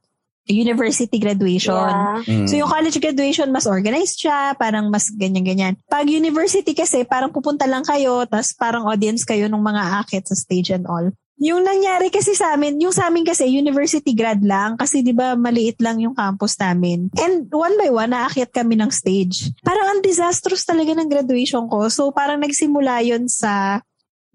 university 0.46 1.18
graduation. 1.18 1.74
Yeah. 1.74 2.46
So 2.46 2.54
yung 2.54 2.70
college 2.70 3.02
graduation, 3.02 3.50
mas 3.50 3.66
organized 3.66 4.22
siya, 4.22 4.54
parang 4.54 4.94
mas 4.94 5.10
ganyan-ganyan. 5.10 5.82
Pag 5.90 6.06
university 6.06 6.78
kasi, 6.78 7.02
parang 7.02 7.34
pupunta 7.34 7.66
lang 7.66 7.82
kayo, 7.82 8.28
tapos 8.30 8.54
parang 8.54 8.86
audience 8.86 9.26
kayo 9.26 9.50
ng 9.50 9.58
mga 9.58 10.06
akit 10.06 10.30
sa 10.30 10.38
stage 10.38 10.70
and 10.70 10.86
all. 10.86 11.10
Yung 11.36 11.68
nangyari 11.68 12.08
kasi 12.08 12.32
sa 12.32 12.56
amin, 12.56 12.80
yung 12.80 12.96
sa 12.96 13.12
amin 13.12 13.28
kasi 13.28 13.44
university 13.52 14.16
grad 14.16 14.40
lang 14.40 14.80
kasi 14.80 15.04
'di 15.04 15.12
ba 15.12 15.36
maliit 15.36 15.84
lang 15.84 16.00
yung 16.00 16.16
campus 16.16 16.56
namin. 16.56 17.12
And 17.20 17.52
one 17.52 17.76
by 17.76 17.92
one 17.92 18.16
naakyat 18.16 18.56
kami 18.56 18.80
ng 18.80 18.88
stage. 18.88 19.52
Parang 19.60 19.92
ang 19.92 20.00
disastrous 20.00 20.64
talaga 20.64 20.96
ng 20.96 21.12
graduation 21.12 21.68
ko. 21.68 21.92
So 21.92 22.16
parang 22.16 22.40
nagsimula 22.40 23.04
'yon 23.04 23.28
sa 23.28 23.84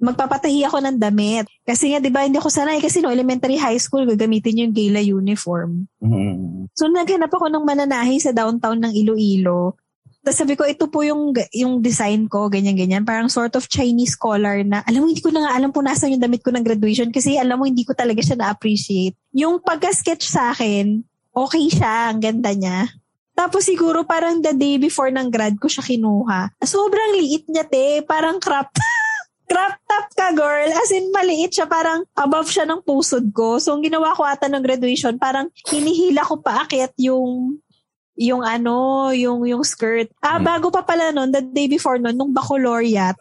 magpapatahi 0.01 0.65
ako 0.69 0.81
ng 0.81 0.97
damit. 1.01 1.49
Kasi 1.65 1.97
nga 1.97 2.05
'di 2.05 2.13
ba 2.13 2.29
hindi 2.29 2.37
ako 2.37 2.53
sanay 2.53 2.85
kasi 2.85 3.01
no 3.01 3.09
elementary 3.09 3.57
high 3.57 3.81
school 3.81 4.05
gagamitin 4.05 4.69
yung 4.69 4.73
gala 4.77 5.01
uniform. 5.01 5.89
Mm. 6.05 6.69
So 6.77 6.85
naghanap 6.85 7.33
ako 7.33 7.49
ng 7.49 7.65
mananahi 7.65 8.21
sa 8.21 8.37
downtown 8.37 8.77
ng 8.77 8.93
Iloilo. 8.93 9.81
Tapos 10.21 10.37
sabi 10.37 10.53
ko, 10.53 10.69
ito 10.69 10.85
po 10.85 11.01
yung, 11.01 11.33
yung 11.57 11.81
design 11.81 12.29
ko, 12.29 12.53
ganyan-ganyan. 12.53 13.09
Parang 13.09 13.33
sort 13.33 13.57
of 13.57 13.65
Chinese 13.73 14.13
collar 14.13 14.61
na, 14.61 14.85
alam 14.85 15.05
mo, 15.05 15.07
hindi 15.09 15.25
ko 15.25 15.33
na 15.33 15.49
nga 15.49 15.53
alam 15.57 15.73
kung 15.73 15.89
nasa 15.89 16.13
yung 16.13 16.21
damit 16.21 16.45
ko 16.45 16.53
ng 16.53 16.61
graduation 16.61 17.09
kasi 17.09 17.41
alam 17.41 17.57
mo, 17.57 17.65
hindi 17.65 17.89
ko 17.89 17.97
talaga 17.97 18.21
siya 18.21 18.37
na-appreciate. 18.37 19.17
Yung 19.33 19.65
pagka-sketch 19.65 20.29
sa 20.29 20.53
akin, 20.53 21.01
okay 21.33 21.73
siya, 21.73 22.13
ang 22.13 22.21
ganda 22.21 22.53
niya. 22.53 22.93
Tapos 23.33 23.65
siguro 23.65 24.05
parang 24.05 24.45
the 24.45 24.53
day 24.53 24.77
before 24.77 25.09
ng 25.09 25.33
grad 25.33 25.57
ko 25.57 25.65
siya 25.65 25.81
kinuha. 25.81 26.53
Sobrang 26.61 27.17
liit 27.17 27.49
niya, 27.49 27.65
te. 27.65 28.05
Parang 28.05 28.37
crop 28.37 28.69
crop 29.51 29.81
top 29.89 30.07
ka, 30.13 30.29
girl. 30.37 30.69
As 30.69 30.93
in, 30.93 31.09
maliit 31.09 31.57
siya. 31.57 31.65
Parang 31.65 32.05
above 32.13 32.53
siya 32.53 32.69
ng 32.69 32.85
pusod 32.85 33.33
ko. 33.33 33.57
So, 33.57 33.73
ang 33.73 33.81
ginawa 33.81 34.13
ko 34.13 34.29
ata 34.29 34.45
ng 34.53 34.61
graduation, 34.61 35.17
parang 35.17 35.49
hinihila 35.73 36.29
ko 36.29 36.45
paakyat 36.45 36.93
yung 37.01 37.57
yung 38.21 38.45
ano, 38.45 39.09
yung 39.17 39.49
yung 39.49 39.65
skirt. 39.65 40.13
Ah, 40.21 40.37
Hmm. 40.37 40.45
bago 40.45 40.69
pa 40.69 40.85
pala 40.85 41.09
noon, 41.09 41.33
the 41.33 41.41
day 41.41 41.65
before 41.67 41.97
noon, 41.97 42.13
nung 42.13 42.37
baccalaureate, 42.37 43.17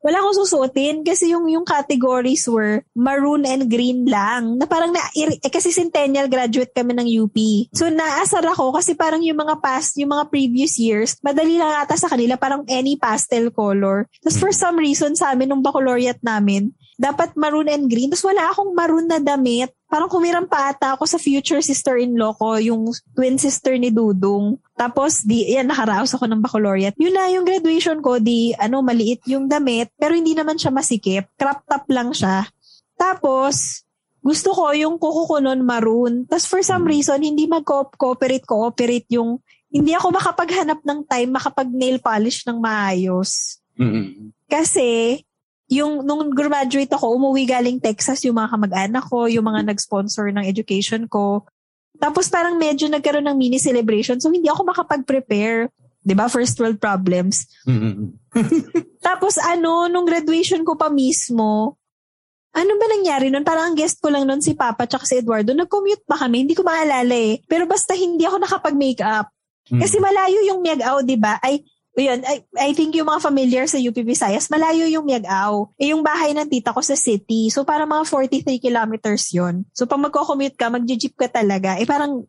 wala 0.00 0.16
akong 0.16 0.40
susuotin 0.40 1.04
kasi 1.04 1.28
yung 1.28 1.44
yung 1.44 1.68
categories 1.68 2.48
were 2.48 2.80
maroon 2.96 3.44
and 3.44 3.68
green 3.68 4.08
lang. 4.08 4.56
Na 4.56 4.64
parang 4.64 4.96
na 4.96 5.04
eh, 5.12 5.36
kasi 5.52 5.68
centennial 5.68 6.24
graduate 6.24 6.72
kami 6.72 6.96
ng 6.96 7.08
UP. 7.20 7.36
So 7.76 7.92
naasar 7.92 8.40
ako 8.48 8.72
kasi 8.72 8.96
parang 8.96 9.20
yung 9.20 9.36
mga 9.36 9.60
past, 9.60 10.00
yung 10.00 10.16
mga 10.16 10.32
previous 10.32 10.80
years, 10.80 11.20
madali 11.20 11.60
lang 11.60 11.76
ata 11.76 12.00
sa 12.00 12.08
kanila 12.08 12.40
parang 12.40 12.64
any 12.64 12.96
pastel 12.96 13.52
color. 13.52 14.08
Tapos 14.24 14.40
for 14.40 14.52
some 14.56 14.80
reason 14.80 15.12
sa 15.12 15.36
amin 15.36 15.52
nung 15.52 15.60
baccalaureate 15.60 16.24
namin, 16.24 16.72
dapat 17.00 17.32
maroon 17.32 17.72
and 17.72 17.88
green. 17.88 18.12
Tapos 18.12 18.28
wala 18.28 18.52
akong 18.52 18.76
maroon 18.76 19.08
na 19.08 19.16
damit. 19.16 19.72
Parang 19.88 20.12
kumiram 20.12 20.44
pa 20.44 20.68
ata 20.68 20.92
ako 20.92 21.08
sa 21.08 21.16
future 21.16 21.64
sister-in-law 21.64 22.36
ko, 22.36 22.60
yung 22.60 22.92
twin 23.16 23.40
sister 23.40 23.80
ni 23.80 23.88
Dudong. 23.88 24.60
Tapos, 24.76 25.24
di, 25.24 25.48
yan, 25.48 25.66
nakaraos 25.66 26.12
ako 26.14 26.28
ng 26.28 26.44
baccalaureate. 26.44 26.94
Yun 27.00 27.16
na 27.16 27.32
yung 27.32 27.48
graduation 27.48 27.98
ko, 28.04 28.20
di, 28.20 28.52
ano, 28.54 28.84
maliit 28.84 29.24
yung 29.26 29.48
damit, 29.48 29.90
pero 29.96 30.12
hindi 30.12 30.36
naman 30.36 30.60
siya 30.60 30.70
masikip. 30.70 31.24
Crop 31.40 31.64
top 31.64 31.88
lang 31.88 32.12
siya. 32.12 32.46
Tapos, 32.94 33.82
gusto 34.20 34.52
ko 34.52 34.70
yung 34.76 35.00
kuko 35.00 35.24
ko 35.26 35.36
nun 35.40 35.64
maroon. 35.64 36.28
Tapos 36.28 36.44
for 36.44 36.60
some 36.60 36.84
reason, 36.84 37.24
hindi 37.24 37.48
mag-cooperate, 37.48 38.44
cooperate 38.44 39.08
yung, 39.08 39.40
hindi 39.72 39.96
ako 39.96 40.12
makapaghanap 40.12 40.84
ng 40.84 41.00
time, 41.08 41.30
makapag 41.32 41.72
nail 41.72 41.96
polish 41.98 42.44
ng 42.44 42.60
maayos. 42.60 43.58
Mm. 43.80 44.36
Kasi, 44.46 45.18
yung 45.70 46.02
nung 46.02 46.34
graduate 46.34 46.90
ako, 46.90 47.14
umuwi 47.14 47.46
galing 47.46 47.78
Texas 47.78 48.26
yung 48.26 48.42
mga 48.42 48.58
kamag-anak 48.58 49.04
ko, 49.06 49.30
yung 49.30 49.46
mga 49.46 49.70
nag-sponsor 49.70 50.34
ng 50.34 50.42
education 50.42 51.06
ko. 51.06 51.46
Tapos 52.02 52.26
parang 52.26 52.58
medyo 52.58 52.90
nagkaroon 52.90 53.30
ng 53.30 53.38
mini 53.38 53.62
celebration. 53.62 54.18
So 54.18 54.34
hindi 54.34 54.50
ako 54.50 54.66
makapag-prepare. 54.66 55.70
'Di 56.02 56.14
ba 56.18 56.26
First 56.26 56.58
world 56.58 56.82
problems. 56.82 57.46
Mm. 57.70 58.18
Tapos 59.06 59.38
ano, 59.38 59.86
nung 59.86 60.10
graduation 60.10 60.66
ko 60.66 60.74
pa 60.74 60.90
mismo, 60.90 61.78
ano 62.50 62.72
ba 62.74 62.86
nangyari 62.90 63.30
nun? 63.30 63.46
Parang 63.46 63.70
ang 63.70 63.76
guest 63.78 64.02
ko 64.02 64.10
lang 64.10 64.26
nun 64.26 64.42
si 64.42 64.58
Papa 64.58 64.90
tsaka 64.90 65.06
si 65.06 65.22
Eduardo. 65.22 65.54
Nag-commute 65.54 66.02
pa 66.02 66.18
kami. 66.18 66.42
Hindi 66.42 66.58
ko 66.58 66.66
maalala 66.66 67.14
eh. 67.14 67.38
Pero 67.46 67.70
basta 67.70 67.94
hindi 67.94 68.26
ako 68.26 68.42
nakapag-makeup. 68.42 69.30
Kasi 69.70 70.02
malayo 70.02 70.42
yung 70.50 70.66
Miagao, 70.66 70.98
di 71.06 71.14
ba? 71.14 71.38
Ay, 71.38 71.62
yun, 71.98 72.22
I, 72.22 72.46
I 72.54 72.70
think 72.70 72.94
yung 72.94 73.10
mga 73.10 73.18
familiar 73.18 73.64
sa 73.66 73.74
UP 73.74 73.98
Visayas, 74.06 74.46
malayo 74.46 74.86
yung 74.86 75.02
Miagao. 75.02 75.74
Eh, 75.74 75.90
yung 75.90 76.06
bahay 76.06 76.30
ng 76.30 76.46
tita 76.46 76.70
ko 76.70 76.78
sa 76.78 76.94
city. 76.94 77.50
So, 77.50 77.66
parang 77.66 77.90
mga 77.90 78.06
43 78.06 78.62
kilometers 78.62 79.34
yon 79.34 79.66
So, 79.74 79.90
pag 79.90 79.98
magko-commute 79.98 80.54
ka, 80.54 80.70
mag-jeep 80.70 81.18
ka 81.18 81.26
talaga. 81.26 81.74
Eh, 81.82 81.86
parang, 81.86 82.22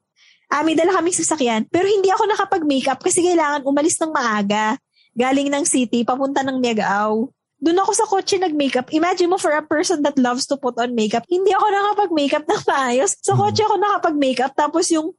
ah, 0.50 0.66
may 0.66 0.74
dala 0.74 0.98
kaming 0.98 1.14
sasakyan. 1.14 1.70
Pero 1.70 1.86
hindi 1.86 2.10
ako 2.10 2.24
nakapag-makeup 2.34 3.00
kasi 3.06 3.22
kailangan 3.22 3.62
umalis 3.62 4.02
ng 4.02 4.10
maaga. 4.10 4.82
Galing 5.14 5.54
ng 5.54 5.66
city, 5.68 6.02
papunta 6.02 6.42
ng 6.42 6.58
Miagao. 6.58 7.30
Doon 7.62 7.78
ako 7.86 7.92
sa 7.94 8.10
kotse 8.10 8.42
nag-makeup. 8.42 8.90
Imagine 8.90 9.30
mo 9.30 9.38
for 9.38 9.54
a 9.54 9.62
person 9.62 10.02
that 10.02 10.18
loves 10.18 10.50
to 10.50 10.58
put 10.58 10.74
on 10.82 10.98
makeup, 10.98 11.22
hindi 11.30 11.54
ako 11.54 11.70
nakapag-makeup 11.70 12.50
ng 12.50 12.62
maayos. 12.66 13.14
Sa 13.22 13.38
kotse 13.38 13.62
ako 13.62 13.78
nakapag-makeup. 13.78 14.58
Tapos 14.58 14.90
yung 14.90 15.14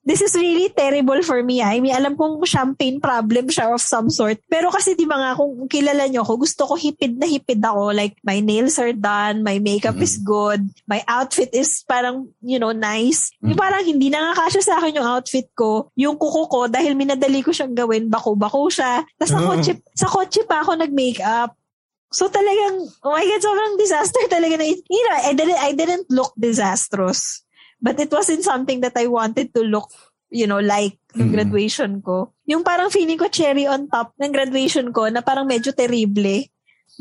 this 0.00 0.24
is 0.24 0.32
really 0.32 0.72
terrible 0.72 1.20
for 1.22 1.44
me. 1.44 1.60
I 1.60 1.78
mean, 1.78 1.92
alam 1.92 2.16
kong 2.16 2.40
champagne 2.48 3.00
problem 3.00 3.52
siya 3.52 3.68
of 3.72 3.84
some 3.84 4.08
sort. 4.08 4.40
Pero 4.48 4.72
kasi 4.72 4.96
di 4.96 5.04
ba 5.04 5.20
nga, 5.20 5.30
kung 5.36 5.68
kilala 5.68 6.08
nyo 6.08 6.24
ako, 6.24 6.48
gusto 6.48 6.62
ko 6.64 6.74
hipid 6.74 7.20
na 7.20 7.28
hipid 7.28 7.60
ako. 7.60 7.92
Like, 7.92 8.16
my 8.24 8.40
nails 8.40 8.80
are 8.80 8.96
done, 8.96 9.44
my 9.44 9.60
makeup 9.60 10.00
is 10.00 10.16
good, 10.16 10.64
my 10.88 11.04
outfit 11.04 11.52
is 11.52 11.84
parang, 11.84 12.32
you 12.40 12.56
know, 12.56 12.72
nice. 12.72 13.28
Yung 13.44 13.60
parang 13.60 13.84
hindi 13.84 14.08
na 14.08 14.32
nga 14.32 14.48
kasya 14.48 14.62
sa 14.64 14.74
akin 14.80 14.96
yung 14.96 15.08
outfit 15.08 15.52
ko. 15.52 15.92
Yung 16.00 16.16
kuko 16.16 16.48
ko, 16.48 16.60
dahil 16.66 16.96
minadali 16.96 17.44
ko 17.44 17.52
siyang 17.52 17.76
gawin, 17.76 18.08
bako-bako 18.08 18.72
siya. 18.72 19.04
Tapos 19.20 19.32
sa 19.36 19.40
Mm. 19.40 19.48
kotse, 19.52 19.72
sa 19.92 20.08
kotse 20.08 20.40
pa 20.48 20.64
ako 20.64 20.80
nag-makeup. 20.80 21.52
So 22.10 22.26
talagang, 22.26 22.90
oh 23.06 23.12
my 23.14 23.22
God, 23.22 23.42
sobrang 23.44 23.78
disaster 23.78 24.24
talaga 24.26 24.58
na, 24.58 24.66
you 24.66 25.02
know, 25.06 25.14
I 25.22 25.32
didn't, 25.36 25.60
I 25.60 25.70
didn't 25.76 26.06
look 26.10 26.34
disastrous. 26.34 27.46
But 27.80 27.98
it 27.98 28.12
wasn't 28.12 28.44
something 28.44 28.80
that 28.84 28.94
I 28.94 29.08
wanted 29.08 29.52
to 29.56 29.64
look, 29.64 29.88
you 30.28 30.46
know, 30.46 30.60
like 30.60 31.00
Mm. 31.10 31.34
graduation 31.34 31.98
ko. 32.00 32.30
Yung 32.46 32.62
parang 32.62 32.86
feeling 32.86 33.18
ko 33.18 33.26
cherry 33.26 33.66
on 33.66 33.90
top 33.90 34.14
ng 34.14 34.30
graduation 34.30 34.94
ko 34.94 35.10
na 35.10 35.18
parang 35.20 35.42
medyo 35.42 35.74
terrible. 35.74 36.46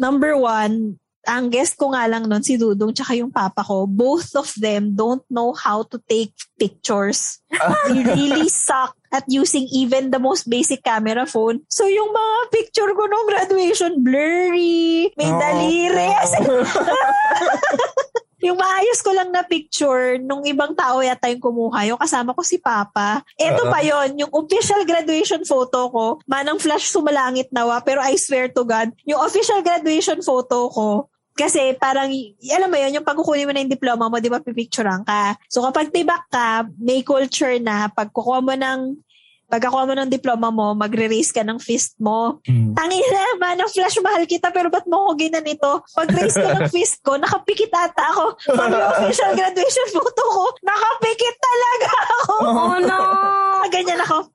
Number 0.01 0.33
one, 0.33 0.97
ang 1.27 1.51
guest 1.53 1.77
ko 1.77 1.93
nga 1.93 2.09
lang 2.09 2.25
nun, 2.25 2.41
si 2.41 2.57
Dudong 2.57 2.89
tsaka 2.89 3.13
yung 3.13 3.29
papa 3.29 3.61
ko, 3.61 3.85
both 3.85 4.33
of 4.33 4.49
them 4.57 4.97
don't 4.97 5.21
know 5.29 5.53
how 5.53 5.85
to 5.85 6.01
take 6.09 6.33
pictures. 6.57 7.37
They 7.85 8.01
really 8.01 8.49
suck 8.65 8.97
at 9.13 9.29
using 9.29 9.69
even 9.69 10.09
the 10.09 10.17
most 10.17 10.49
basic 10.49 10.81
camera 10.81 11.29
phone. 11.29 11.61
So 11.69 11.85
yung 11.85 12.09
mga 12.09 12.35
picture 12.49 12.89
ko 12.97 13.03
nung 13.05 13.29
graduation, 13.29 14.01
blurry, 14.01 15.13
may 15.13 15.29
Oh. 15.29 15.37
daliri. 15.37 16.09
In, 16.09 16.45
yung 18.39 18.57
maayos 18.59 18.99
ko 19.03 19.11
lang 19.11 19.29
na 19.31 19.43
picture 19.43 20.19
nung 20.19 20.43
ibang 20.47 20.71
tao 20.75 21.03
yata 21.03 21.27
yung 21.27 21.43
kumuha. 21.43 21.87
Yung 21.91 21.99
kasama 21.99 22.31
ko 22.31 22.41
si 22.43 22.59
Papa. 22.59 23.23
Ito 23.35 23.67
Oo. 23.67 23.71
pa 23.71 23.79
yon 23.83 24.15
yung 24.15 24.31
official 24.31 24.83
graduation 24.87 25.43
photo 25.43 25.91
ko. 25.91 26.05
Manang 26.25 26.59
flash 26.59 26.87
sumalangit 26.87 27.51
nawa. 27.51 27.83
Pero 27.83 27.99
I 27.99 28.15
swear 28.15 28.47
to 28.55 28.63
God, 28.63 28.95
yung 29.03 29.19
official 29.19 29.59
graduation 29.59 30.23
photo 30.23 30.71
ko, 30.71 31.11
kasi 31.39 31.71
parang, 31.79 32.11
alam 32.51 32.67
mo 32.67 32.75
yun, 32.75 32.99
yung 32.99 33.07
pagkukunin 33.07 33.47
mo 33.47 33.55
na 33.55 33.63
yung 33.63 33.71
diploma 33.71 34.11
mo, 34.11 34.19
di 34.19 34.27
ba, 34.27 34.43
pipicturean 34.43 35.07
ka. 35.07 35.39
So 35.47 35.63
kapag 35.63 35.95
tibak 35.95 36.27
ka, 36.27 36.67
may 36.75 36.99
culture 36.99 37.55
na, 37.63 37.87
pag 37.87 38.11
kukuha 38.11 38.43
mo 38.43 38.51
ng 38.51 38.99
pagkakuha 39.49 39.89
mo 39.89 39.93
ng 39.97 40.13
diploma 40.13 40.53
mo, 40.53 40.77
magre-raise 40.77 41.33
ka 41.33 41.41
ng 41.41 41.57
fist 41.57 41.97
mo. 41.97 42.37
Mm. 42.45 42.77
Tangin 42.77 43.07
na, 43.09 43.23
man, 43.41 43.57
ang 43.57 43.71
flash 43.73 43.97
mahal 43.99 44.23
kita, 44.29 44.53
pero 44.53 44.69
ba't 44.69 44.85
mo 44.85 45.09
ko 45.09 45.17
ginanito? 45.17 45.81
Pag-raise 45.97 46.37
ko 46.37 46.47
ng 46.53 46.69
fist 46.73 47.01
ko, 47.01 47.17
nakapikit 47.17 47.73
ata 47.73 48.13
ako. 48.13 48.25
Pag 48.53 48.71
official 48.93 49.33
graduation 49.33 49.89
photo 49.89 50.23
ko, 50.23 50.45
nakapikit 50.61 51.35
talaga 51.41 51.89
ako. 51.89 52.33
Oh 52.59 52.77
no! 52.81 52.99
Ganyan 53.71 54.01
ako. 54.05 54.29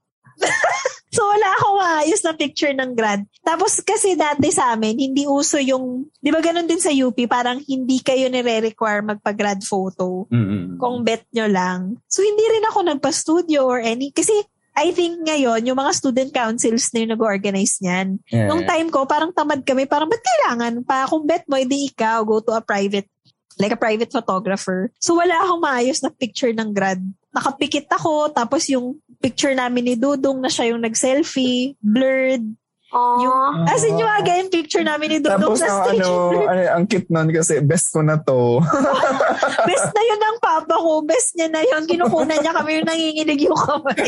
so 1.14 1.22
wala 1.30 1.46
akong 1.54 1.78
maayos 1.78 2.20
na 2.26 2.34
picture 2.34 2.74
ng 2.74 2.98
grad. 2.98 3.22
Tapos 3.46 3.78
kasi 3.86 4.18
dati 4.18 4.50
sa 4.50 4.74
amin, 4.74 4.98
hindi 4.98 5.30
uso 5.30 5.62
yung, 5.62 6.10
di 6.18 6.34
ba 6.34 6.42
ganun 6.42 6.66
din 6.66 6.82
sa 6.82 6.90
UP, 6.90 7.14
parang 7.30 7.62
hindi 7.62 8.02
kayo 8.02 8.26
nire-require 8.26 9.06
magpa-grad 9.14 9.62
photo 9.62 10.26
Mm-mm. 10.32 10.80
kung 10.80 11.06
bet 11.06 11.22
nyo 11.30 11.46
lang. 11.46 11.80
So, 12.10 12.26
hindi 12.26 12.42
rin 12.42 12.66
ako 12.66 12.78
nagpa-studio 12.82 13.62
or 13.62 13.78
any, 13.78 14.10
kasi 14.10 14.34
I 14.74 14.90
think 14.90 15.22
ngayon, 15.22 15.70
yung 15.70 15.78
mga 15.78 15.92
student 15.94 16.30
councils 16.34 16.90
na 16.90 17.06
yung 17.06 17.14
nag-organize 17.14 17.78
niyan. 17.78 18.18
Yeah. 18.26 18.50
Nung 18.50 18.66
time 18.66 18.90
ko, 18.90 19.06
parang 19.06 19.30
tamad 19.30 19.62
kami, 19.62 19.86
parang 19.86 20.10
ba't 20.10 20.18
kailangan 20.18 20.82
pa? 20.82 21.06
Kung 21.06 21.22
bet 21.22 21.46
mo, 21.46 21.54
hindi 21.54 21.86
ikaw, 21.86 22.26
go 22.26 22.42
to 22.42 22.58
a 22.58 22.62
private, 22.62 23.06
like 23.62 23.70
a 23.70 23.78
private 23.78 24.10
photographer. 24.10 24.90
So, 24.98 25.14
wala 25.14 25.38
akong 25.46 25.62
maayos 25.62 26.02
na 26.02 26.10
picture 26.10 26.50
ng 26.50 26.74
grad. 26.74 26.98
Nakapikit 27.30 27.86
ako, 27.86 28.34
tapos 28.34 28.66
yung 28.66 28.98
picture 29.22 29.54
namin 29.54 29.86
ni 29.86 29.94
Dudong 29.94 30.42
na 30.42 30.50
siya 30.50 30.74
yung 30.74 30.82
nag-selfie, 30.82 31.78
blurred. 31.78 32.42
Yung, 32.94 33.66
as 33.66 33.82
in 33.82 33.98
yung 33.98 34.06
aga 34.06 34.38
yung 34.38 34.54
picture 34.54 34.86
namin 34.86 35.10
ni 35.10 35.18
Tapos 35.18 35.58
sa 35.58 35.82
stage. 35.82 35.98
ano, 35.98 36.30
ano, 36.50 36.60
ang 36.78 36.84
cute 36.86 37.10
nun 37.10 37.26
kasi 37.34 37.58
best 37.58 37.90
ko 37.90 38.06
na 38.06 38.22
to. 38.22 38.62
Best 39.68 39.90
na 39.90 40.02
yun 40.04 40.22
ang 40.22 40.38
papa 40.38 40.76
ko. 40.78 41.02
Best 41.02 41.34
niya 41.34 41.48
na 41.50 41.64
yun. 41.64 41.82
Kinukunan 41.88 42.38
niya 42.38 42.54
kami 42.54 42.78
yung 42.78 42.86
nanginginig 42.86 43.40
yung 43.48 43.58
kamay. 43.58 43.96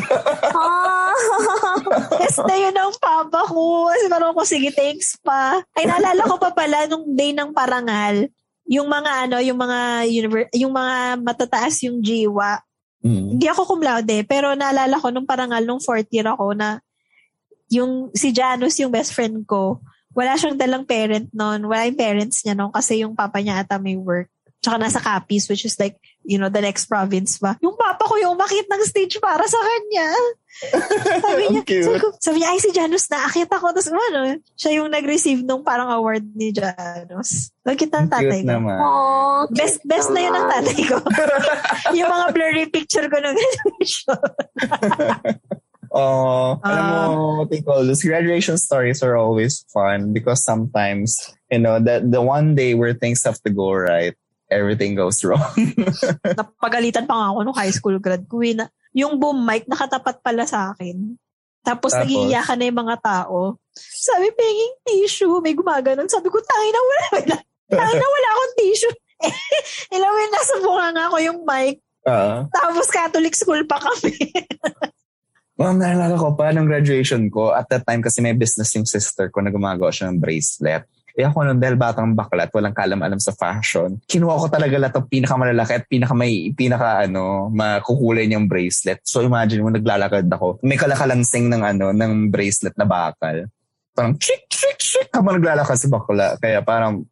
Best 2.21 2.41
na 2.47 2.55
yun 2.55 2.77
ang 2.77 2.95
papa 3.01 3.41
ko. 3.51 3.91
Kasi 3.91 4.07
parang 4.07 4.31
ako, 4.37 4.43
sige, 4.47 4.71
thanks 4.71 5.19
pa. 5.19 5.59
Ay, 5.75 5.91
naalala 5.91 6.23
ko 6.29 6.37
pa 6.39 6.55
pala 6.55 6.87
nung 6.87 7.11
day 7.17 7.35
ng 7.35 7.51
parangal, 7.51 8.31
yung 8.71 8.87
mga 8.87 9.11
ano, 9.27 9.37
yung 9.43 9.59
mga 9.59 9.79
univer- 10.07 10.53
yung 10.55 10.71
mga 10.71 11.19
matataas 11.25 11.83
yung 11.83 11.99
jiwa. 11.99 12.63
Mm. 13.03 13.39
Hindi 13.39 13.47
ako 13.51 13.63
cum 13.67 13.83
laude, 13.83 14.23
pero 14.27 14.55
naalala 14.55 14.99
ko 14.99 15.11
nung 15.11 15.27
parangal 15.27 15.63
nung 15.67 15.83
fourth 15.83 16.11
year 16.15 16.27
ako 16.27 16.55
na 16.55 16.79
yung 17.71 18.15
si 18.15 18.31
Janus, 18.31 18.79
yung 18.79 18.95
best 18.95 19.13
friend 19.15 19.47
ko, 19.47 19.83
wala 20.17 20.33
siyang 20.39 20.57
dalang 20.57 20.89
parent 20.89 21.29
noon. 21.37 21.69
Wala 21.69 21.85
yung 21.85 21.99
parents 21.99 22.41
niya 22.41 22.57
noon 22.57 22.73
kasi 22.73 23.05
yung 23.05 23.13
papa 23.13 23.43
niya 23.45 23.61
ata 23.61 23.77
may 23.77 24.01
work. 24.01 24.33
Tsaka 24.65 24.81
nasa 24.81 24.99
Capiz, 24.99 25.47
which 25.47 25.63
is 25.69 25.79
like, 25.79 25.95
you 26.27 26.41
know, 26.41 26.51
the 26.51 26.59
next 26.59 26.91
province 26.91 27.39
pa. 27.39 27.55
Yung 27.63 27.79
papa 27.79 28.03
ko 28.03 28.19
yung 28.19 28.35
umakit 28.35 28.67
ng 28.67 28.83
stage 28.83 29.21
para 29.23 29.47
sa 29.47 29.61
kanya. 29.63 30.09
sabi 31.23 31.43
niya, 31.53 31.63
sabi, 31.63 31.99
ko, 32.01 32.09
sabi 32.17 32.37
niya, 32.41 32.49
ay 32.51 32.59
si 32.59 32.71
Janus 32.73 33.07
na 33.13 33.29
akit 33.29 33.47
ako. 33.47 33.77
Tapos 33.77 33.93
ano, 33.93 34.41
siya 34.57 34.81
yung 34.83 34.91
nag-receive 34.91 35.45
nung 35.45 35.63
parang 35.63 35.93
award 35.93 36.25
ni 36.35 36.51
Janus. 36.51 37.55
Nagkit 37.63 37.93
ng 37.93 38.09
tatay 38.11 38.41
ko. 38.43 38.49
naman. 38.49 38.75
Oh, 38.81 39.47
Best 39.53 39.85
best 39.87 40.11
na 40.11 40.25
yun 40.25 40.35
ang 40.35 40.49
tatay 40.49 40.81
ko. 40.83 40.99
yung 41.99 42.11
mga 42.11 42.27
blurry 42.35 42.67
picture 42.73 43.07
ko 43.07 43.21
nung 43.21 43.37
graduation. 43.39 44.19
Oh, 45.97 46.61
alam 46.61 46.85
Ah. 46.85 47.09
mo, 47.09 47.15
what 47.41 47.49
they 47.49 47.65
call 47.65 47.81
this, 47.81 48.05
graduation 48.05 48.61
stories 48.61 49.01
are 49.01 49.17
always 49.17 49.65
fun 49.73 50.13
because 50.13 50.45
sometimes, 50.45 51.17
you 51.49 51.57
know, 51.57 51.81
that 51.81 52.05
the 52.05 52.21
one 52.21 52.53
day 52.53 52.77
where 52.77 52.93
things 52.93 53.25
have 53.25 53.41
to 53.41 53.51
go 53.51 53.73
right, 53.73 54.13
everything 54.53 54.93
goes 54.93 55.25
wrong. 55.25 55.41
Napagalitan 56.37 57.09
pa 57.09 57.17
nga 57.17 57.27
ako 57.33 57.39
nung 57.43 57.57
high 57.57 57.73
school 57.73 57.97
grad 57.97 58.29
ko. 58.29 58.45
eh, 58.45 58.53
Na, 58.53 58.69
yung 58.93 59.17
boom 59.17 59.41
mic 59.41 59.65
nakatapat 59.65 60.21
pala 60.21 60.45
sa 60.45 60.77
akin. 60.77 61.17
Tapos, 61.65 61.97
Tapos? 61.97 62.05
nagiiyakan 62.05 62.57
na 62.61 62.67
yung 62.69 62.81
mga 62.85 62.97
tao. 63.01 63.39
Sabi, 63.75 64.31
penging 64.33 64.75
tissue. 64.85 65.41
May 65.41 65.57
gumaganon. 65.57 66.07
Sabi 66.07 66.29
ko, 66.29 66.39
tangin 66.39 66.71
na 66.71 66.81
wala. 66.81 67.05
wala. 67.11 67.37
Tangin 67.67 67.97
na 67.97 68.07
wala 68.07 68.29
akong 68.31 68.55
tissue. 68.55 68.95
Ilang 69.97 70.13
mo 70.13 70.21
nasa 70.31 70.55
bunga 70.61 70.87
nga 70.93 71.05
ako 71.09 71.17
yung 71.19 71.41
mic. 71.43 71.81
Ah. 72.07 72.47
Tapos 72.53 72.87
Catholic 72.87 73.35
school 73.35 73.65
pa 73.65 73.81
kami. 73.81 74.15
Ma'am, 75.57 75.81
naalala 75.81 76.21
ko 76.21 76.37
pa 76.37 76.53
ng 76.53 76.69
graduation 76.69 77.33
ko. 77.33 77.57
At 77.57 77.73
that 77.73 77.89
time 77.89 78.05
kasi 78.05 78.21
may 78.21 78.37
business 78.37 78.77
yung 78.77 78.85
sister 78.85 79.33
ko 79.33 79.41
na 79.41 79.49
gumagawa 79.49 79.89
siya 79.89 80.13
ng 80.13 80.21
bracelet. 80.21 80.85
Eh 81.17 81.25
ako 81.25 81.49
nung 81.49 81.57
dahil 81.57 81.81
batang 81.81 82.13
bakla 82.13 82.45
at 82.45 82.53
walang 82.53 82.77
kalam-alam 82.77 83.17
sa 83.17 83.33
fashion, 83.33 83.97
kinuha 84.05 84.37
ko 84.37 84.47
talaga 84.53 84.77
lahat 84.77 85.01
ng 85.01 85.09
pinakamalalaki 85.09 85.73
at 85.73 85.85
pinaka 85.89 86.13
may 86.13 86.53
pinaka 86.53 87.09
ano, 87.09 87.49
makukulay 87.49 88.29
niyang 88.29 88.45
bracelet. 88.45 89.01
So 89.01 89.25
imagine 89.25 89.65
mo 89.65 89.73
naglalakad 89.73 90.29
ako. 90.29 90.61
May 90.61 90.77
kalakalansing 90.77 91.49
ng 91.49 91.65
ano, 91.65 91.97
ng 91.97 92.29
bracelet 92.29 92.77
na 92.77 92.85
bakal. 92.85 93.49
Parang 93.97 94.13
chik 94.21 94.45
chik 94.53 94.77
chik 94.77 95.09
habang 95.09 95.41
naglalakad 95.41 95.81
si 95.81 95.89
bakla. 95.89 96.37
Kaya 96.37 96.61
parang 96.61 97.09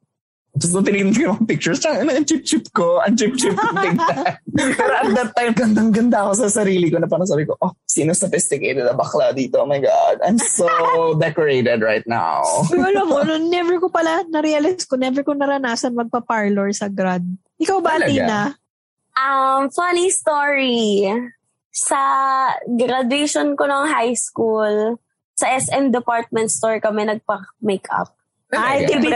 tapos 0.54 0.70
nung 0.70 0.86
tinignan 0.86 1.10
ko 1.10 1.34
yung 1.34 1.42
pictures, 1.50 1.82
ang 1.82 2.06
ang 2.06 2.22
chip-chip 2.22 2.70
ko, 2.70 3.02
ang 3.02 3.18
chip-chip 3.18 3.58
ko 3.58 3.74
tingnan. 3.74 4.38
Pero 4.78 4.92
at 4.94 5.10
that 5.10 5.30
time, 5.34 5.50
gandang-ganda 5.50 6.30
ako 6.30 6.46
sa 6.46 6.62
sarili 6.62 6.94
ko 6.94 7.02
na 7.02 7.10
parang 7.10 7.26
sabi 7.26 7.42
ko, 7.42 7.58
oh, 7.58 7.74
sino 7.82 8.14
sophisticated 8.14 8.86
na 8.86 8.94
bakla 8.94 9.34
dito? 9.34 9.58
Oh 9.58 9.66
my 9.66 9.82
God, 9.82 10.22
I'm 10.22 10.38
so 10.38 10.70
decorated 11.18 11.82
right 11.82 12.06
now. 12.06 12.46
Pero 12.70 12.86
alam 12.86 13.10
mo, 13.10 13.18
no, 13.26 13.34
never 13.34 13.82
ko 13.82 13.90
pala, 13.90 14.22
na-realize 14.30 14.86
ko, 14.86 14.94
never 14.94 15.26
ko 15.26 15.34
naranasan 15.34 15.98
magpa-parlor 15.98 16.70
sa 16.70 16.86
grad. 16.86 17.26
Ikaw 17.58 17.78
ba, 17.82 17.98
Talaga? 17.98 18.14
Tina? 18.14 18.40
Um, 19.18 19.74
funny 19.74 20.06
story. 20.14 21.10
Sa 21.74 21.98
graduation 22.78 23.58
ko 23.58 23.66
ng 23.66 23.90
high 23.90 24.14
school, 24.14 25.02
sa 25.34 25.50
SM 25.50 25.90
department 25.90 26.46
store 26.54 26.78
kami 26.78 27.10
nagpa-makeup. 27.10 28.14
Ay, 28.50 28.84
tipid 28.84 29.10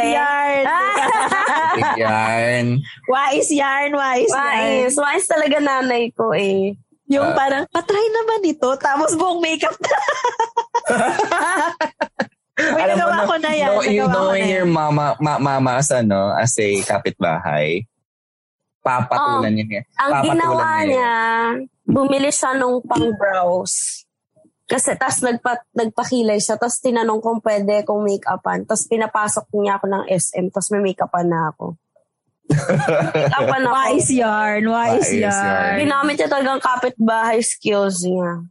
yarn. 1.99 2.67
Wise 3.07 3.53
yarn, 3.53 3.93
wise, 3.93 4.33
yarn. 4.33 4.59
Wais. 4.89 4.95
Wais 4.97 5.27
talaga 5.27 5.59
nanay 5.59 6.11
ko 6.11 6.33
eh. 6.33 6.75
Yung 7.09 7.25
Ah. 7.25 7.37
parang, 7.37 7.65
patry 7.69 8.05
naman 8.11 8.45
ito, 8.45 8.69
tapos 8.77 9.17
buong 9.17 9.41
makeup 9.41 9.73
na. 9.79 9.89
Uy, 12.59 12.75
Alam 12.75 12.95
mo, 12.99 13.07
nagawa 13.07 13.15
no- 13.17 13.25
ko 13.25 13.35
na 13.39 13.51
yan. 13.55 13.71
no- 13.71 13.87
you 13.87 14.05
knowing 14.05 14.49
your 14.51 14.67
mama, 14.67 15.15
ma- 15.17 15.39
mama 15.39 15.79
as, 15.79 15.89
ano, 15.89 16.35
as 16.35 16.53
a 16.59 16.83
kapitbahay, 16.83 17.87
papatulan 18.83 19.55
niya 19.55 19.65
niya. 19.65 19.83
Ang 19.97 20.11
Papatulan 20.11 20.27
ginawa 20.27 20.67
niya. 20.67 20.85
niya, 20.85 21.13
bumili 21.87 22.29
siya 22.29 22.51
nung 22.59 22.83
pang-brows. 22.83 24.05
Kasi 24.69 24.93
tas 25.01 25.25
nagpa, 25.25 25.65
nagpakilay 25.73 26.37
siya, 26.37 26.61
tas 26.61 26.77
tinanong 26.79 27.25
kung 27.25 27.41
pwede 27.41 27.89
kong 27.89 28.05
make-upan. 28.05 28.69
Tas 28.69 28.85
pinapasok 28.85 29.49
niya 29.57 29.81
ako 29.81 29.87
ng 29.89 30.05
SM, 30.13 30.47
tas 30.53 30.69
may 30.69 30.85
make-upan 30.85 31.25
na 31.25 31.49
ako. 31.49 31.73
make-upan 32.53 33.63
ako. 33.65 33.75
Wise 33.75 34.13
yarn, 34.13 34.65
wise, 34.69 35.09
Wise 35.09 35.25
yarn. 35.25 35.33
yarn. 35.33 35.77
Ginamit 35.81 36.15
niya 36.21 36.29
talagang 36.29 36.61
kapitbahay 36.61 37.41
skills 37.41 38.05
niya. 38.05 38.45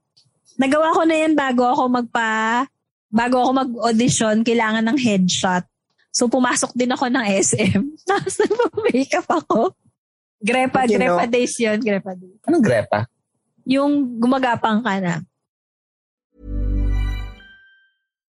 Nagawa 0.57 0.89
ko 0.89 1.05
na 1.05 1.15
yan 1.15 1.38
bago 1.38 1.70
ako 1.70 1.84
magpa, 1.86 2.65
bago 3.13 3.36
ako 3.38 3.51
mag-audition, 3.53 4.41
kailangan 4.41 4.89
ng 4.89 4.97
headshot. 4.97 5.70
So, 6.09 6.26
pumasok 6.26 6.74
din 6.74 6.89
ako 6.89 7.13
ng 7.13 7.26
SM. 7.30 7.82
Tapos 8.09 8.41
nagpa-makeup 8.41 9.28
ako. 9.38 9.78
Grepa, 10.38 10.89
you 10.89 10.97
grepa 10.97 11.26
know- 11.26 11.30
days 11.30 11.53
yun, 11.61 11.78
grepa 11.78 12.18
days. 12.18 12.41
Anong 12.45 12.65
grepa? 12.65 13.05
Yung 13.70 14.18
gumagapang 14.18 14.82
ka 14.82 14.97
na. 14.97 15.22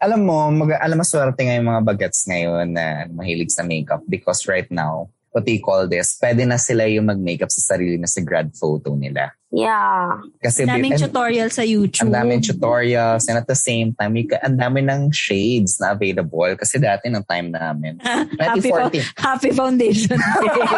Alam 0.00 0.20
mo, 0.24 0.48
mag, 0.48 0.80
alam 0.80 0.96
mo 0.96 1.04
swerte 1.04 1.44
nga 1.44 1.60
yung 1.60 1.68
mga 1.68 1.84
bagets 1.84 2.24
ngayon 2.24 2.72
na 2.72 3.04
mahilig 3.12 3.52
sa 3.52 3.60
makeup 3.60 4.00
because 4.08 4.48
right 4.48 4.68
now, 4.72 5.12
what 5.30 5.46
do 5.46 5.52
you 5.52 5.62
call 5.62 5.86
this, 5.86 6.18
pwede 6.18 6.46
na 6.46 6.58
sila 6.58 6.86
yung 6.90 7.06
mag-makeup 7.06 7.50
sa 7.50 7.74
sarili 7.74 7.98
na 7.98 8.06
sa 8.10 8.20
grad 8.20 8.50
photo 8.54 8.94
nila. 8.98 9.30
Yeah. 9.50 10.22
Kasi 10.38 10.62
Daming 10.62 10.94
and- 10.94 11.10
tutorial 11.10 11.50
sa 11.50 11.66
YouTube. 11.66 12.06
Ang 12.06 12.14
daming 12.14 12.38
tutorials 12.38 13.26
and 13.26 13.34
at 13.34 13.50
the 13.50 13.58
same 13.58 13.90
time, 13.98 14.14
you 14.14 14.30
ang 14.46 14.54
dami 14.54 14.78
ng 14.78 15.10
shades 15.10 15.82
na 15.82 15.90
available 15.90 16.54
kasi 16.54 16.78
dati 16.78 17.10
ng 17.10 17.26
time 17.26 17.50
namin. 17.50 17.98
happy, 18.38 18.70
fo- 18.70 18.86
2014. 18.86 19.02
happy 19.18 19.50
Foundation 19.50 20.14
Day. 20.14 20.54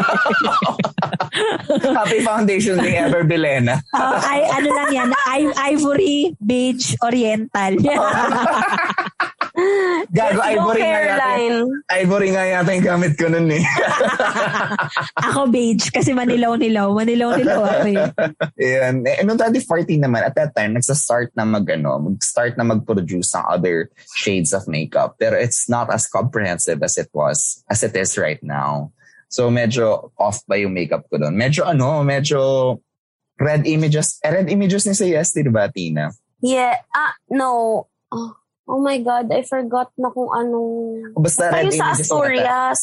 Happy 1.72 2.20
Foundation 2.20 2.76
Day 2.78 2.96
ever, 3.00 3.24
Belena. 3.24 3.80
Ah, 3.92 4.20
ay, 4.24 4.40
ano 4.52 4.68
lang 4.68 4.90
yan, 4.92 5.08
I- 5.28 5.56
Ivory 5.72 6.36
Beach 6.38 6.92
Oriental. 7.00 7.76
Gago, 10.12 10.44
Let's 10.44 10.52
ivory 10.52 10.82
nga 10.84 11.00
yata. 11.00 11.30
Ivory 11.88 12.28
nga 12.36 12.44
yata 12.44 12.70
yung 12.76 12.84
gamit 12.84 13.12
ko 13.16 13.26
nun 13.32 13.48
eh. 13.48 13.64
ako 15.30 15.48
beige 15.48 15.88
kasi 15.88 16.12
manilaw-nilaw. 16.12 16.92
Manilaw-nilaw 16.92 17.60
ako 17.64 17.86
eh. 17.88 17.98
Ayan. 18.60 19.08
Eh, 19.08 19.24
noong 19.24 19.40
2014 19.40 20.04
naman, 20.04 20.20
at 20.20 20.36
that 20.36 20.52
time, 20.52 20.76
nagsa-start 20.76 21.32
na 21.32 21.48
mag, 21.48 21.64
ano, 21.64 22.12
mag-start 22.12 22.60
na 22.60 22.66
mag-produce 22.68 23.32
ng 23.32 23.46
other 23.48 23.88
shades 24.12 24.52
of 24.52 24.68
makeup. 24.68 25.16
Pero 25.16 25.32
it's 25.32 25.64
not 25.72 25.88
as 25.88 26.04
comprehensive 26.04 26.84
as 26.84 27.00
it 27.00 27.08
was, 27.16 27.64
as 27.72 27.80
it 27.80 27.96
is 27.96 28.20
right 28.20 28.42
now. 28.44 28.92
So 29.32 29.48
medyo 29.48 30.12
off 30.20 30.44
ba 30.44 30.60
yung 30.60 30.76
makeup 30.76 31.08
ko 31.08 31.16
doon? 31.16 31.32
Medyo 31.32 31.64
ano, 31.64 32.04
medyo 32.04 32.76
red 33.40 33.64
images. 33.64 34.20
Eh, 34.20 34.28
red 34.28 34.52
images 34.52 34.84
ni 34.84 34.92
sa 34.92 35.08
UST, 35.08 35.40
di 35.40 35.48
ba, 35.48 35.72
Tina? 35.72 36.12
Yeah. 36.44 36.84
Ah, 36.92 37.16
no. 37.32 37.88
Oh, 38.12 38.41
oh 38.68 38.80
my 38.80 38.98
God, 39.02 39.30
I 39.32 39.42
forgot 39.42 39.90
na 39.98 40.10
kung 40.10 40.30
anong... 40.30 40.70
Basta 41.18 41.50
red 41.50 41.68
Tayo 41.68 41.70
sa 41.70 41.86
images. 41.90 42.00
Asturias. 42.06 42.80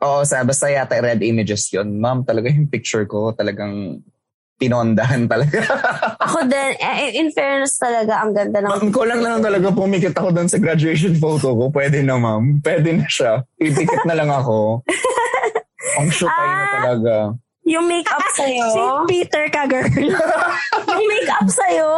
Oo, 0.00 0.20
oh, 0.20 0.22
sa 0.22 0.44
basta 0.44 0.68
yata 0.68 1.00
red 1.00 1.24
images 1.24 1.68
yun. 1.72 1.96
Ma'am, 1.96 2.24
talaga 2.24 2.52
yung 2.52 2.68
picture 2.68 3.08
ko, 3.08 3.32
talagang 3.32 4.04
pinondahan 4.54 5.26
talaga. 5.26 5.60
Ako 6.24 6.46
din, 6.46 6.72
eh, 6.78 7.18
in 7.18 7.34
fairness 7.34 7.76
talaga, 7.76 8.22
ang 8.22 8.32
ganda 8.32 8.62
ng... 8.62 8.70
Ma'am, 8.70 8.88
ko 8.94 9.02
lang 9.02 9.20
lang 9.20 9.42
talaga 9.42 9.74
pumikit 9.74 10.14
ako 10.14 10.30
doon 10.30 10.48
sa 10.48 10.62
graduation 10.62 11.18
photo 11.18 11.52
ko. 11.52 11.64
Pwede 11.74 12.00
na, 12.06 12.16
ma'am. 12.16 12.62
Pwede 12.62 12.94
na 12.94 13.06
siya. 13.10 13.42
Ipikit 13.58 14.06
na 14.06 14.14
lang 14.14 14.30
ako. 14.30 14.86
Ang 16.00 16.08
syukay 16.10 16.48
na 16.48 16.66
talaga. 16.80 17.14
Yung 17.64 17.86
makeup 17.88 18.24
sa'yo. 18.36 18.66
St. 18.72 19.00
Peter 19.08 19.44
ka, 19.48 19.64
girl. 19.64 19.88
yung 20.92 21.06
makeup 21.08 21.48
sa'yo. 21.48 21.90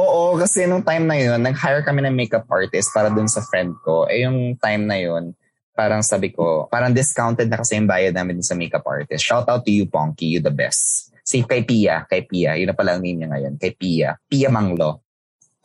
Oo, 0.00 0.40
kasi 0.40 0.64
nung 0.64 0.80
time 0.80 1.04
na 1.04 1.16
yun, 1.20 1.36
nag-hire 1.44 1.84
kami 1.84 2.00
ng 2.00 2.16
makeup 2.16 2.48
artist 2.48 2.88
para 2.96 3.12
dun 3.12 3.28
sa 3.28 3.44
friend 3.44 3.76
ko. 3.84 4.08
Eh, 4.08 4.24
yung 4.24 4.56
time 4.56 4.88
na 4.88 4.96
yun, 4.96 5.36
parang 5.76 6.00
sabi 6.00 6.32
ko, 6.32 6.64
parang 6.72 6.96
discounted 6.96 7.52
na 7.52 7.60
kasi 7.60 7.76
yung 7.76 7.84
bayad 7.84 8.16
namin 8.16 8.40
sa 8.40 8.56
makeup 8.56 8.84
artist. 8.88 9.20
Shout 9.20 9.44
out 9.52 9.60
to 9.60 9.68
you, 9.68 9.84
Ponky. 9.84 10.32
You 10.32 10.40
the 10.40 10.48
best. 10.52 11.12
Si 11.20 11.44
kay 11.44 11.68
Pia. 11.68 12.08
Kay 12.08 12.24
Pia. 12.24 12.56
Yun 12.56 12.72
na 12.72 12.76
pala 12.76 12.96
ang 12.96 13.04
name 13.04 13.20
niya 13.20 13.28
ngayon. 13.28 13.60
Kay 13.60 13.76
Pia. 13.76 14.16
Pia 14.24 14.48
Manglo. 14.48 15.04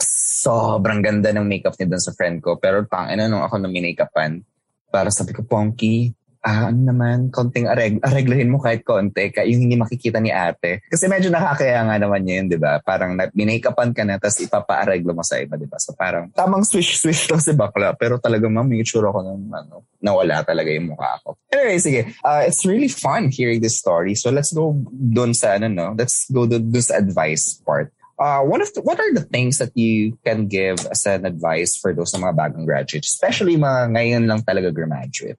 Sobrang 0.04 1.00
ganda 1.00 1.32
ng 1.32 1.48
makeup 1.48 1.80
niya 1.80 1.96
dun 1.96 2.04
sa 2.04 2.12
friend 2.12 2.44
ko. 2.44 2.60
Pero 2.60 2.84
pang, 2.92 3.08
ano, 3.08 3.32
nung 3.32 3.40
ako 3.40 3.64
na 3.64 3.72
minakeupan, 3.72 4.44
para 4.92 5.08
sabi 5.16 5.32
ko, 5.32 5.48
Ponky, 5.48 6.12
ah, 6.46 6.70
ano 6.70 6.80
naman, 6.94 7.34
konting 7.34 7.66
areg 7.66 7.98
areglahin 8.06 8.54
mo 8.54 8.62
kahit 8.62 8.86
konti, 8.86 9.34
kaya 9.34 9.50
yung 9.50 9.66
hindi 9.66 9.76
makikita 9.82 10.22
ni 10.22 10.30
ate. 10.30 10.86
Kasi 10.86 11.10
medyo 11.10 11.34
nakakaya 11.34 11.82
nga 11.82 11.98
naman 11.98 12.22
yun, 12.22 12.46
di 12.46 12.62
ba? 12.62 12.78
Parang 12.86 13.18
na- 13.18 13.34
minake-upan 13.34 13.98
ka 13.98 14.06
na, 14.06 14.22
tapos 14.22 14.46
ipapa-areglo 14.46 15.18
mo 15.18 15.26
sa 15.26 15.42
iba, 15.42 15.58
di 15.58 15.66
ba? 15.66 15.82
So 15.82 15.98
parang 15.98 16.30
tamang 16.38 16.62
swish-swish 16.62 17.34
lang 17.34 17.42
si 17.42 17.58
bakla, 17.58 17.98
pero 17.98 18.22
talaga 18.22 18.46
ma'am, 18.46 18.70
yung 18.70 18.86
itsura 18.86 19.10
ko 19.10 19.26
ng 19.26 19.50
ano, 19.50 19.90
nawala 19.98 20.46
talaga 20.46 20.70
yung 20.70 20.94
mukha 20.94 21.18
ko. 21.26 21.34
Anyway, 21.50 21.82
sige. 21.82 22.14
Uh, 22.22 22.46
it's 22.46 22.62
really 22.62 22.92
fun 22.92 23.34
hearing 23.34 23.58
this 23.58 23.82
story. 23.82 24.14
So 24.14 24.30
let's 24.30 24.54
go 24.54 24.78
dun 24.94 25.34
sa, 25.34 25.58
ano, 25.58 25.66
no? 25.66 25.98
Let's 25.98 26.30
go 26.30 26.46
dun, 26.46 26.70
dun 26.70 26.86
sa 26.86 27.02
advice 27.02 27.58
part. 27.66 27.90
Uh, 28.16 28.40
one 28.48 28.64
of 28.64 28.72
what 28.88 28.96
are 28.96 29.12
the 29.12 29.28
things 29.28 29.60
that 29.60 29.76
you 29.76 30.16
can 30.24 30.48
give 30.48 30.80
as 30.88 31.04
an 31.04 31.28
advice 31.28 31.76
for 31.76 31.92
those 31.92 32.16
mga 32.16 32.32
bagong 32.32 32.64
graduates, 32.64 33.12
especially 33.12 33.60
mga 33.60 33.92
ngayon 33.92 34.24
lang 34.24 34.40
talaga 34.40 34.72
graduate? 34.72 35.36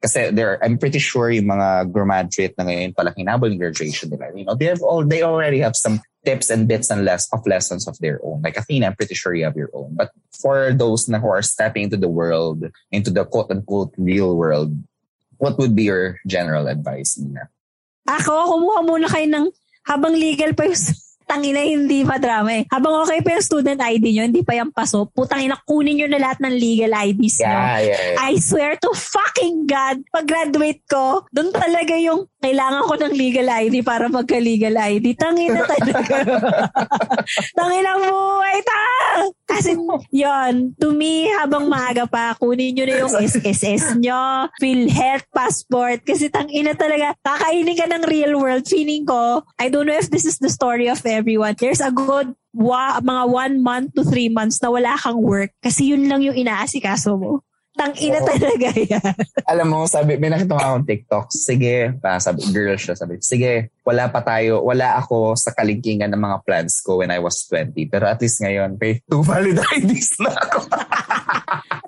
Kasi 0.00 0.32
there, 0.32 0.56
I'm 0.64 0.80
pretty 0.80 0.98
sure 0.98 1.30
yung 1.30 1.52
mga 1.52 1.92
graduate 1.92 2.56
na 2.56 2.64
ngayon 2.64 2.96
pala 2.96 3.12
hinabol 3.12 3.52
graduation 3.52 4.08
nila. 4.08 4.32
You 4.32 4.48
know, 4.48 4.56
they 4.56 4.72
have 4.72 4.80
all, 4.80 5.04
they 5.04 5.20
already 5.22 5.60
have 5.60 5.76
some 5.76 6.00
tips 6.24 6.48
and 6.48 6.68
bits 6.68 6.90
and 6.90 7.04
less 7.04 7.28
of 7.32 7.44
lessons 7.46 7.88
of 7.88 7.98
their 8.00 8.20
own. 8.24 8.40
Like 8.40 8.56
Athena, 8.56 8.88
I'm 8.88 8.96
pretty 8.96 9.14
sure 9.14 9.34
you 9.34 9.44
have 9.44 9.56
your 9.56 9.68
own. 9.72 9.92
But 9.92 10.10
for 10.32 10.72
those 10.72 11.08
na 11.08 11.20
who 11.20 11.28
are 11.28 11.42
stepping 11.42 11.84
into 11.84 11.96
the 11.96 12.08
world, 12.08 12.64
into 12.90 13.10
the 13.10 13.24
quote 13.24 13.50
unquote 13.50 13.92
real 13.96 14.36
world, 14.36 14.72
what 15.36 15.58
would 15.58 15.76
be 15.76 15.84
your 15.84 16.16
general 16.26 16.68
advice, 16.68 17.16
Nina? 17.20 17.48
Ako, 18.08 18.56
kumuha 18.56 18.80
muna 18.84 19.08
kayo 19.08 19.28
ng 19.28 19.46
habang 19.84 20.16
legal 20.16 20.52
pa 20.56 20.64
yung 20.64 20.80
tangina 21.30 21.62
hindi 21.62 22.02
pa 22.02 22.18
drama 22.18 22.50
eh. 22.58 22.66
Habang 22.66 23.06
okay 23.06 23.22
pa 23.22 23.38
yung 23.38 23.46
student 23.46 23.78
ID 23.78 24.04
nyo, 24.10 24.24
hindi 24.26 24.42
pa 24.42 24.58
yung 24.58 24.74
paso, 24.74 25.06
putang 25.06 25.46
ina, 25.46 25.58
kunin 25.62 26.02
nyo 26.02 26.06
na 26.10 26.18
lahat 26.18 26.42
ng 26.42 26.54
legal 26.54 26.90
IDs 26.90 27.42
nyo. 27.42 27.54
Yeah, 27.54 27.78
yeah, 27.78 28.02
yeah. 28.14 28.18
I 28.18 28.38
swear 28.42 28.74
to 28.78 28.90
fucking 28.90 29.70
God, 29.70 30.02
pag 30.10 30.26
graduate 30.26 30.82
ko, 30.90 31.26
doon 31.30 31.50
talaga 31.50 31.94
yung 31.98 32.29
kailangan 32.40 32.88
ko 32.88 32.94
ng 32.96 33.14
legal 33.14 33.48
ID 33.52 33.84
para 33.84 34.08
magka-legal 34.08 34.72
ID. 34.72 35.12
Tangina 35.12 35.60
talaga. 35.68 36.24
Tangina 37.58 38.00
buhay 38.00 38.58
ta! 38.64 38.84
Kasi 39.44 39.76
yon 40.08 40.72
to 40.80 40.96
me, 40.96 41.28
habang 41.36 41.68
maaga 41.68 42.08
pa, 42.08 42.32
kunin 42.40 42.72
nyo 42.72 42.84
na 42.88 42.96
yung 43.04 43.12
SSS 43.12 44.00
nyo, 44.00 44.48
PhilHealth 44.56 45.28
passport. 45.36 46.00
Kasi 46.00 46.32
tangina 46.32 46.72
talaga, 46.72 47.12
kakainin 47.20 47.76
ka 47.76 47.86
ng 47.92 48.04
real 48.08 48.32
world. 48.40 48.64
Feeling 48.64 49.04
ko, 49.04 49.44
I 49.60 49.68
don't 49.68 49.84
know 49.84 49.98
if 50.00 50.08
this 50.08 50.24
is 50.24 50.40
the 50.40 50.48
story 50.48 50.88
of 50.88 51.04
everyone. 51.04 51.60
There's 51.60 51.84
a 51.84 51.92
good 51.92 52.32
wa, 52.56 52.98
mga 53.04 53.24
one 53.28 53.54
month 53.62 53.94
to 53.94 54.02
three 54.02 54.32
months 54.32 54.58
na 54.62 54.70
wala 54.70 54.98
kang 54.98 55.22
work 55.22 55.54
kasi 55.62 55.94
yun 55.94 56.08
lang 56.08 56.22
yung 56.22 56.34
inaasikaso 56.34 57.14
mo. 57.18 57.44
Tangina 57.80 58.20
Oo. 58.20 58.28
talaga 58.28 58.68
yan. 58.76 59.14
Alam 59.48 59.66
mo, 59.72 59.78
sabi, 59.88 60.20
may 60.20 60.28
nakita 60.28 60.52
mo 60.52 60.60
akong 60.60 60.84
TikTok. 60.84 61.32
Sige, 61.32 61.96
pa, 61.96 62.20
sabi, 62.20 62.44
girl 62.52 62.76
siya, 62.76 62.92
sabi, 62.92 63.16
sige, 63.24 63.72
wala 63.80 64.12
pa 64.12 64.20
tayo, 64.20 64.60
wala 64.60 65.00
ako 65.00 65.32
sa 65.32 65.56
kalingkingan 65.56 66.12
ng 66.12 66.20
mga 66.20 66.38
plans 66.44 66.84
ko 66.84 67.00
when 67.00 67.08
I 67.08 67.16
was 67.16 67.40
20. 67.48 67.72
Pero 67.88 68.04
at 68.04 68.20
least 68.20 68.44
ngayon, 68.44 68.76
may 68.76 69.00
two 69.08 69.24
valid 69.24 69.56
IDs 69.80 70.20
na 70.20 70.36
ako. 70.36 70.58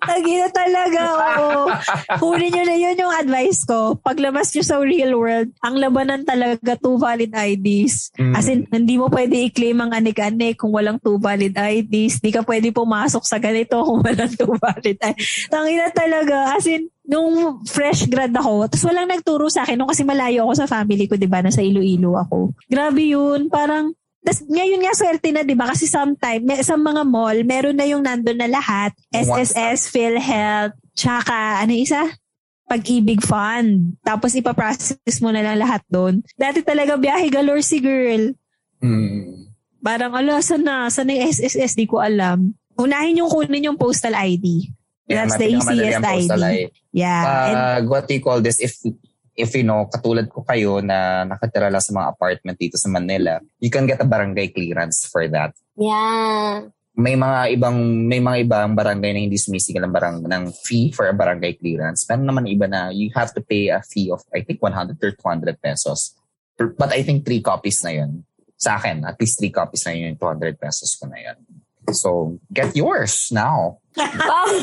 Tangina 0.02 0.48
talaga, 0.50 1.00
oo. 1.38 1.62
Kunin 2.18 2.50
nyo 2.50 2.64
na 2.66 2.76
yun 2.76 2.98
yung 2.98 3.14
advice 3.14 3.62
ko. 3.62 3.94
Paglabas 4.02 4.50
nyo 4.52 4.64
sa 4.66 4.82
real 4.82 5.14
world, 5.14 5.54
ang 5.62 5.78
labanan 5.78 6.26
talaga 6.26 6.74
two 6.78 6.98
valid 6.98 7.30
IDs. 7.30 8.10
Mm. 8.18 8.34
As 8.34 8.46
in, 8.50 8.66
hindi 8.70 8.98
mo 8.98 9.06
pwede 9.08 9.38
i-claim 9.38 9.78
ang 9.78 9.94
anik-anik 9.94 10.58
kung 10.58 10.74
walang 10.74 10.98
two 10.98 11.16
valid 11.22 11.54
IDs. 11.54 12.18
Hindi 12.18 12.30
ka 12.34 12.42
pwede 12.42 12.74
pumasok 12.74 13.22
sa 13.22 13.38
ganito 13.38 13.78
kung 13.78 14.02
walang 14.02 14.32
two 14.34 14.54
valid 14.58 14.98
IDs. 14.98 15.46
Tangina 15.46 15.88
talaga. 15.94 16.58
As 16.58 16.66
in, 16.66 16.90
nung 17.02 17.62
fresh 17.66 18.06
grad 18.06 18.30
ako, 18.30 18.70
tapos 18.70 18.86
walang 18.86 19.10
nagturo 19.10 19.50
sa 19.50 19.66
akin, 19.66 19.74
nung 19.74 19.90
kasi 19.90 20.06
malayo 20.06 20.46
ako 20.46 20.52
sa 20.54 20.70
family 20.70 21.10
ko, 21.10 21.18
di 21.18 21.26
ba, 21.26 21.42
nasa 21.42 21.62
Iloilo 21.62 22.14
ako. 22.14 22.54
Grabe 22.70 23.02
yun, 23.02 23.50
parang, 23.50 23.90
tas 24.22 24.38
ngayon 24.46 24.80
nga 24.86 24.94
swerte 24.94 25.28
na, 25.34 25.42
di 25.42 25.58
ba? 25.58 25.66
Kasi 25.70 25.90
sometime, 25.90 26.46
may, 26.46 26.62
sa 26.62 26.78
mga 26.78 27.02
mall, 27.02 27.38
meron 27.42 27.74
na 27.74 27.86
yung 27.86 28.02
nandun 28.06 28.38
na 28.38 28.46
lahat. 28.46 28.94
SSS, 29.10 29.90
PhilHealth, 29.90 30.78
tsaka, 30.94 31.62
ano 31.62 31.74
isa? 31.74 32.06
Pag-ibig 32.70 33.20
fund. 33.20 33.98
Tapos 34.00 34.32
ipaprocess 34.38 35.18
mo 35.20 35.34
na 35.34 35.42
lang 35.42 35.58
lahat 35.58 35.82
doon. 35.90 36.22
Dati 36.38 36.62
talaga 36.62 36.94
biyahe 36.94 37.28
galore 37.28 37.66
si 37.66 37.82
girl. 37.82 38.32
Hmm. 38.78 39.50
Parang, 39.82 40.14
ala, 40.14 40.38
saan 40.38 40.62
na? 40.62 40.86
Saan 40.86 41.10
na 41.10 41.18
yung 41.18 41.26
SSS? 41.26 41.74
Di 41.74 41.90
ko 41.90 41.98
alam. 41.98 42.54
Unahin 42.78 43.18
yung 43.18 43.28
kunin 43.28 43.66
yung 43.66 43.76
postal 43.76 44.14
ID. 44.14 44.70
Yeah, 45.10 45.26
That's 45.26 45.36
the 45.36 45.50
easiest 45.50 45.98
ID. 45.98 46.30
ID. 46.30 46.70
Yeah. 46.94 47.22
And 47.26 47.58
Uh, 47.58 47.78
what 47.90 48.06
do 48.06 48.14
you 48.14 48.22
call 48.22 48.38
this? 48.40 48.62
If 48.62 48.78
if 49.36 49.56
you 49.56 49.64
know, 49.64 49.88
katulad 49.88 50.28
ko 50.28 50.44
kayo 50.44 50.84
na 50.84 51.24
nakatira 51.24 51.72
lang 51.72 51.80
sa 51.80 51.92
mga 51.96 52.08
apartment 52.12 52.56
dito 52.60 52.76
sa 52.76 52.92
Manila, 52.92 53.40
you 53.60 53.72
can 53.72 53.88
get 53.88 54.00
a 54.00 54.08
barangay 54.08 54.52
clearance 54.52 55.08
for 55.08 55.24
that. 55.28 55.56
Yeah. 55.76 56.68
May 56.92 57.16
mga 57.16 57.56
ibang 57.56 57.78
may 58.04 58.20
mga 58.20 58.44
ibang 58.44 58.76
barangay 58.76 59.16
na 59.16 59.20
hindi 59.24 59.40
sumisigil 59.40 59.80
ng 59.80 59.94
barang 59.96 60.18
ng 60.28 60.44
fee 60.52 60.92
for 60.92 61.08
a 61.08 61.16
barangay 61.16 61.56
clearance. 61.56 62.04
Pero 62.04 62.20
naman 62.20 62.44
iba 62.44 62.68
na 62.68 62.92
you 62.92 63.08
have 63.16 63.32
to 63.32 63.40
pay 63.40 63.72
a 63.72 63.80
fee 63.80 64.12
of 64.12 64.20
I 64.36 64.44
think 64.44 64.60
100 64.60 65.00
or 65.00 65.12
200 65.16 65.56
pesos. 65.56 66.12
But 66.56 66.92
I 66.92 67.00
think 67.00 67.24
three 67.24 67.40
copies 67.40 67.80
na 67.80 67.96
yun. 67.96 68.28
Sa 68.60 68.76
akin, 68.78 69.08
at 69.08 69.18
least 69.18 69.40
three 69.40 69.50
copies 69.50 69.82
na 69.88 69.96
yun, 69.96 70.14
yung 70.14 70.20
200 70.20 70.60
pesos 70.60 70.94
ko 71.00 71.08
na 71.10 71.18
yun. 71.18 71.38
So, 71.90 72.38
get 72.52 72.76
yours 72.78 73.32
now. 73.34 73.81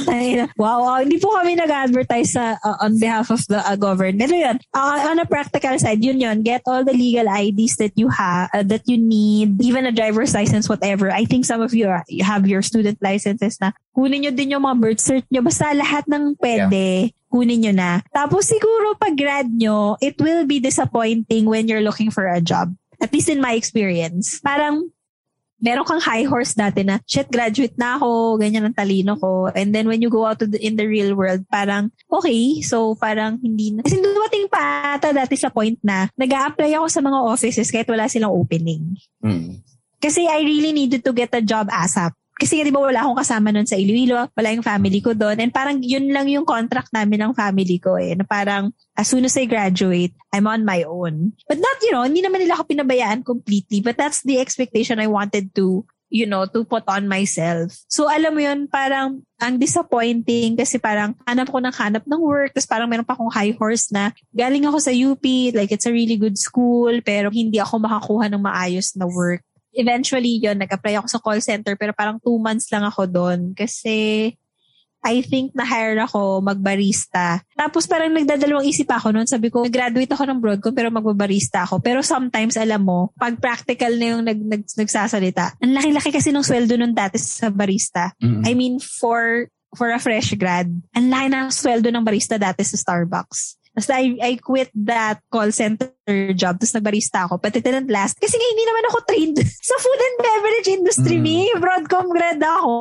Ay, 0.09 0.47
wow, 0.57 0.81
wow, 0.81 0.97
hindi 0.99 1.21
po 1.21 1.33
kami 1.37 1.53
nag-advertise 1.53 2.33
sa, 2.33 2.57
uh, 2.61 2.77
on 2.81 2.97
behalf 2.97 3.29
of 3.29 3.41
the 3.45 3.61
uh, 3.61 3.77
government. 3.77 4.17
Pero 4.17 4.33
yun, 4.33 4.57
uh, 4.73 5.09
on 5.09 5.21
a 5.21 5.27
practical 5.27 5.77
side, 5.77 6.01
yun 6.01 6.19
yun, 6.19 6.41
get 6.41 6.61
all 6.65 6.81
the 6.83 6.93
legal 6.93 7.29
IDs 7.29 7.77
that 7.77 7.93
you 7.93 8.09
have, 8.09 8.49
uh, 8.53 8.65
that 8.65 8.85
you 8.89 8.97
need, 8.97 9.61
even 9.61 9.85
a 9.85 9.93
driver's 9.93 10.33
license, 10.33 10.67
whatever. 10.67 11.11
I 11.11 11.25
think 11.25 11.45
some 11.45 11.61
of 11.61 11.73
you, 11.73 11.87
are, 11.89 12.03
you 12.07 12.23
have 12.23 12.47
your 12.47 12.61
student 12.61 12.97
licenses 13.01 13.61
na 13.61 13.71
kunin 13.93 14.23
nyo 14.25 14.31
din 14.31 14.55
yung 14.55 14.63
mga 14.63 14.79
birth 14.79 15.01
cert 15.03 15.25
nyo. 15.29 15.41
Basta 15.43 15.75
lahat 15.75 16.07
ng 16.07 16.39
pwede, 16.39 17.11
yeah. 17.11 17.27
kunin 17.29 17.61
nyo 17.61 17.73
na. 17.75 18.01
Tapos 18.15 18.49
siguro 18.49 18.95
pag 18.97 19.13
grad 19.13 19.51
nyo, 19.51 19.99
it 20.01 20.17
will 20.17 20.47
be 20.47 20.57
disappointing 20.63 21.45
when 21.45 21.67
you're 21.67 21.83
looking 21.83 22.09
for 22.09 22.25
a 22.25 22.41
job. 22.41 22.73
At 22.99 23.13
least 23.13 23.29
in 23.29 23.39
my 23.39 23.53
experience. 23.55 24.39
Parang, 24.43 24.91
meron 25.59 25.85
kang 25.85 26.01
high 26.03 26.23
horse 26.23 26.55
dati 26.55 26.83
na, 26.83 26.99
shit, 27.05 27.27
graduate 27.27 27.75
na 27.75 27.99
ako, 27.99 28.39
ganyan 28.39 28.67
ang 28.67 28.75
talino 28.75 29.19
ko. 29.19 29.51
And 29.51 29.75
then 29.75 29.87
when 29.87 30.01
you 30.01 30.09
go 30.09 30.25
out 30.25 30.39
to 30.39 30.47
the, 30.47 30.59
in 30.59 30.79
the 30.79 30.87
real 30.87 31.15
world, 31.15 31.45
parang, 31.51 31.91
okay, 32.07 32.63
so 32.63 32.95
parang 32.95 33.39
hindi 33.43 33.75
na. 33.75 33.83
Kasi 33.83 33.99
dumating 33.99 34.47
pa 34.47 34.95
ata 34.95 35.11
dati 35.11 35.35
sa 35.35 35.51
point 35.51 35.77
na, 35.83 36.07
nag 36.15 36.31
apply 36.31 36.71
ako 36.79 36.87
sa 36.87 37.03
mga 37.03 37.19
offices 37.19 37.69
kahit 37.69 37.87
wala 37.87 38.07
silang 38.07 38.31
opening. 38.33 38.95
Mm. 39.19 39.59
Kasi 39.99 40.23
I 40.23 40.47
really 40.47 40.71
needed 40.71 41.03
to 41.03 41.11
get 41.11 41.35
a 41.35 41.43
job 41.43 41.67
ASAP. 41.67 42.15
Kasi 42.39 42.63
di 42.63 42.71
ba 42.71 42.79
wala 42.79 43.03
akong 43.03 43.19
kasama 43.19 43.51
noon 43.51 43.67
sa 43.67 43.75
Iloilo, 43.75 44.31
wala 44.31 44.49
yung 44.55 44.63
family 44.63 45.03
ko 45.03 45.11
doon. 45.11 45.43
And 45.43 45.51
parang 45.51 45.83
yun 45.83 46.07
lang 46.15 46.31
yung 46.31 46.47
contract 46.47 46.95
namin 46.95 47.19
ng 47.27 47.33
family 47.35 47.83
ko 47.83 47.99
eh. 47.99 48.15
Na 48.15 48.23
parang 48.23 48.71
as 48.95 49.11
soon 49.11 49.27
as 49.27 49.35
I 49.35 49.43
graduate, 49.43 50.15
I'm 50.31 50.47
on 50.47 50.63
my 50.63 50.87
own. 50.87 51.35
But 51.51 51.59
not, 51.59 51.83
you 51.83 51.91
know, 51.91 52.07
hindi 52.07 52.23
naman 52.23 52.39
nila 52.39 52.55
ako 52.55 52.71
pinabayaan 52.71 53.27
completely. 53.27 53.83
But 53.83 53.99
that's 53.99 54.23
the 54.23 54.39
expectation 54.39 55.03
I 55.03 55.11
wanted 55.11 55.51
to 55.59 55.83
you 56.09 56.25
know, 56.25 56.49
to 56.49 56.65
put 56.65 56.83
on 56.89 57.05
myself. 57.05 57.85
So, 57.85 58.09
alam 58.09 58.33
mo 58.33 58.41
yun, 58.41 58.65
parang 58.65 59.21
ang 59.37 59.55
disappointing 59.61 60.57
kasi 60.57 60.81
parang 60.81 61.15
hanap 61.23 61.47
ko 61.53 61.61
ng 61.61 61.71
hanap 61.71 62.03
ng 62.03 62.19
work 62.19 62.51
tapos 62.51 62.67
parang 62.67 62.89
meron 62.89 63.07
pa 63.07 63.15
akong 63.15 63.31
high 63.31 63.55
horse 63.55 63.87
na 63.93 64.11
galing 64.35 64.65
ako 64.67 64.83
sa 64.83 64.91
UP, 64.91 65.23
like 65.55 65.71
it's 65.71 65.87
a 65.87 65.93
really 65.93 66.19
good 66.19 66.35
school 66.35 66.91
pero 67.05 67.31
hindi 67.31 67.61
ako 67.61 67.79
makakuha 67.79 68.27
ng 68.27 68.41
maayos 68.41 68.97
na 68.99 69.07
work 69.07 69.45
eventually 69.79 70.43
yon 70.43 70.59
nag-apply 70.59 70.99
ako 70.99 71.07
sa 71.07 71.21
call 71.23 71.39
center 71.39 71.79
pero 71.79 71.95
parang 71.95 72.19
two 72.19 72.35
months 72.35 72.67
lang 72.67 72.83
ako 72.83 73.07
doon 73.07 73.55
kasi 73.55 74.35
I 74.99 75.23
think 75.23 75.55
na-hire 75.55 75.95
ako 76.03 76.43
magbarista. 76.43 77.39
Tapos 77.55 77.87
parang 77.87 78.11
nagdadalawang 78.11 78.67
isip 78.67 78.91
ako 78.91 79.15
noon. 79.15 79.27
Sabi 79.31 79.47
ko, 79.47 79.63
graduate 79.63 80.11
ako 80.11 80.27
ng 80.27 80.39
Broadcom 80.43 80.75
pero 80.75 80.91
magbabarista 80.91 81.63
ako. 81.63 81.79
Pero 81.79 82.03
sometimes, 82.03 82.59
alam 82.59 82.83
mo, 82.83 83.15
pag 83.15 83.39
practical 83.39 83.95
na 83.95 84.05
yung 84.11 84.23
nag, 84.27 84.39
nag, 84.43 84.63
nagsasalita, 84.67 85.55
ang 85.63 85.71
laki-laki 85.71 86.11
kasi 86.11 86.35
ng 86.35 86.43
sweldo 86.43 86.75
nun 86.75 86.91
dati 86.91 87.15
sa 87.15 87.47
barista. 87.47 88.11
Mm-hmm. 88.19 88.43
I 88.43 88.51
mean, 88.59 88.75
for 88.83 89.47
for 89.77 89.93
a 89.93 90.01
fresh 90.01 90.33
grad, 90.35 90.67
ang 90.91 91.07
laki 91.07 91.27
ng 91.31 91.47
sweldo 91.53 91.87
ng 91.93 92.03
barista 92.03 92.35
dati 92.35 92.65
sa 92.67 92.75
Starbucks. 92.75 93.58
Basta 93.79 93.95
I, 93.95 94.19
I 94.19 94.35
quit 94.35 94.67
that 94.83 95.23
call 95.31 95.55
center 95.55 95.87
job. 96.35 96.59
Tapos 96.59 96.75
nagbarista 96.75 97.23
ako. 97.23 97.39
But 97.39 97.55
it 97.55 97.63
didn't 97.63 97.87
last. 97.87 98.19
Kasi 98.19 98.35
nga 98.35 98.47
hindi 98.51 98.65
naman 98.67 98.85
ako 98.91 98.97
trained 99.07 99.39
sa 99.71 99.75
food 99.79 100.01
and 100.03 100.17
beverage 100.19 100.67
industry. 100.67 101.15
Mm. 101.15 101.23
Me. 101.23 101.37
Broadcom 101.55 102.11
grad 102.11 102.43
ako. 102.43 102.75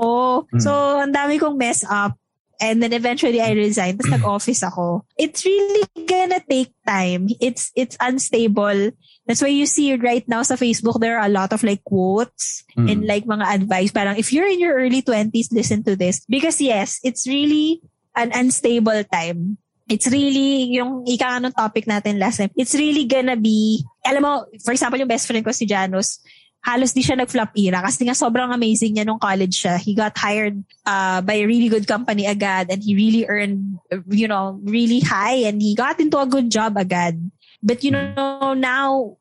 Mm. 0.51 0.59
So, 0.59 0.71
ang 0.99 1.15
dami 1.15 1.39
kong 1.39 1.55
mess 1.55 1.87
up. 1.87 2.19
And 2.59 2.83
then 2.83 2.91
eventually 2.91 3.39
I 3.39 3.55
resigned. 3.55 4.03
Tapos 4.03 4.19
nag-office 4.19 4.67
ako. 4.67 5.07
It's 5.15 5.47
really 5.47 5.87
gonna 5.95 6.43
take 6.43 6.75
time. 6.83 7.31
It's 7.39 7.71
it's 7.79 7.95
unstable. 8.03 8.91
That's 9.31 9.39
why 9.39 9.55
you 9.55 9.71
see 9.71 9.95
right 9.95 10.27
now 10.27 10.43
sa 10.43 10.59
Facebook, 10.59 10.99
there 10.99 11.23
are 11.23 11.31
a 11.31 11.31
lot 11.31 11.55
of 11.55 11.63
like 11.63 11.87
quotes 11.87 12.67
mm. 12.75 12.91
and 12.91 13.07
like 13.07 13.31
mga 13.31 13.47
advice. 13.47 13.95
Parang 13.95 14.19
if 14.19 14.35
you're 14.35 14.51
in 14.51 14.59
your 14.59 14.75
early 14.75 15.07
20s, 15.07 15.55
listen 15.55 15.87
to 15.87 15.95
this. 15.95 16.27
Because 16.27 16.59
yes, 16.59 16.99
it's 17.07 17.31
really 17.31 17.79
an 18.19 18.35
unstable 18.35 19.07
time 19.07 19.63
it's 19.89 20.07
really, 20.07 20.77
yung 20.77 21.03
ika 21.09 21.41
topic 21.57 21.89
natin 21.89 22.21
last 22.21 22.39
time, 22.39 22.53
it's 22.55 22.77
really 22.77 23.09
gonna 23.09 23.37
be, 23.37 23.83
alam 24.05 24.23
mo, 24.23 24.33
for 24.63 24.73
example, 24.73 25.01
yung 25.01 25.09
best 25.09 25.27
friend 25.27 25.45
ko 25.45 25.51
si 25.51 25.65
Janos, 25.65 26.21
halos 26.61 26.93
di 26.93 27.01
siya 27.01 27.17
nag-flop 27.17 27.55
era 27.57 27.81
kasi 27.81 28.05
nga 28.05 28.19
sobrang 28.19 28.51
amazing 28.53 28.93
niya 28.93 29.07
nung 29.07 29.19
college 29.19 29.65
siya. 29.65 29.79
He 29.79 29.95
got 29.95 30.13
hired 30.19 30.59
uh, 30.85 31.23
by 31.23 31.41
a 31.41 31.47
really 31.47 31.71
good 31.71 31.87
company 31.87 32.27
agad 32.27 32.69
and 32.69 32.83
he 32.83 32.93
really 32.95 33.25
earned, 33.25 33.79
you 34.11 34.29
know, 34.29 34.61
really 34.67 35.01
high 35.01 35.47
and 35.49 35.63
he 35.63 35.75
got 35.75 35.97
into 36.03 36.19
a 36.19 36.29
good 36.29 36.51
job 36.51 36.77
agad. 36.77 37.17
But 37.63 37.83
you 37.83 37.91
know, 37.91 38.55
now, 38.55 39.17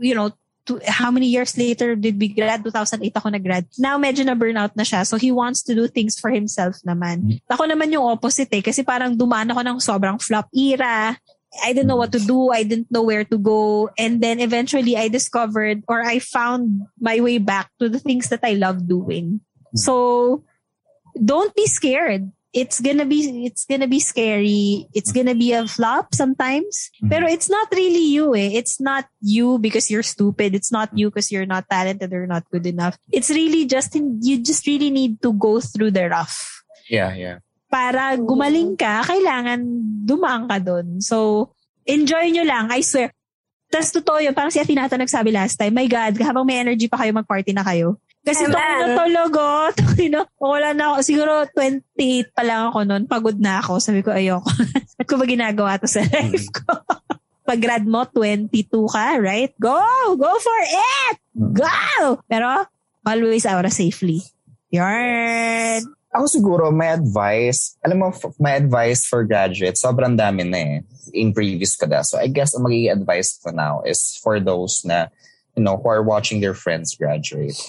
you 0.00 0.14
know, 0.14 0.32
to, 0.66 0.80
how 0.86 1.10
many 1.10 1.26
years 1.26 1.56
later 1.56 1.94
did 1.96 2.18
we 2.18 2.28
grad? 2.28 2.64
2008 2.64 3.12
ako 3.16 3.28
nag-grad. 3.28 3.66
Now, 3.78 3.98
medyo 3.98 4.24
na 4.24 4.34
burnout 4.34 4.76
na 4.76 4.84
siya. 4.84 5.06
So, 5.06 5.16
he 5.16 5.30
wants 5.30 5.62
to 5.68 5.74
do 5.74 5.88
things 5.88 6.18
for 6.18 6.30
himself 6.30 6.80
naman. 6.86 7.24
Mm-hmm. 7.24 7.52
Ako 7.52 7.64
naman 7.68 7.92
yung 7.92 8.04
opposite 8.04 8.48
eh. 8.52 8.64
Kasi 8.64 8.82
parang 8.82 9.16
dumaan 9.16 9.52
ako 9.52 9.60
ng 9.60 9.78
sobrang 9.80 10.16
flop 10.20 10.48
era. 10.56 11.16
I 11.62 11.70
didn't 11.70 11.86
know 11.86 12.00
what 12.00 12.10
to 12.10 12.18
do. 12.18 12.50
I 12.50 12.64
didn't 12.66 12.90
know 12.90 13.06
where 13.06 13.22
to 13.22 13.38
go. 13.38 13.90
And 13.94 14.18
then 14.18 14.40
eventually 14.40 14.96
I 14.98 15.06
discovered 15.06 15.86
or 15.86 16.02
I 16.02 16.18
found 16.18 16.82
my 16.98 17.20
way 17.20 17.38
back 17.38 17.70
to 17.78 17.88
the 17.88 18.02
things 18.02 18.28
that 18.34 18.42
I 18.42 18.58
love 18.58 18.88
doing. 18.88 19.38
Mm-hmm. 19.38 19.78
So, 19.78 20.42
don't 21.14 21.54
be 21.54 21.66
scared 21.66 22.33
it's 22.54 22.78
gonna 22.78 23.04
be 23.04 23.44
it's 23.44 23.66
gonna 23.66 23.90
be 23.90 23.98
scary. 23.98 24.86
It's 24.94 25.10
gonna 25.10 25.34
be 25.34 25.52
a 25.52 25.66
flop 25.66 26.14
sometimes. 26.14 26.94
Mm-hmm. 26.96 27.10
Pero 27.10 27.26
it's 27.26 27.50
not 27.50 27.66
really 27.74 28.14
you 28.14 28.32
eh. 28.38 28.54
It's 28.54 28.80
not 28.80 29.10
you 29.20 29.58
because 29.58 29.90
you're 29.90 30.06
stupid. 30.06 30.54
It's 30.54 30.70
not 30.70 30.94
you 30.94 31.10
because 31.10 31.34
you're 31.34 31.50
not 31.50 31.66
talented 31.68 32.14
or 32.14 32.30
not 32.30 32.46
good 32.54 32.64
enough. 32.64 32.96
It's 33.10 33.28
really 33.28 33.66
just 33.66 33.98
in, 33.98 34.22
you 34.22 34.38
just 34.38 34.64
really 34.66 34.94
need 34.94 35.20
to 35.22 35.34
go 35.34 35.60
through 35.60 35.90
the 35.90 36.08
rough. 36.08 36.62
Yeah, 36.88 37.12
yeah. 37.18 37.42
Para 37.66 38.14
gumaling 38.14 38.78
ka, 38.78 39.02
kailangan 39.02 39.66
dumaan 40.06 40.46
ka 40.46 40.62
doon. 40.62 41.02
So, 41.02 41.50
enjoy 41.82 42.30
nyo 42.30 42.46
lang. 42.46 42.70
I 42.70 42.86
swear. 42.86 43.10
Tapos 43.66 43.90
totoo 43.90 44.22
yun, 44.22 44.30
parang 44.30 44.54
si 44.54 44.62
Atinata 44.62 44.94
nagsabi 44.94 45.34
last 45.34 45.58
time, 45.58 45.74
my 45.74 45.90
God, 45.90 46.14
habang 46.22 46.46
may 46.46 46.62
energy 46.62 46.86
pa 46.86 47.02
kayo, 47.02 47.10
mag-party 47.10 47.50
na 47.50 47.66
kayo. 47.66 47.98
Kasi 48.24 48.48
ito 48.48 48.56
na 48.58 48.96
tulog 48.96 49.32
oh. 49.36 49.68
Tokino, 49.76 50.24
wala 50.40 50.72
na 50.72 50.96
ako. 50.96 50.98
Siguro 51.04 51.32
28 51.52 52.32
pa 52.32 52.42
lang 52.42 52.72
ako 52.72 52.78
noon. 52.88 53.04
Pagod 53.04 53.36
na 53.36 53.60
ako. 53.60 53.78
Sabi 53.78 54.00
ko, 54.00 54.16
ayoko. 54.16 54.48
At 54.98 55.04
ko 55.04 55.20
ba 55.20 55.28
ginagawa 55.28 55.76
to 55.76 55.84
sa 55.84 56.00
life 56.08 56.48
ko? 56.50 56.72
Pag 57.48 57.60
grad 57.60 57.84
mo, 57.84 58.08
22 58.08 58.48
ka, 58.88 59.20
right? 59.20 59.52
Go! 59.60 59.76
Go 60.16 60.32
for 60.40 60.60
it! 60.64 61.20
Go! 61.36 62.24
Pero, 62.24 62.64
always 63.04 63.44
aura 63.44 63.68
safely. 63.68 64.24
Yarn! 64.72 65.84
Ako 66.16 66.24
siguro, 66.24 66.72
my 66.72 66.96
advice, 66.96 67.76
alam 67.84 68.00
mo, 68.00 68.08
my 68.40 68.56
advice 68.56 69.04
for 69.04 69.28
graduates, 69.28 69.84
sobrang 69.84 70.16
dami 70.16 70.48
na 70.48 70.56
eh, 70.56 70.76
in 71.12 71.36
previous 71.36 71.76
kada. 71.76 72.00
So 72.00 72.16
I 72.16 72.32
guess 72.32 72.56
ang 72.56 72.64
magiging 72.64 72.96
advice 72.96 73.36
ko 73.36 73.52
now 73.52 73.84
is 73.84 74.16
for 74.24 74.40
those 74.40 74.80
na, 74.88 75.12
you 75.52 75.60
know, 75.60 75.76
who 75.76 75.90
are 75.92 76.06
watching 76.06 76.40
their 76.40 76.56
friends 76.56 76.96
graduate 76.96 77.60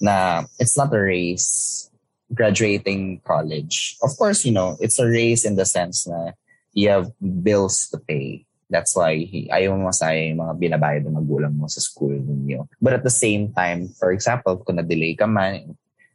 na 0.00 0.44
it's 0.58 0.76
not 0.76 0.92
a 0.94 0.98
race 0.98 1.90
graduating 2.32 3.20
college. 3.26 3.96
Of 4.02 4.16
course, 4.16 4.44
you 4.44 4.52
know, 4.52 4.76
it's 4.80 4.98
a 4.98 5.06
race 5.06 5.44
in 5.44 5.56
the 5.56 5.66
sense 5.66 6.06
na 6.06 6.32
you 6.72 6.88
have 6.88 7.12
bills 7.20 7.88
to 7.90 7.98
pay. 7.98 8.46
That's 8.70 8.94
why 8.94 9.26
ayaw 9.50 9.74
mo 9.74 9.90
yung 9.90 10.38
mga 10.38 10.54
binabayad 10.56 11.02
ng 11.02 11.18
magulang 11.18 11.58
mo 11.58 11.66
sa 11.66 11.82
school 11.82 12.14
ninyo. 12.14 12.70
But 12.80 12.94
at 12.94 13.02
the 13.02 13.10
same 13.10 13.52
time, 13.52 13.90
for 13.98 14.14
example, 14.14 14.62
kung 14.62 14.78
na-delay 14.78 15.18
ka 15.18 15.26
man 15.26 15.74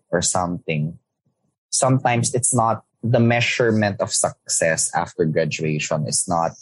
or 0.10 0.24
something, 0.24 0.96
sometimes 1.68 2.34
it's 2.34 2.56
not 2.56 2.88
the 3.04 3.20
measurement 3.20 4.00
of 4.00 4.16
success 4.16 4.90
after 4.96 5.26
graduation 5.28 6.08
is 6.08 6.26
not 6.32 6.56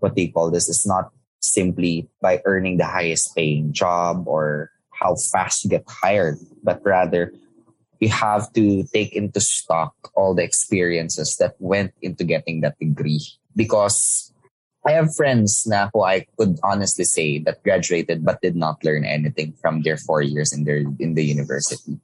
what 0.00 0.16
they 0.16 0.32
call 0.32 0.50
this. 0.50 0.72
It's 0.72 0.88
not 0.88 1.12
simply 1.44 2.08
by 2.24 2.40
earning 2.48 2.78
the 2.80 2.88
highest 2.88 3.36
paying 3.36 3.72
job 3.76 4.24
or 4.24 4.72
how 5.04 5.14
fast 5.30 5.64
you 5.64 5.70
get 5.70 5.84
hired, 5.86 6.40
but 6.64 6.80
rather 6.82 7.32
you 8.00 8.08
have 8.08 8.52
to 8.54 8.84
take 8.92 9.14
into 9.14 9.40
stock 9.40 9.94
all 10.16 10.34
the 10.34 10.42
experiences 10.42 11.36
that 11.36 11.54
went 11.60 11.92
into 12.00 12.24
getting 12.24 12.62
that 12.62 12.78
degree. 12.80 13.20
Because 13.54 14.32
I 14.86 14.92
have 14.92 15.14
friends 15.14 15.64
now 15.66 15.90
who 15.92 16.02
I 16.02 16.26
could 16.36 16.58
honestly 16.64 17.04
say 17.04 17.38
that 17.44 17.62
graduated 17.62 18.24
but 18.24 18.40
did 18.40 18.56
not 18.56 18.82
learn 18.84 19.04
anything 19.04 19.52
from 19.60 19.82
their 19.82 19.96
four 19.96 20.22
years 20.22 20.52
in 20.52 20.64
their 20.64 20.84
in 20.98 21.14
the 21.14 21.24
university. 21.24 22.00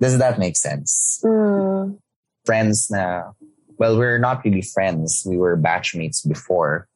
Does 0.00 0.18
that 0.18 0.38
make 0.38 0.56
sense? 0.56 1.20
Mm. 1.24 1.98
Friends 2.44 2.88
na 2.90 3.32
well, 3.78 3.98
we're 3.98 4.18
not 4.18 4.44
really 4.44 4.62
friends. 4.62 5.24
We 5.26 5.36
were 5.36 5.56
batchmates 5.56 6.26
before. 6.26 6.88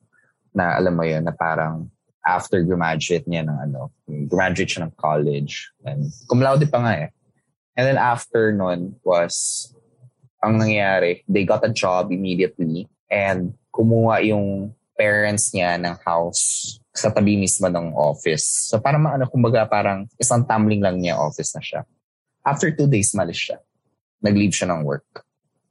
Na 0.55 0.79
alam 0.79 0.97
mo 0.97 1.05
yun, 1.05 1.25
na 1.25 1.33
parang 1.37 1.91
after 2.27 2.61
graduate 2.67 3.25
niya 3.31 3.47
ng 3.47 3.59
ano, 3.71 3.95
graduate 4.27 4.67
siya 4.67 4.91
ng 4.91 4.95
college. 4.99 5.71
And 5.87 6.11
cum 6.27 6.43
laude 6.43 6.67
pa 6.67 6.83
nga 6.83 6.93
eh. 7.07 7.09
And 7.79 7.87
then 7.87 8.01
after 8.03 8.51
nun 8.51 8.99
was, 9.07 9.71
ang 10.43 10.59
nangyayari, 10.59 11.23
they 11.31 11.47
got 11.47 11.63
a 11.63 11.71
job 11.71 12.11
immediately 12.11 12.91
and 13.07 13.55
kumuha 13.71 14.27
yung 14.27 14.75
parents 14.99 15.55
niya 15.55 15.79
ng 15.79 15.97
house 16.03 16.77
sa 16.97 17.13
tabi 17.13 17.37
mismo 17.37 17.69
ng 17.69 17.93
office. 17.93 18.73
So 18.73 18.81
parang 18.81 19.05
ano, 19.05 19.29
kumbaga 19.29 19.69
parang 19.69 20.09
isang 20.17 20.49
tumbling 20.49 20.81
lang 20.81 20.99
niya 20.99 21.21
office 21.21 21.53
na 21.55 21.63
siya. 21.63 21.81
After 22.43 22.73
two 22.73 22.89
days, 22.89 23.13
malis 23.13 23.37
siya. 23.37 23.61
Nag-leave 24.25 24.57
siya 24.57 24.73
ng 24.73 24.83
work. 24.83 25.27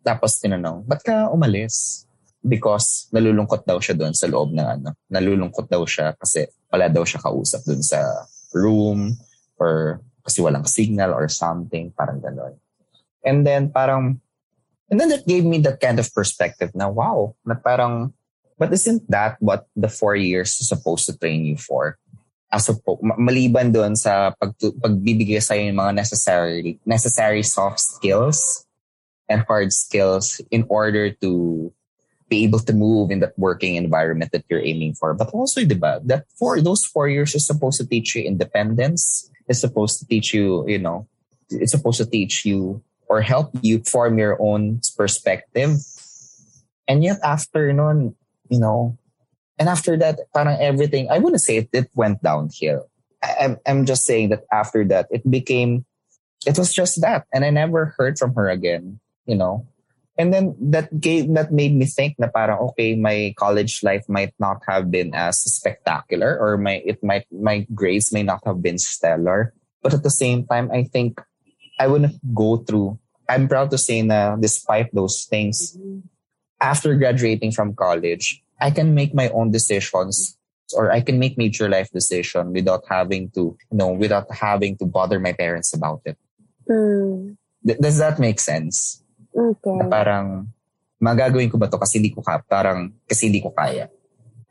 Tapos 0.06 0.38
tinanong, 0.38 0.86
ba't 0.86 1.02
ka 1.02 1.34
umalis? 1.34 2.05
Because 2.46 3.10
nalulungkot 3.10 3.66
daw 3.66 3.82
siya 3.82 3.98
doon 3.98 4.14
sa 4.14 4.30
loob 4.30 4.54
ng 4.54 4.62
ano. 4.62 4.94
Nalulungkot 5.10 5.66
daw 5.66 5.82
siya 5.90 6.14
kasi 6.14 6.46
wala 6.70 6.86
daw 6.94 7.02
siya 7.02 7.26
kausap 7.26 7.66
doon 7.66 7.82
sa 7.82 8.06
room 8.54 9.18
or 9.58 10.00
kasi 10.26 10.42
walang 10.42 10.66
signal 10.66 11.14
or 11.14 11.30
something, 11.30 11.94
parang 11.94 12.18
gano'n. 12.18 12.58
And 13.22 13.46
then 13.46 13.70
parang, 13.70 14.22
and 14.90 14.98
then 14.98 15.14
that 15.14 15.30
gave 15.30 15.46
me 15.46 15.62
that 15.62 15.78
kind 15.78 16.02
of 16.02 16.10
perspective 16.10 16.74
na 16.74 16.90
wow, 16.90 17.38
na 17.46 17.54
parang, 17.54 18.14
but 18.58 18.74
isn't 18.74 19.06
that 19.10 19.38
what 19.38 19.70
the 19.78 19.88
four 19.88 20.18
years 20.18 20.58
is 20.58 20.70
supposed 20.70 21.06
to 21.06 21.18
train 21.18 21.46
you 21.46 21.58
for? 21.58 22.02
As 22.50 22.70
opposed, 22.70 23.02
maliban 23.02 23.70
doon 23.70 23.94
sa 23.94 24.34
pag, 24.34 24.58
pagbibigay 24.58 25.42
sa 25.42 25.54
yung 25.54 25.78
mga 25.78 25.94
necessary, 25.94 26.82
necessary 26.86 27.46
soft 27.46 27.82
skills 27.82 28.66
and 29.30 29.46
hard 29.46 29.74
skills 29.74 30.42
in 30.50 30.66
order 30.70 31.14
to 31.22 31.70
be 32.30 32.44
able 32.44 32.60
to 32.60 32.74
move 32.74 33.12
in 33.12 33.20
that 33.20 33.38
working 33.38 33.76
environment 33.76 34.32
that 34.32 34.46
you're 34.50 34.64
aiming 34.64 34.96
for. 34.96 35.14
But 35.14 35.30
also, 35.30 35.62
diba, 35.62 36.06
that 36.08 36.26
for 36.38 36.60
those 36.62 36.86
four 36.86 37.08
years 37.08 37.36
is 37.36 37.46
supposed 37.46 37.80
to 37.80 37.88
teach 37.88 38.16
you 38.16 38.24
independence. 38.24 39.30
It's 39.48 39.62
supposed 39.62 40.00
to 40.00 40.08
teach 40.08 40.34
you, 40.34 40.68
you 40.68 40.80
know, 40.80 41.08
it's 41.50 41.72
supposed 41.72 41.98
to 42.00 42.06
teach 42.06 42.46
you 42.46 42.82
or 43.08 43.22
help 43.22 43.52
you 43.62 43.84
form 43.84 44.18
your 44.18 44.42
own 44.42 44.82
perspective. 44.98 45.78
And 46.88 47.04
yet 47.04 47.18
after 47.24 47.72
nun, 47.72 48.16
you 48.50 48.60
know, 48.60 48.98
and 49.58 49.70
after 49.70 49.96
that, 49.98 50.20
parang 50.34 50.60
everything, 50.60 51.10
I 51.10 51.20
wouldn't 51.20 51.42
say 51.42 51.58
it, 51.58 51.70
it 51.72 51.90
went 51.96 52.22
downhill. 52.22 52.90
I'm, 53.24 53.58
I'm 53.66 53.86
just 53.86 54.06
saying 54.06 54.30
that 54.30 54.44
after 54.52 54.84
that, 54.86 55.08
it 55.12 55.30
became, 55.30 55.86
it 56.46 56.58
was 56.58 56.74
just 56.74 57.02
that. 57.02 57.26
And 57.34 57.46
I 57.46 57.50
never 57.52 57.96
heard 57.98 58.18
from 58.18 58.34
her 58.36 58.50
again 58.50 59.00
you 59.26 59.36
know. 59.36 59.68
And 60.18 60.34
then 60.34 60.56
that 60.72 61.00
gave, 61.00 61.34
that 61.36 61.52
made 61.52 61.76
me 61.76 61.86
think 61.86 62.16
na 62.18 62.28
parang 62.28 62.60
okay, 62.72 62.96
my 62.96 63.34
college 63.38 63.84
life 63.84 64.08
might 64.08 64.34
not 64.40 64.64
have 64.68 64.90
been 64.90 65.14
as 65.14 65.40
spectacular 65.44 66.40
or 66.40 66.58
my 66.58 66.82
it 66.86 67.04
might 67.04 67.28
my 67.32 67.68
grades 67.76 68.14
may 68.14 68.24
not 68.24 68.40
have 68.46 68.62
been 68.62 68.78
stellar. 68.78 69.54
But 69.84 69.94
at 69.94 70.04
the 70.04 70.10
same 70.10 70.48
time, 70.48 70.72
I 70.72 70.84
think 70.84 71.20
I 71.80 71.88
wouldn't 71.88 72.16
go 72.34 72.58
through. 72.58 72.98
I'm 73.28 73.48
proud 73.48 73.72
to 73.72 73.78
say 73.78 74.02
na 74.02 74.38
despite 74.38 74.94
those 74.96 75.28
things, 75.30 75.78
after 76.62 76.96
graduating 76.96 77.52
from 77.52 77.76
college, 77.76 78.42
I 78.62 78.72
can 78.72 78.96
make 78.96 79.14
my 79.14 79.30
own 79.30 79.52
decisions 79.52 80.38
or 80.74 80.92
I 80.92 81.02
can 81.02 81.20
make 81.20 81.38
major 81.38 81.70
life 81.70 81.92
decision 81.92 82.54
without 82.54 82.84
having 82.90 83.30
to, 83.32 83.58
you 83.72 83.78
know, 83.78 83.92
without 83.92 84.32
having 84.32 84.78
to 84.78 84.86
bother 84.86 85.20
my 85.20 85.34
parents 85.34 85.74
about 85.76 86.02
it. 86.06 86.18
Mm. 86.70 87.38
Th- 87.68 87.80
does 87.80 87.98
that 87.98 88.18
make 88.18 88.40
sense? 88.40 89.04
Okay. 89.36 89.76
Na 89.76 89.92
parang, 89.92 90.48
magagawin 90.96 91.52
ko 91.52 91.60
ba 91.60 91.68
to 91.68 91.76
kasi 91.76 92.00
hindi 92.00 92.16
ko 92.16 92.24
ka, 92.24 92.40
parang, 92.48 92.96
kasi 93.04 93.28
hindi 93.28 93.44
ko 93.44 93.52
kaya. 93.52 93.92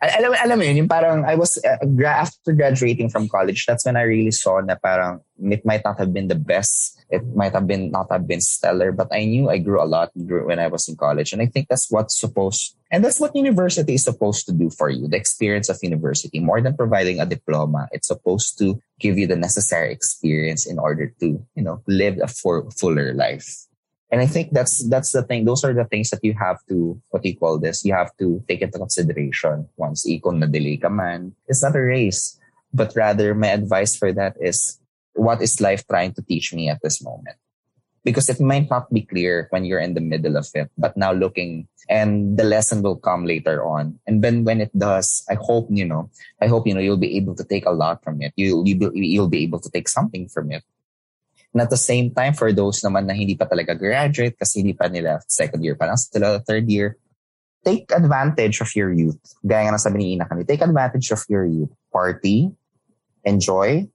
Alam, 0.04 0.36
alam 0.36 0.56
mo 0.60 0.64
yun, 0.68 0.84
yung 0.84 0.90
parang 0.92 1.24
I 1.24 1.32
was, 1.32 1.56
uh, 1.64 1.80
after 2.04 2.52
graduating 2.52 3.08
from 3.08 3.24
college, 3.24 3.64
that's 3.64 3.88
when 3.88 3.96
I 3.96 4.04
really 4.04 4.36
saw 4.36 4.60
na 4.60 4.76
parang 4.76 5.24
it 5.40 5.64
might 5.64 5.80
not 5.80 5.96
have 5.96 6.12
been 6.12 6.28
the 6.28 6.36
best. 6.36 7.00
It 7.08 7.24
might 7.32 7.56
have 7.56 7.64
been, 7.64 7.88
not 7.88 8.12
have 8.12 8.28
been 8.28 8.44
stellar, 8.44 8.92
but 8.92 9.08
I 9.08 9.24
knew 9.24 9.48
I 9.48 9.56
grew 9.56 9.80
a 9.80 9.88
lot 9.88 10.12
when 10.12 10.58
I 10.60 10.68
was 10.68 10.88
in 10.92 10.96
college. 10.96 11.32
And 11.32 11.40
I 11.40 11.46
think 11.46 11.68
that's 11.72 11.88
what's 11.88 12.20
supposed, 12.20 12.76
and 12.90 13.00
that's 13.02 13.18
what 13.18 13.34
university 13.34 13.94
is 13.94 14.04
supposed 14.04 14.44
to 14.46 14.52
do 14.52 14.68
for 14.68 14.90
you, 14.90 15.08
the 15.08 15.16
experience 15.16 15.70
of 15.70 15.78
university. 15.80 16.36
More 16.38 16.60
than 16.60 16.76
providing 16.76 17.20
a 17.20 17.24
diploma, 17.24 17.88
it's 17.90 18.08
supposed 18.08 18.58
to 18.58 18.76
give 19.00 19.16
you 19.16 19.26
the 19.26 19.36
necessary 19.36 19.90
experience 19.90 20.66
in 20.66 20.78
order 20.78 21.14
to, 21.20 21.40
you 21.54 21.62
know, 21.62 21.80
live 21.88 22.20
a 22.20 22.28
full, 22.28 22.68
fuller 22.76 23.14
life. 23.14 23.48
And 24.10 24.20
I 24.20 24.26
think 24.26 24.52
that's 24.52 24.86
that's 24.88 25.12
the 25.12 25.22
thing. 25.22 25.44
Those 25.44 25.64
are 25.64 25.74
the 25.74 25.84
things 25.84 26.10
that 26.10 26.22
you 26.22 26.34
have 26.34 26.58
to 26.68 27.00
what 27.10 27.22
do 27.22 27.28
you 27.28 27.36
call 27.36 27.58
this? 27.58 27.84
You 27.84 27.94
have 27.94 28.14
to 28.18 28.42
take 28.48 28.62
into 28.62 28.78
consideration 28.78 29.68
once 29.76 30.06
ikon 30.06 30.38
na 30.38 30.46
delay 30.46 30.76
ka 30.76 30.88
man. 30.88 31.34
It's 31.48 31.62
not 31.62 31.74
a 31.74 31.82
race, 31.82 32.38
but 32.72 32.94
rather 32.94 33.34
my 33.34 33.48
advice 33.48 33.96
for 33.96 34.12
that 34.12 34.36
is 34.40 34.78
what 35.14 35.42
is 35.42 35.60
life 35.60 35.86
trying 35.86 36.12
to 36.14 36.22
teach 36.22 36.52
me 36.52 36.68
at 36.68 36.80
this 36.82 37.02
moment? 37.02 37.38
Because 38.04 38.28
it 38.28 38.40
might 38.40 38.68
not 38.68 38.92
be 38.92 39.02
clear 39.02 39.48
when 39.50 39.64
you're 39.64 39.80
in 39.80 39.94
the 39.94 40.04
middle 40.04 40.36
of 40.36 40.46
it, 40.54 40.70
but 40.76 40.96
now 40.96 41.12
looking 41.12 41.66
and 41.88 42.36
the 42.36 42.44
lesson 42.44 42.82
will 42.82 42.96
come 42.96 43.24
later 43.24 43.64
on. 43.64 43.98
And 44.06 44.22
then 44.22 44.44
when 44.44 44.60
it 44.60 44.76
does, 44.76 45.24
I 45.30 45.34
hope, 45.34 45.68
you 45.70 45.84
know, 45.84 46.10
I 46.40 46.46
hope, 46.46 46.66
you 46.66 46.74
know, 46.74 46.80
you'll 46.80 46.96
be 46.96 47.16
able 47.16 47.34
to 47.36 47.44
take 47.44 47.66
a 47.66 47.70
lot 47.70 48.02
from 48.04 48.20
it. 48.22 48.32
You, 48.36 48.62
you, 48.66 48.90
you'll 48.94 49.28
be 49.28 49.42
able 49.42 49.60
to 49.60 49.70
take 49.70 49.88
something 49.88 50.28
from 50.28 50.52
it. 50.52 50.62
And 51.54 51.62
at 51.62 51.70
the 51.70 51.78
same 51.78 52.10
time, 52.10 52.34
for 52.34 52.50
those 52.50 52.82
naman 52.82 53.06
na 53.06 53.14
hindi 53.14 53.38
pa 53.38 53.46
talaga 53.46 53.78
graduate 53.78 54.34
kasi 54.34 54.66
hindi 54.66 54.74
pa 54.74 54.90
nila 54.90 55.22
second 55.30 55.62
year 55.62 55.78
pa 55.78 55.86
lang 55.86 55.96
sila, 55.96 56.42
third 56.42 56.66
year, 56.66 56.98
take 57.62 57.86
advantage 57.94 58.58
of 58.58 58.74
your 58.74 58.90
youth. 58.90 59.22
Gaya 59.46 59.70
nga 59.70 59.78
ng 59.78 59.80
sabi 59.80 59.96
ni 60.02 60.06
Ina 60.18 60.26
kanina, 60.26 60.50
take 60.50 60.66
advantage 60.66 61.14
of 61.14 61.22
your 61.30 61.46
youth. 61.46 61.70
Party, 61.94 62.50
enjoy, 63.22 63.86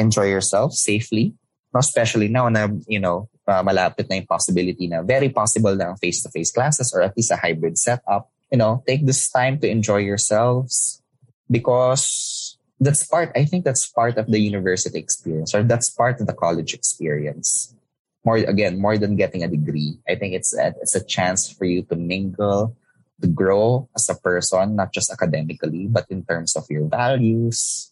enjoy 0.00 0.26
yourself 0.32 0.72
safely. 0.72 1.36
Especially 1.76 2.32
now 2.32 2.48
na, 2.48 2.68
you 2.88 3.00
know, 3.00 3.28
uh, 3.44 3.62
malapit 3.62 4.08
na 4.08 4.16
yung 4.16 4.28
possibility 4.28 4.88
na 4.88 5.04
very 5.04 5.28
possible 5.28 5.76
na 5.76 5.92
face-to-face 5.96 6.52
classes 6.52 6.92
or 6.96 7.04
at 7.04 7.12
least 7.16 7.32
a 7.32 7.36
hybrid 7.36 7.76
setup. 7.76 8.32
You 8.48 8.56
know, 8.56 8.84
take 8.88 9.04
this 9.04 9.28
time 9.28 9.60
to 9.60 9.68
enjoy 9.68 10.04
yourselves 10.04 11.00
because 11.48 12.41
that's 12.82 13.06
part, 13.06 13.30
I 13.36 13.44
think 13.44 13.64
that's 13.64 13.86
part 13.86 14.18
of 14.18 14.26
the 14.26 14.40
university 14.40 14.98
experience 14.98 15.54
or 15.54 15.62
that's 15.62 15.90
part 15.90 16.20
of 16.20 16.26
the 16.26 16.34
college 16.34 16.74
experience. 16.74 17.74
More, 18.24 18.36
again, 18.36 18.80
more 18.80 18.98
than 18.98 19.16
getting 19.16 19.42
a 19.42 19.48
degree. 19.48 19.98
I 20.08 20.14
think 20.14 20.34
it's 20.34 20.54
a, 20.54 20.74
it's 20.80 20.94
a 20.94 21.04
chance 21.04 21.50
for 21.50 21.64
you 21.64 21.82
to 21.82 21.96
mingle, 21.96 22.76
to 23.20 23.28
grow 23.28 23.88
as 23.96 24.08
a 24.08 24.14
person, 24.14 24.76
not 24.76 24.92
just 24.92 25.10
academically, 25.10 25.86
but 25.86 26.06
in 26.10 26.24
terms 26.24 26.56
of 26.56 26.66
your 26.70 26.86
values, 26.86 27.90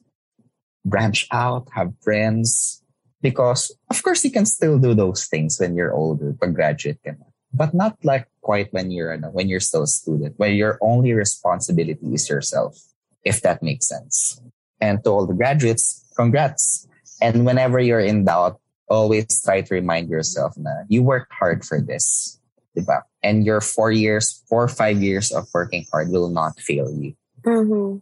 branch 0.84 1.26
out, 1.32 1.68
have 1.74 1.92
friends. 2.00 2.82
Because 3.22 3.70
of 3.90 4.02
course 4.02 4.24
you 4.24 4.30
can 4.30 4.46
still 4.46 4.78
do 4.78 4.94
those 4.94 5.26
things 5.26 5.58
when 5.60 5.76
you're 5.76 5.92
older, 5.92 6.32
pag 6.32 6.54
graduate 6.54 6.98
ka 7.04 7.12
na. 7.12 7.26
But 7.52 7.74
not 7.74 7.98
like 8.02 8.26
quite 8.40 8.72
when 8.72 8.90
you're 8.90 9.18
when 9.34 9.48
you're 9.48 9.60
still 9.60 9.82
a 9.82 9.90
student, 9.90 10.38
where 10.38 10.54
your 10.54 10.78
only 10.80 11.12
responsibility 11.12 12.14
is 12.14 12.30
yourself, 12.30 12.78
if 13.24 13.42
that 13.42 13.62
makes 13.62 13.88
sense. 13.88 14.40
And 14.80 15.04
to 15.04 15.10
all 15.10 15.26
the 15.26 15.34
graduates, 15.34 16.04
congrats. 16.16 16.88
And 17.20 17.44
whenever 17.44 17.78
you're 17.78 18.00
in 18.00 18.24
doubt, 18.24 18.58
always 18.88 19.42
try 19.42 19.60
to 19.60 19.74
remind 19.74 20.08
yourself 20.08 20.54
that 20.56 20.86
you 20.88 21.02
worked 21.02 21.32
hard 21.32 21.64
for 21.64 21.80
this. 21.80 22.38
Diba? 22.76 23.02
And 23.22 23.44
your 23.44 23.60
four 23.60 23.92
years, 23.92 24.42
four 24.48 24.64
or 24.64 24.68
five 24.68 25.02
years 25.02 25.30
of 25.30 25.46
working 25.52 25.84
hard 25.92 26.08
will 26.10 26.30
not 26.30 26.58
fail 26.58 26.90
you. 26.90 27.14
Mm-hmm. 27.42 27.98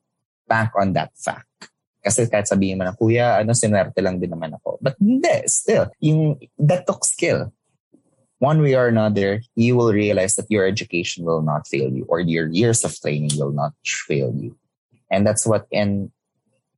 Bank 0.47 0.71
on 0.79 0.93
that 0.95 1.11
fact. 1.17 1.47
Kasi 2.05 2.27
kahit 2.31 2.47
sabihin 2.47 2.79
mo 2.79 2.85
na, 2.85 2.95
kuya, 2.95 3.43
ano, 3.43 3.53
sinwerte 3.53 4.01
lang 4.01 4.21
din 4.21 4.31
naman 4.31 4.55
ako. 4.55 4.79
But 4.81 4.97
hindi, 5.03 5.45
still, 5.47 5.91
yung, 6.01 6.39
that 6.59 6.87
took 6.87 7.05
skill. 7.05 7.53
One 8.39 8.63
way 8.63 8.79
or 8.79 8.87
another, 8.87 9.43
you 9.57 9.75
will 9.75 9.93
realize 9.93 10.37
that 10.37 10.47
your 10.49 10.65
education 10.65 11.27
will 11.27 11.43
not 11.43 11.67
fail 11.67 11.91
you 11.91 12.07
or 12.09 12.21
your 12.21 12.47
years 12.49 12.85
of 12.85 12.95
training 12.95 13.35
will 13.35 13.51
not 13.51 13.75
fail 13.83 14.33
you. 14.33 14.57
And 15.11 15.27
that's 15.27 15.45
what, 15.45 15.67
and 15.73 16.13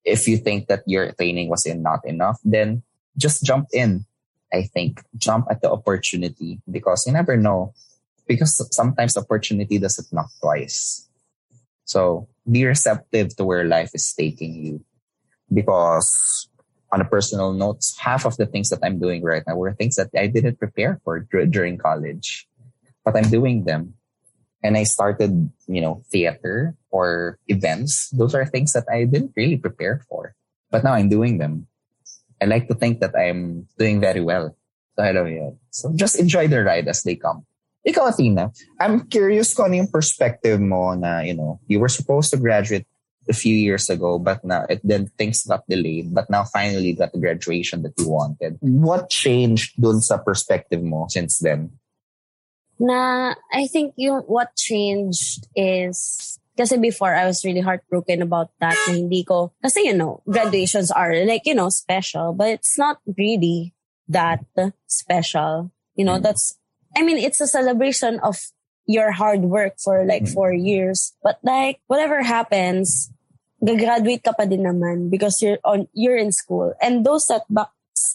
if 0.04 0.26
you 0.26 0.36
think 0.36 0.68
that 0.68 0.82
your 0.86 1.12
training 1.12 1.48
was 1.48 1.66
in 1.66 1.82
not 1.82 2.04
enough, 2.04 2.38
then 2.44 2.82
just 3.16 3.44
jump 3.44 3.68
in. 3.72 4.04
I 4.52 4.62
think 4.62 5.02
jump 5.16 5.46
at 5.50 5.62
the 5.62 5.70
opportunity 5.70 6.60
because 6.70 7.06
you 7.06 7.12
never 7.12 7.36
know. 7.36 7.74
Because 8.26 8.62
sometimes 8.74 9.16
opportunity 9.16 9.78
doesn't 9.78 10.12
knock 10.12 10.30
twice. 10.40 11.08
So 11.84 12.28
be 12.48 12.64
receptive 12.64 13.34
to 13.36 13.44
where 13.44 13.64
life 13.64 13.90
is 13.94 14.12
taking 14.14 14.54
you. 14.54 14.84
Because 15.52 16.48
on 16.92 17.00
a 17.00 17.04
personal 17.04 17.52
note, 17.52 17.82
half 17.98 18.24
of 18.24 18.36
the 18.36 18.46
things 18.46 18.70
that 18.70 18.78
I'm 18.82 18.98
doing 18.98 19.22
right 19.22 19.42
now 19.46 19.56
were 19.56 19.72
things 19.72 19.96
that 19.96 20.10
I 20.16 20.26
didn't 20.26 20.58
prepare 20.58 21.00
for 21.04 21.20
during 21.20 21.78
college, 21.78 22.48
but 23.04 23.16
I'm 23.16 23.30
doing 23.30 23.64
them. 23.64 23.94
And 24.62 24.76
I 24.76 24.84
started, 24.84 25.50
you 25.66 25.80
know, 25.80 26.02
theater 26.12 26.76
or 26.90 27.38
events. 27.48 28.10
Those 28.10 28.34
are 28.34 28.44
things 28.44 28.72
that 28.72 28.84
I 28.92 29.04
didn't 29.04 29.32
really 29.36 29.56
prepare 29.56 30.04
for, 30.08 30.34
but 30.70 30.84
now 30.84 30.92
I'm 30.92 31.08
doing 31.08 31.38
them. 31.38 31.66
I 32.40 32.46
like 32.46 32.68
to 32.68 32.74
think 32.74 33.00
that 33.00 33.16
I'm 33.16 33.66
doing 33.78 34.00
very 34.00 34.20
well. 34.20 34.56
So 34.96 35.04
hello, 35.04 35.24
yeah. 35.24 35.50
So 35.70 35.92
just 35.94 36.18
enjoy 36.18 36.48
the 36.48 36.62
ride 36.62 36.88
as 36.88 37.02
they 37.02 37.16
come. 37.16 37.46
Ikaw, 37.86 38.12
Athena, 38.12 38.52
I'm 38.78 39.08
curious 39.08 39.54
kung 39.54 39.72
ano 39.72 39.80
yung 39.80 39.92
perspective 39.92 40.60
mo 40.60 40.92
na, 40.92 41.20
you 41.20 41.32
know, 41.32 41.60
you 41.66 41.80
were 41.80 41.88
supposed 41.88 42.28
to 42.32 42.36
graduate 42.36 42.84
a 43.28 43.32
few 43.32 43.54
years 43.54 43.88
ago, 43.88 44.18
but 44.18 44.44
now 44.44 44.66
it 44.68 44.80
then 44.84 45.08
things 45.16 45.46
got 45.46 45.64
delayed, 45.68 46.12
but 46.12 46.28
now 46.28 46.44
finally 46.44 46.92
got 46.92 47.12
the 47.12 47.18
graduation 47.18 47.82
that 47.82 47.96
you 47.96 48.08
wanted. 48.08 48.58
What 48.60 49.08
changed 49.08 49.80
dun 49.80 50.00
sa 50.00 50.18
perspective 50.18 50.82
mo 50.82 51.06
since 51.08 51.38
then? 51.38 51.72
Na, 52.80 53.34
I 53.52 53.68
think 53.68 53.92
yung 54.00 54.24
what 54.24 54.56
changed 54.56 55.44
is 55.54 56.40
kasi 56.56 56.76
before 56.80 57.14
I 57.14 57.24
was 57.28 57.44
really 57.44 57.60
heartbroken 57.60 58.20
about 58.20 58.50
that 58.60 58.76
na 58.88 58.92
hindi 58.96 59.24
ko 59.24 59.52
kasi 59.64 59.88
you 59.88 59.96
know 59.96 60.20
graduations 60.28 60.92
are 60.92 61.12
like 61.24 61.48
you 61.48 61.56
know 61.56 61.68
special 61.72 62.36
but 62.36 62.52
it's 62.52 62.76
not 62.76 63.00
really 63.16 63.72
that 64.08 64.44
special 64.84 65.72
you 65.96 66.04
know 66.04 66.20
Mm. 66.20 66.24
that's 66.28 66.60
I 66.96 67.06
mean, 67.06 67.16
it's 67.22 67.40
a 67.40 67.46
celebration 67.46 68.18
of 68.20 68.36
your 68.84 69.12
hard 69.14 69.46
work 69.46 69.78
for 69.78 70.02
like 70.04 70.26
Mm. 70.26 70.34
four 70.34 70.50
years. 70.52 71.14
But 71.22 71.38
like, 71.46 71.78
whatever 71.86 72.26
happens, 72.26 73.08
gagraduate 73.62 74.26
ka 74.26 74.34
pa 74.34 74.42
din 74.44 74.66
naman 74.66 75.06
because 75.06 75.38
you're 75.38 75.62
on, 75.62 75.86
you're 75.94 76.18
in 76.18 76.34
school. 76.34 76.74
And 76.82 77.06
those 77.06 77.30
setbacks 77.30 77.70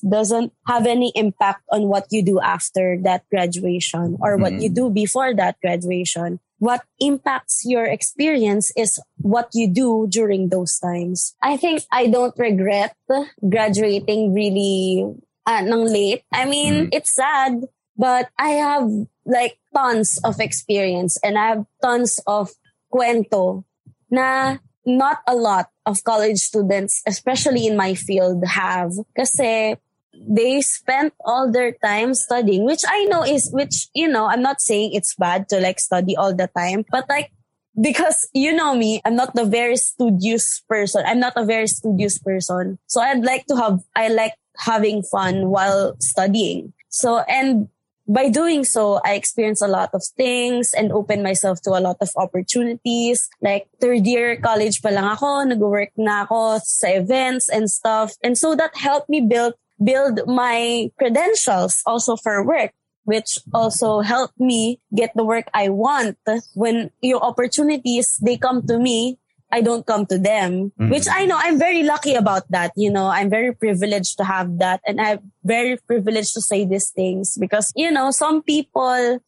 doesn't 0.08 0.54
have 0.68 0.86
any 0.86 1.12
impact 1.16 1.64
on 1.72 1.88
what 1.88 2.06
you 2.12 2.24
do 2.24 2.40
after 2.40 2.98
that 3.04 3.24
graduation 3.30 4.18
or 4.22 4.38
what 4.38 4.54
Mm. 4.54 4.62
you 4.62 4.70
do 4.70 4.90
before 4.90 5.34
that 5.36 5.60
graduation. 5.62 6.40
What 6.60 6.84
impacts 7.00 7.64
your 7.68 7.84
experience 7.86 8.72
is 8.80 8.96
what 9.20 9.50
you 9.54 9.68
do 9.68 10.08
during 10.08 10.50
those 10.50 10.80
times. 10.80 11.36
I 11.44 11.58
think 11.60 11.84
I 11.92 12.08
don't 12.08 12.34
regret 12.40 12.96
graduating 13.44 14.34
really 14.34 15.04
uh, 15.46 15.62
nang 15.62 15.86
late. 15.86 16.24
I 16.34 16.46
mean, 16.46 16.90
it's 16.92 17.14
sad, 17.14 17.68
but 17.98 18.30
I 18.40 18.58
have 18.64 18.90
like 19.26 19.60
tons 19.76 20.18
of 20.24 20.40
experience 20.40 21.18
and 21.24 21.38
I 21.38 21.48
have 21.60 21.66
tons 21.82 22.20
of 22.26 22.50
kwento 22.94 23.64
na 24.10 24.58
not 24.86 25.22
a 25.28 25.36
lot 25.36 25.70
of 25.86 26.04
college 26.04 26.38
students, 26.38 27.02
especially 27.08 27.68
in 27.68 27.78
my 27.78 27.94
field, 27.94 28.44
have. 28.46 28.92
Kasi 29.16 29.76
they 30.14 30.62
spent 30.62 31.14
all 31.26 31.52
their 31.52 31.74
time 31.84 32.14
studying, 32.14 32.66
which 32.66 32.84
I 32.88 33.06
know 33.06 33.24
is, 33.24 33.50
which, 33.52 33.88
you 33.94 34.08
know, 34.08 34.26
I'm 34.26 34.42
not 34.42 34.62
saying 34.62 34.94
it's 34.94 35.16
bad 35.16 35.50
to 35.50 35.60
like 35.60 35.80
study 35.80 36.16
all 36.16 36.34
the 36.34 36.50
time, 36.56 36.86
but 36.90 37.06
like, 37.10 37.32
because 37.80 38.28
you 38.34 38.54
know 38.54 38.76
me, 38.76 39.02
I'm 39.04 39.16
not 39.16 39.38
a 39.38 39.46
very 39.46 39.76
studious 39.76 40.64
person. 40.70 41.04
I'm 41.06 41.20
not 41.20 41.34
a 41.36 41.44
very 41.44 41.68
studious 41.68 42.18
person. 42.18 42.80
So 42.88 43.02
I'd 43.02 43.24
like 43.24 43.46
to 43.48 43.56
have, 43.58 43.82
I 43.96 44.08
like 44.08 44.34
having 44.58 45.04
fun 45.04 45.50
while 45.50 45.96
studying. 46.00 46.74
So, 46.90 47.20
and 47.28 47.68
by 48.08 48.30
doing 48.30 48.64
so, 48.64 49.02
I 49.06 49.14
experienced 49.16 49.62
a 49.62 49.68
lot 49.68 49.90
of 49.94 50.04
things 50.18 50.74
and 50.74 50.92
opened 50.92 51.24
myself 51.24 51.62
to 51.64 51.72
a 51.72 51.82
lot 51.82 51.98
of 52.02 52.10
opportunities. 52.16 53.28
Like 53.42 53.68
third 53.82 54.06
year 54.06 54.38
college 54.38 54.82
pa 54.82 54.90
lang 54.90 55.06
ako, 55.06 55.44
nag-work 55.44 55.92
na 55.98 56.24
ako 56.24 56.60
sa 56.64 56.88
events 56.88 57.50
and 57.50 57.70
stuff. 57.70 58.14
And 58.24 58.38
so 58.38 58.56
that 58.56 58.78
helped 58.78 59.10
me 59.10 59.22
build, 59.22 59.54
build 59.84 60.22
my 60.28 60.90
credentials 60.98 61.82
also 61.86 62.16
for 62.16 62.46
work 62.46 62.72
which 63.06 63.38
also 63.54 64.02
helped 64.02 64.38
me 64.40 64.82
get 64.94 65.14
the 65.16 65.24
work 65.24 65.46
I 65.54 65.70
want. 65.70 66.18
When 66.56 66.90
your 67.02 67.22
opportunities, 67.22 68.18
they 68.22 68.36
come 68.36 68.66
to 68.66 68.78
me, 68.80 69.20
I 69.52 69.62
don't 69.62 69.86
come 69.86 70.06
to 70.08 70.18
them, 70.18 70.74
Mhm. 70.76 70.90
which 70.92 71.08
I 71.08 71.26
know 71.26 71.38
I'm 71.38 71.58
very 71.58 71.84
lucky 71.84 72.14
about 72.16 72.50
that. 72.50 72.72
You 72.76 72.92
know, 72.92 73.08
I'm 73.08 73.30
very 73.30 73.54
privileged 73.54 74.18
to 74.18 74.26
have 74.26 74.58
that 74.60 74.82
and 74.86 75.00
I'm 75.00 75.32
very 75.44 75.78
privileged 75.78 76.34
to 76.34 76.42
say 76.42 76.66
these 76.66 76.90
things 76.90 77.38
because, 77.38 77.72
you 77.76 77.92
know, 77.92 78.12
some 78.12 78.42
people, 78.42 79.22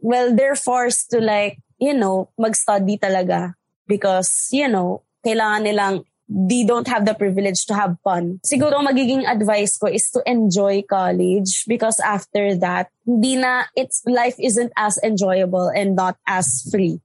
well, 0.00 0.34
they're 0.34 0.56
forced 0.58 1.10
to 1.12 1.20
like, 1.20 1.58
you 1.78 1.94
know, 1.94 2.30
mag-study 2.38 2.98
talaga 2.98 3.54
because, 3.86 4.48
you 4.50 4.66
know, 4.66 5.02
kailangan 5.24 5.62
nilang 5.68 5.96
they 6.32 6.64
don't 6.64 6.88
have 6.88 7.04
the 7.04 7.12
privilege 7.12 7.66
to 7.66 7.74
have 7.74 8.00
fun. 8.00 8.40
Siguro 8.40 8.80
magiging 8.80 9.28
advice 9.28 9.76
ko 9.76 9.86
is 9.86 10.08
to 10.16 10.22
enjoy 10.24 10.80
college 10.88 11.68
because 11.68 12.00
after 12.00 12.56
that, 12.56 12.88
hindi 13.04 13.36
na, 13.36 13.68
it's, 13.76 14.00
life 14.08 14.36
isn't 14.40 14.72
as 14.80 14.96
enjoyable 15.04 15.68
and 15.68 15.94
not 15.94 16.16
as 16.26 16.64
free 16.72 17.00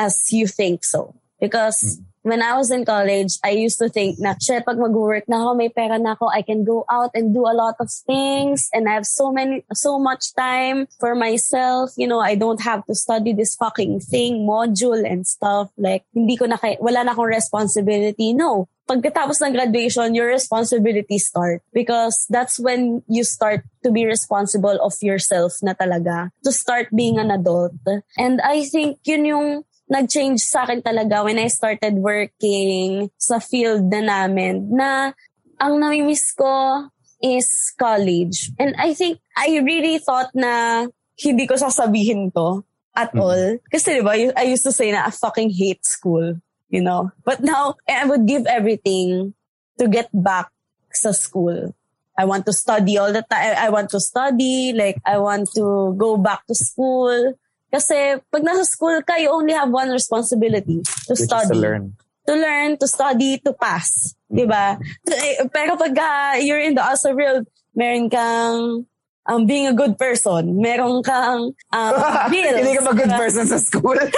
as 0.00 0.32
you 0.32 0.46
think 0.46 0.80
so. 0.82 1.12
Because 1.40 2.00
when 2.22 2.42
I 2.42 2.56
was 2.56 2.70
in 2.70 2.84
college, 2.84 3.38
I 3.44 3.50
used 3.50 3.78
to 3.78 3.88
think 3.88 4.18
na, 4.18 4.34
shit, 4.40 4.64
pag 4.64 4.76
mag-work 4.76 5.24
na 5.28 5.40
ako, 5.40 5.54
may 5.54 5.68
pera 5.68 5.98
na 5.98 6.12
ako, 6.12 6.28
I 6.28 6.42
can 6.42 6.64
go 6.64 6.84
out 6.90 7.10
and 7.14 7.32
do 7.32 7.48
a 7.48 7.56
lot 7.56 7.76
of 7.80 7.88
things 8.06 8.68
and 8.72 8.88
I 8.88 8.94
have 8.94 9.06
so 9.06 9.32
many, 9.32 9.64
so 9.72 9.98
much 9.98 10.34
time 10.34 10.86
for 10.98 11.14
myself. 11.14 11.92
You 11.96 12.08
know, 12.08 12.20
I 12.20 12.34
don't 12.34 12.60
have 12.60 12.84
to 12.86 12.94
study 12.94 13.32
this 13.32 13.56
fucking 13.56 14.00
thing, 14.00 14.46
module 14.46 15.00
and 15.00 15.26
stuff. 15.26 15.70
Like, 15.76 16.04
hindi 16.14 16.36
ko 16.36 16.46
na, 16.46 16.56
kay- 16.56 16.80
wala 16.80 17.04
na 17.04 17.12
akong 17.12 17.32
responsibility. 17.32 18.32
No. 18.32 18.68
Pagkatapos 18.90 19.38
ng 19.38 19.54
graduation, 19.54 20.18
your 20.18 20.26
responsibilities 20.26 21.30
start 21.30 21.62
because 21.72 22.26
that's 22.26 22.58
when 22.58 23.06
you 23.06 23.22
start 23.22 23.62
to 23.86 23.94
be 23.94 24.04
responsible 24.04 24.74
of 24.82 24.98
yourself 25.00 25.54
na 25.62 25.78
talaga. 25.78 26.34
To 26.42 26.50
start 26.50 26.90
being 26.90 27.16
an 27.16 27.30
adult. 27.30 27.78
And 28.18 28.42
I 28.42 28.66
think 28.66 28.98
yun 29.06 29.24
yung 29.24 29.62
nag-change 29.90 30.38
sa 30.46 30.62
akin 30.62 30.80
talaga 30.86 31.26
when 31.26 31.36
I 31.42 31.50
started 31.50 31.98
working 31.98 33.10
sa 33.18 33.42
field 33.42 33.90
na 33.90 34.00
namin 34.06 34.70
na 34.70 35.10
ang 35.58 35.74
namimiss 35.82 36.30
ko 36.38 36.86
is 37.20 37.74
college. 37.76 38.54
And 38.56 38.72
I 38.78 38.94
think 38.94 39.18
I 39.36 39.60
really 39.60 39.98
thought 39.98 40.32
na 40.32 40.86
hindi 41.20 41.44
ko 41.44 41.58
sasabihin 41.58 42.32
to 42.32 42.64
at 42.96 43.12
all. 43.18 43.60
Kasi 43.68 44.00
di 44.00 44.02
ba, 44.02 44.16
I 44.16 44.48
used 44.48 44.64
to 44.64 44.72
say 44.72 44.94
na 44.94 45.04
I 45.04 45.12
fucking 45.12 45.52
hate 45.52 45.84
school, 45.84 46.40
you 46.72 46.80
know. 46.80 47.12
But 47.26 47.44
now, 47.44 47.76
I 47.84 48.06
would 48.06 48.24
give 48.24 48.46
everything 48.46 49.34
to 49.78 49.84
get 49.90 50.08
back 50.14 50.48
sa 50.94 51.12
school. 51.12 51.74
I 52.16 52.24
want 52.24 52.44
to 52.46 52.52
study 52.52 52.98
all 52.98 53.12
the 53.12 53.24
time. 53.24 53.56
I 53.56 53.68
want 53.70 53.90
to 53.96 54.00
study. 54.00 54.72
Like, 54.72 54.98
I 55.04 55.18
want 55.18 55.48
to 55.56 55.94
go 55.96 56.16
back 56.16 56.46
to 56.48 56.54
school. 56.54 57.36
Kasi 57.70 58.18
pag 58.30 58.42
nasa 58.42 58.66
school 58.66 58.98
ka, 59.06 59.14
you 59.16 59.30
only 59.30 59.54
have 59.54 59.70
one 59.70 59.90
responsibility. 59.90 60.82
To 61.06 61.14
Which 61.14 61.24
study. 61.24 61.54
to 61.54 61.56
learn. 61.56 61.94
To 62.26 62.34
learn, 62.34 62.76
to 62.78 62.86
study, 62.86 63.38
to 63.46 63.54
pass. 63.54 64.14
Diba? 64.30 64.78
Eh, 65.06 65.46
Pero 65.50 65.74
pag 65.78 65.94
ah, 65.98 66.34
you're 66.38 66.60
in 66.60 66.74
the 66.74 66.82
outside 66.82 67.16
world, 67.16 67.46
meron 67.74 68.10
kang 68.10 68.86
um, 69.26 69.46
being 69.46 69.66
a 69.66 69.74
good 69.74 69.94
person. 69.98 70.58
Meron 70.58 71.02
kang 71.02 71.54
um, 71.72 71.92
bills. 72.34 72.58
Hindi 72.58 72.74
ka 72.78 72.82
ba 72.84 72.92
good 72.94 73.10
diba? 73.10 73.18
person 73.18 73.46
sa 73.46 73.58
school? 73.58 73.98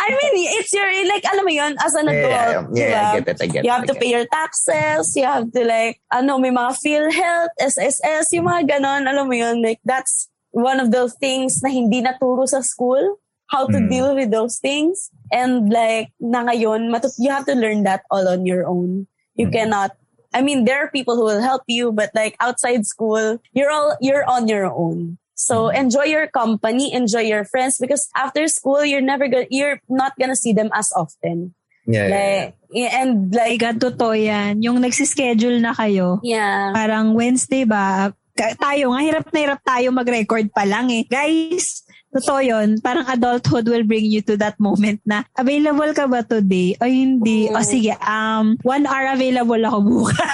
I 0.00 0.08
mean, 0.08 0.48
it's 0.56 0.72
your, 0.72 0.88
like, 1.12 1.24
alam 1.28 1.44
mo 1.44 1.52
yun, 1.52 1.76
as 1.76 1.92
an 1.92 2.08
Yeah, 2.08 2.24
adult, 2.24 2.72
yeah, 2.72 2.88
diba? 2.88 3.04
I 3.04 3.20
get 3.20 3.28
it, 3.28 3.38
I 3.42 3.46
get 3.52 3.64
you 3.64 3.70
have 3.70 3.84
to 3.84 3.94
pay 3.94 4.10
your 4.16 4.24
taxes, 4.32 5.12
you 5.12 5.28
have 5.28 5.52
to 5.52 5.60
like, 5.60 6.00
ano, 6.08 6.40
may 6.40 6.48
mga 6.48 6.72
PhilHealth, 6.80 7.52
SSS, 7.60 8.32
yung 8.32 8.48
mga 8.48 8.64
ganon, 8.80 9.04
alam 9.04 9.28
mo 9.28 9.36
yun, 9.36 9.60
like, 9.60 9.76
that's 9.84 10.32
one 10.50 10.80
of 10.80 10.90
those 10.90 11.14
things 11.18 11.62
na 11.62 11.68
hindi 11.70 12.02
naturo 12.02 12.46
sa 12.48 12.60
school, 12.60 13.20
how 13.48 13.64
to 13.66 13.78
Mm. 13.80 13.88
deal 13.88 14.10
with 14.14 14.30
those 14.30 14.60
things. 14.60 15.08
And 15.32 15.68
like, 15.72 16.12
na 16.20 16.44
ngayon, 16.44 16.92
matut- 16.92 17.16
you 17.20 17.30
have 17.32 17.46
to 17.48 17.56
learn 17.56 17.84
that 17.84 18.04
all 18.12 18.28
on 18.28 18.44
your 18.44 18.68
own. 18.68 19.08
You 19.36 19.48
Mm. 19.48 19.52
cannot, 19.52 19.90
I 20.32 20.44
mean, 20.44 20.64
there 20.68 20.84
are 20.84 20.92
people 20.92 21.16
who 21.16 21.24
will 21.24 21.40
help 21.40 21.64
you, 21.68 21.92
but 21.92 22.12
like 22.12 22.36
outside 22.40 22.84
school, 22.84 23.40
you're 23.56 23.72
all, 23.72 23.96
you're 24.04 24.28
on 24.28 24.48
your 24.48 24.68
own. 24.68 25.16
So 25.38 25.70
Mm. 25.70 25.86
enjoy 25.88 26.06
your 26.10 26.26
company, 26.28 26.92
enjoy 26.92 27.24
your 27.24 27.46
friends, 27.48 27.78
because 27.78 28.10
after 28.12 28.44
school, 28.50 28.84
you're 28.84 29.04
never 29.04 29.28
gonna, 29.30 29.48
you're 29.48 29.80
not 29.88 30.12
gonna 30.18 30.36
see 30.36 30.52
them 30.52 30.68
as 30.74 30.92
often. 30.92 31.54
Yeah, 31.88 32.04
yeah, 32.04 32.12
Like, 32.12 32.48
yeah, 32.68 32.90
and 33.00 33.32
like, 33.32 33.62
Like, 33.64 33.80
totoo 33.80 34.12
yan. 34.12 34.60
Yung 34.60 34.76
nagsischedule 34.84 35.56
na 35.64 35.72
kayo, 35.72 36.20
yeah. 36.20 36.74
parang 36.76 37.16
Wednesday 37.16 37.64
ba, 37.64 38.12
tayo 38.58 38.94
nga, 38.94 39.00
hirap 39.02 39.26
na 39.34 39.38
hirap 39.42 39.60
tayo 39.66 39.88
mag-record 39.90 40.46
pa 40.54 40.62
lang 40.62 40.88
eh. 40.94 41.02
Guys, 41.04 41.82
totoo 42.14 42.40
yun. 42.40 42.78
Parang 42.80 43.06
adulthood 43.10 43.66
will 43.66 43.84
bring 43.84 44.06
you 44.06 44.22
to 44.22 44.38
that 44.38 44.54
moment 44.62 45.02
na, 45.02 45.26
available 45.34 45.90
ka 45.92 46.06
ba 46.06 46.22
today? 46.22 46.78
O 46.78 46.86
hindi. 46.86 47.50
O 47.50 47.60
sige, 47.66 47.92
um, 48.00 48.56
one 48.62 48.86
hour 48.86 49.12
available 49.12 49.60
ako 49.66 49.78
bukas. 49.82 50.30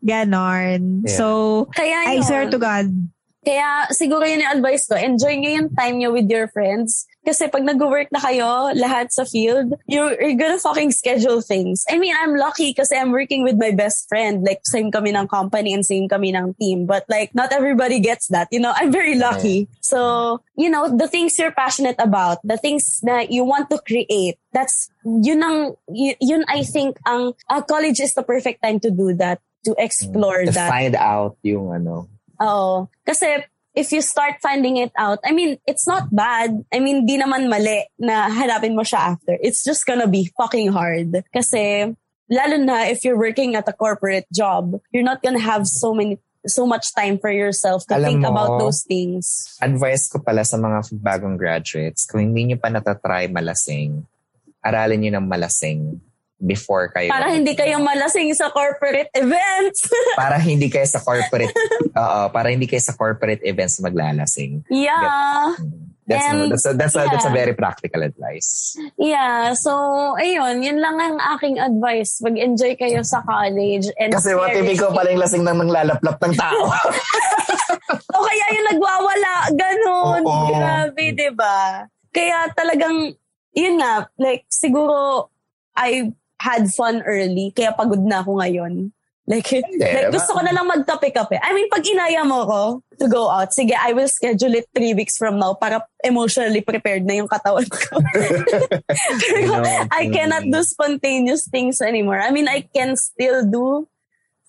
Ganon. 0.08 1.04
Yeah. 1.04 1.16
So, 1.16 1.26
Kaya 1.76 2.08
I 2.08 2.18
yun. 2.18 2.24
swear 2.24 2.44
to 2.48 2.58
God. 2.58 2.88
Kaya 3.40 3.88
siguro 3.96 4.24
yun 4.28 4.44
yung 4.44 4.60
advice 4.60 4.84
ko. 4.84 4.96
Enjoy 5.00 5.32
nyo 5.36 5.50
yung 5.60 5.68
time 5.72 5.96
nyo 5.96 6.12
with 6.12 6.28
your 6.28 6.48
friends. 6.52 7.08
Kasi 7.20 7.48
pag 7.52 7.60
nag-work 7.60 8.08
na 8.12 8.20
kayo, 8.20 8.72
lahat 8.72 9.12
sa 9.12 9.28
field, 9.28 9.76
you're, 9.84 10.16
you're 10.16 10.40
gonna 10.40 10.58
fucking 10.58 10.90
schedule 10.90 11.42
things. 11.44 11.84
I 11.90 11.98
mean, 11.98 12.14
I'm 12.16 12.34
lucky 12.34 12.72
kasi 12.72 12.96
I'm 12.96 13.12
working 13.12 13.44
with 13.44 13.60
my 13.60 13.70
best 13.72 14.08
friend. 14.08 14.40
Like, 14.42 14.64
same 14.64 14.90
kami 14.90 15.12
ng 15.12 15.28
company 15.28 15.74
and 15.74 15.84
same 15.84 16.08
kami 16.08 16.32
ng 16.32 16.54
team. 16.56 16.86
But 16.86 17.04
like, 17.08 17.34
not 17.34 17.52
everybody 17.52 18.00
gets 18.00 18.28
that. 18.28 18.48
You 18.50 18.60
know, 18.60 18.72
I'm 18.74 18.90
very 18.90 19.16
lucky. 19.20 19.68
So, 19.80 20.40
you 20.56 20.70
know, 20.70 20.88
the 20.88 21.08
things 21.08 21.38
you're 21.38 21.52
passionate 21.52 21.96
about, 21.98 22.38
the 22.42 22.56
things 22.56 23.00
that 23.04 23.30
you 23.30 23.44
want 23.44 23.68
to 23.70 23.78
create, 23.84 24.38
that's, 24.52 24.90
yun 25.04 25.42
ang, 25.42 25.76
yun 25.92 26.44
I 26.48 26.62
think 26.64 26.96
ang, 27.06 27.34
uh, 27.48 27.60
college 27.62 28.00
is 28.00 28.14
the 28.14 28.22
perfect 28.22 28.62
time 28.62 28.80
to 28.80 28.90
do 28.90 29.12
that, 29.20 29.40
to 29.64 29.74
explore 29.76 30.44
to 30.44 30.52
that. 30.52 30.70
find 30.70 30.96
out 30.96 31.36
yung 31.42 31.68
ano. 31.68 32.08
Oo. 32.40 32.88
Kasi 33.04 33.44
if 33.74 33.92
you 33.92 34.02
start 34.02 34.42
finding 34.42 34.76
it 34.76 34.92
out, 34.98 35.18
I 35.24 35.32
mean, 35.32 35.58
it's 35.66 35.86
not 35.86 36.10
bad. 36.10 36.64
I 36.72 36.80
mean, 36.80 37.06
di 37.06 37.18
naman 37.18 37.48
mali 37.48 37.86
na 37.98 38.28
hanapin 38.28 38.74
mo 38.74 38.82
siya 38.82 39.14
after. 39.14 39.38
It's 39.40 39.62
just 39.62 39.86
gonna 39.86 40.08
be 40.08 40.30
fucking 40.36 40.72
hard. 40.72 41.22
Kasi, 41.32 41.94
lalo 42.30 42.56
na 42.58 42.90
if 42.90 43.04
you're 43.04 43.18
working 43.18 43.54
at 43.54 43.68
a 43.68 43.74
corporate 43.74 44.26
job, 44.32 44.78
you're 44.90 45.06
not 45.06 45.22
gonna 45.22 45.42
have 45.42 45.66
so 45.66 45.94
many 45.94 46.18
so 46.48 46.64
much 46.64 46.96
time 46.96 47.20
for 47.20 47.28
yourself 47.28 47.84
to 47.84 48.00
Alam 48.00 48.08
think 48.08 48.20
mo, 48.24 48.32
about 48.32 48.52
those 48.56 48.80
things. 48.88 49.56
Advice 49.60 50.08
ko 50.08 50.24
pala 50.24 50.40
sa 50.40 50.56
mga 50.56 50.88
bagong 50.96 51.36
graduates, 51.36 52.08
kung 52.08 52.32
hindi 52.32 52.48
nyo 52.48 52.56
pa 52.56 52.72
natatry 52.72 53.28
malasing, 53.28 54.08
aralin 54.64 55.04
nyo 55.04 55.10
ng 55.20 55.26
malasing. 55.28 56.00
Before 56.40 56.88
kayo. 56.90 57.12
Para 57.12 57.28
hindi 57.30 57.52
kayo 57.52 57.78
malasing 57.78 58.32
sa 58.32 58.48
corporate 58.48 59.12
events. 59.12 59.84
para 60.20 60.40
hindi 60.40 60.72
kayo 60.72 60.88
sa 60.88 61.04
corporate, 61.04 61.52
oo, 61.92 62.20
para 62.32 62.48
hindi 62.48 62.64
kayo 62.64 62.80
sa 62.80 62.96
corporate 62.96 63.44
events 63.44 63.78
maglalasing. 63.78 64.64
yeah. 64.72 65.52
That's, 66.10 66.26
And, 66.26 66.50
that's, 66.50 66.66
a, 66.66 66.74
that's, 66.74 66.96
a, 66.98 67.06
that's 67.06 67.24
a 67.24 67.30
very 67.30 67.54
practical 67.54 68.02
advice. 68.02 68.74
Yeah. 68.98 69.54
So, 69.54 69.70
ayun. 70.18 70.58
Yun 70.58 70.82
lang 70.82 70.98
ang 70.98 71.22
aking 71.38 71.62
advice. 71.62 72.18
Mag-enjoy 72.18 72.74
kayo 72.74 73.06
sa 73.06 73.22
college. 73.22 73.86
And 73.94 74.10
Kasi 74.10 74.34
what 74.34 74.50
if 74.50 74.66
ikaw 74.66 74.90
pala 74.90 75.14
yung 75.14 75.22
lasing 75.22 75.46
nang 75.46 75.62
nanglalaplap 75.62 76.18
ng 76.18 76.34
tao? 76.34 76.66
o 78.18 78.26
kaya 78.26 78.46
yung 78.58 78.66
nagwawala. 78.74 79.32
Ganon. 79.54 80.22
Oo. 80.26 80.50
Grabe, 80.50 81.04
di 81.14 81.30
ba? 81.30 81.86
Kaya 82.10 82.50
talagang, 82.58 83.14
yun 83.54 83.78
nga, 83.78 84.10
like, 84.18 84.50
siguro, 84.50 85.30
I 85.78 86.10
had 86.40 86.72
fun 86.72 87.04
early, 87.04 87.52
kaya 87.52 87.76
pagod 87.76 88.00
na 88.00 88.24
ako 88.24 88.40
ngayon. 88.40 88.96
Like, 89.28 89.46
like 89.52 90.10
gusto 90.10 90.34
ko 90.34 90.40
na 90.42 90.50
lang 90.50 90.66
magkape-kape. 90.66 91.38
I 91.38 91.54
mean, 91.54 91.70
pag 91.70 91.86
inaya 91.86 92.26
mo 92.26 92.48
ko 92.48 92.62
to 92.98 93.06
go 93.06 93.30
out, 93.30 93.54
sige, 93.54 93.76
I 93.78 93.92
will 93.92 94.10
schedule 94.10 94.58
it 94.58 94.66
three 94.74 94.90
weeks 94.96 95.14
from 95.14 95.38
now 95.38 95.54
para 95.54 95.86
emotionally 96.02 96.64
prepared 96.64 97.06
na 97.06 97.22
yung 97.22 97.30
katawan 97.30 97.68
ko. 97.68 98.02
Pero 99.22 99.62
I 99.92 100.10
cannot 100.10 100.50
do 100.50 100.58
spontaneous 100.66 101.46
things 101.46 101.78
anymore. 101.78 102.18
I 102.18 102.34
mean, 102.34 102.50
I 102.50 102.66
can 102.66 102.96
still 102.96 103.46
do, 103.46 103.86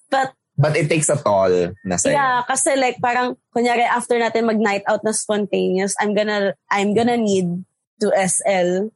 but 0.09 0.33
But 0.61 0.77
it 0.77 0.89
takes 0.93 1.09
a 1.09 1.17
toll 1.17 1.73
na 1.81 1.97
sa'yo. 1.97 2.13
Yeah, 2.13 2.45
kasi 2.45 2.77
like 2.77 3.01
parang 3.01 3.33
kunyari 3.49 3.81
after 3.81 4.17
natin 4.21 4.45
mag-night 4.45 4.85
out 4.85 5.01
na 5.01 5.09
spontaneous, 5.09 5.97
I'm 5.97 6.13
gonna 6.13 6.53
I'm 6.69 6.93
gonna 6.93 7.17
need 7.17 7.65
to 8.01 8.13
SL 8.13 8.93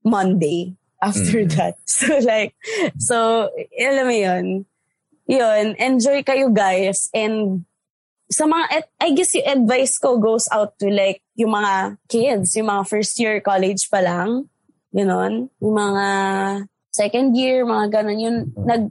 Monday 0.00 0.72
after 1.06 1.46
Mm. 1.46 1.50
that. 1.54 1.74
So 1.86 2.06
like 2.26 2.52
so 2.98 3.16
alam 3.78 4.04
mo 4.10 4.16
'yun. 4.16 4.46
'Yun, 5.26 5.78
enjoy 5.78 6.26
kayo 6.26 6.50
guys 6.50 7.10
and 7.14 7.62
sa 8.26 8.42
mga 8.46 8.90
I 8.98 9.14
guess 9.14 9.34
yung 9.38 9.46
advice 9.46 10.02
ko 10.02 10.18
goes 10.18 10.50
out 10.50 10.74
to 10.82 10.90
like 10.90 11.22
yung 11.38 11.54
mga 11.54 12.02
kids, 12.10 12.58
yung 12.58 12.66
mga 12.66 12.82
first 12.90 13.14
year 13.22 13.38
college 13.38 13.86
pa 13.86 14.02
lang, 14.02 14.50
yun 14.90 15.46
yung 15.62 15.76
mga 15.78 16.06
second 16.90 17.36
year, 17.36 17.62
mga 17.68 17.92
ganun, 17.92 18.16
yun, 18.16 18.36
nag, 18.56 18.88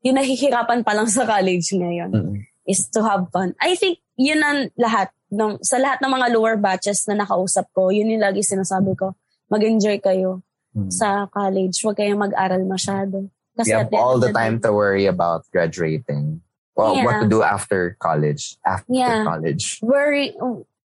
yung 0.00 0.16
nahihirapan 0.16 0.80
pa 0.80 0.96
lang 0.96 1.04
sa 1.12 1.28
college 1.28 1.76
ngayon 1.76 2.40
is 2.64 2.88
to 2.88 3.04
have 3.04 3.28
fun. 3.28 3.52
I 3.60 3.76
think 3.76 4.00
yun 4.16 4.40
ang 4.40 4.72
lahat. 4.80 5.12
Ng, 5.28 5.60
sa 5.60 5.76
lahat 5.76 6.00
ng 6.00 6.08
mga 6.08 6.26
lower 6.32 6.56
batches 6.56 7.04
na 7.04 7.12
nakausap 7.20 7.68
ko, 7.76 7.92
yun 7.92 8.08
yung 8.08 8.24
lagi 8.24 8.40
sinasabi 8.40 8.96
ko, 8.96 9.12
mag-enjoy 9.52 10.00
kayo 10.00 10.40
sa 10.86 11.26
college. 11.26 11.74
Huwag 11.82 11.98
kayong 11.98 12.22
mag-aral 12.22 12.62
masyado. 12.62 13.26
Kasi 13.58 13.74
you 13.74 13.82
have 13.82 13.90
all 13.90 14.22
the 14.22 14.30
time 14.30 14.62
to 14.62 14.70
worry 14.70 15.10
about 15.10 15.42
graduating. 15.50 16.38
Well, 16.78 16.94
what 17.02 17.18
Yeah. 17.18 17.22
to 17.26 17.28
do 17.28 17.42
after 17.42 17.98
college. 17.98 18.54
After 18.62 18.94
Yeah. 18.94 19.26
college. 19.26 19.82
worry, 19.82 20.38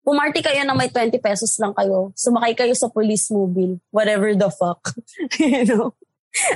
pumarty 0.03 0.43
kayo 0.43 0.67
na 0.67 0.75
may 0.75 0.91
20 0.91 1.15
pesos 1.23 1.55
lang 1.55 1.71
kayo. 1.71 2.11
Sumakay 2.19 2.51
kayo 2.51 2.75
sa 2.75 2.91
police 2.91 3.31
mobile. 3.31 3.79
Whatever 3.95 4.35
the 4.35 4.51
fuck. 4.51 4.91
you 5.39 5.63
know? 5.63 5.95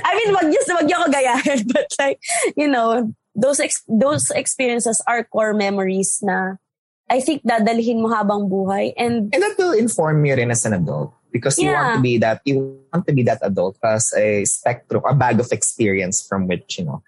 I 0.04 0.12
mean, 0.20 0.30
wag 0.36 0.46
niyo, 0.52 0.60
wag 0.76 0.86
niyo 0.86 0.96
ako 1.00 1.08
gayahin. 1.08 1.60
But 1.72 1.88
like, 1.96 2.20
you 2.52 2.68
know, 2.68 3.10
those 3.34 3.58
ex- 3.58 3.82
those 3.88 4.28
experiences 4.30 5.00
are 5.08 5.24
core 5.24 5.56
memories 5.56 6.20
na 6.22 6.60
I 7.08 7.20
think 7.20 7.44
dadalhin 7.44 8.00
mo 8.00 8.08
habang 8.12 8.48
buhay. 8.48 8.92
And, 8.96 9.28
And 9.32 9.40
that 9.42 9.56
will 9.56 9.72
inform 9.76 10.24
you 10.24 10.36
rin 10.36 10.52
as 10.52 10.64
an 10.64 10.72
adult. 10.76 11.12
Because 11.34 11.58
you 11.58 11.66
Yeah. 11.66 11.82
want 11.82 11.98
to 11.98 12.02
be 12.06 12.14
that, 12.22 12.46
you 12.46 12.78
want 12.94 13.10
to 13.10 13.12
be 13.12 13.26
that 13.26 13.42
adult 13.42 13.74
as 13.82 14.14
a 14.14 14.46
spectrum, 14.46 15.02
a 15.02 15.18
bag 15.18 15.42
of 15.42 15.50
experience 15.50 16.22
from 16.22 16.46
which, 16.46 16.78
you 16.78 16.86
know, 16.86 17.02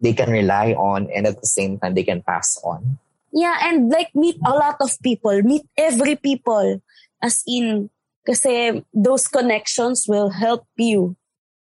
they 0.00 0.16
can 0.16 0.32
rely 0.32 0.72
on 0.72 1.12
and 1.12 1.28
at 1.28 1.36
the 1.36 1.46
same 1.46 1.76
time 1.76 1.92
they 1.92 2.02
can 2.02 2.24
pass 2.24 2.56
on. 2.64 2.96
yeah, 3.32 3.56
and 3.64 3.88
like 3.88 4.12
meet 4.12 4.36
a 4.44 4.52
lot 4.52 4.76
of 4.80 4.92
people. 5.00 5.32
Meet 5.40 5.64
every 5.76 6.16
people. 6.16 6.80
As 7.20 7.40
in, 7.48 7.88
kasi 8.28 8.84
those 8.92 9.24
connections 9.28 10.04
will 10.08 10.28
help 10.32 10.64
you 10.76 11.16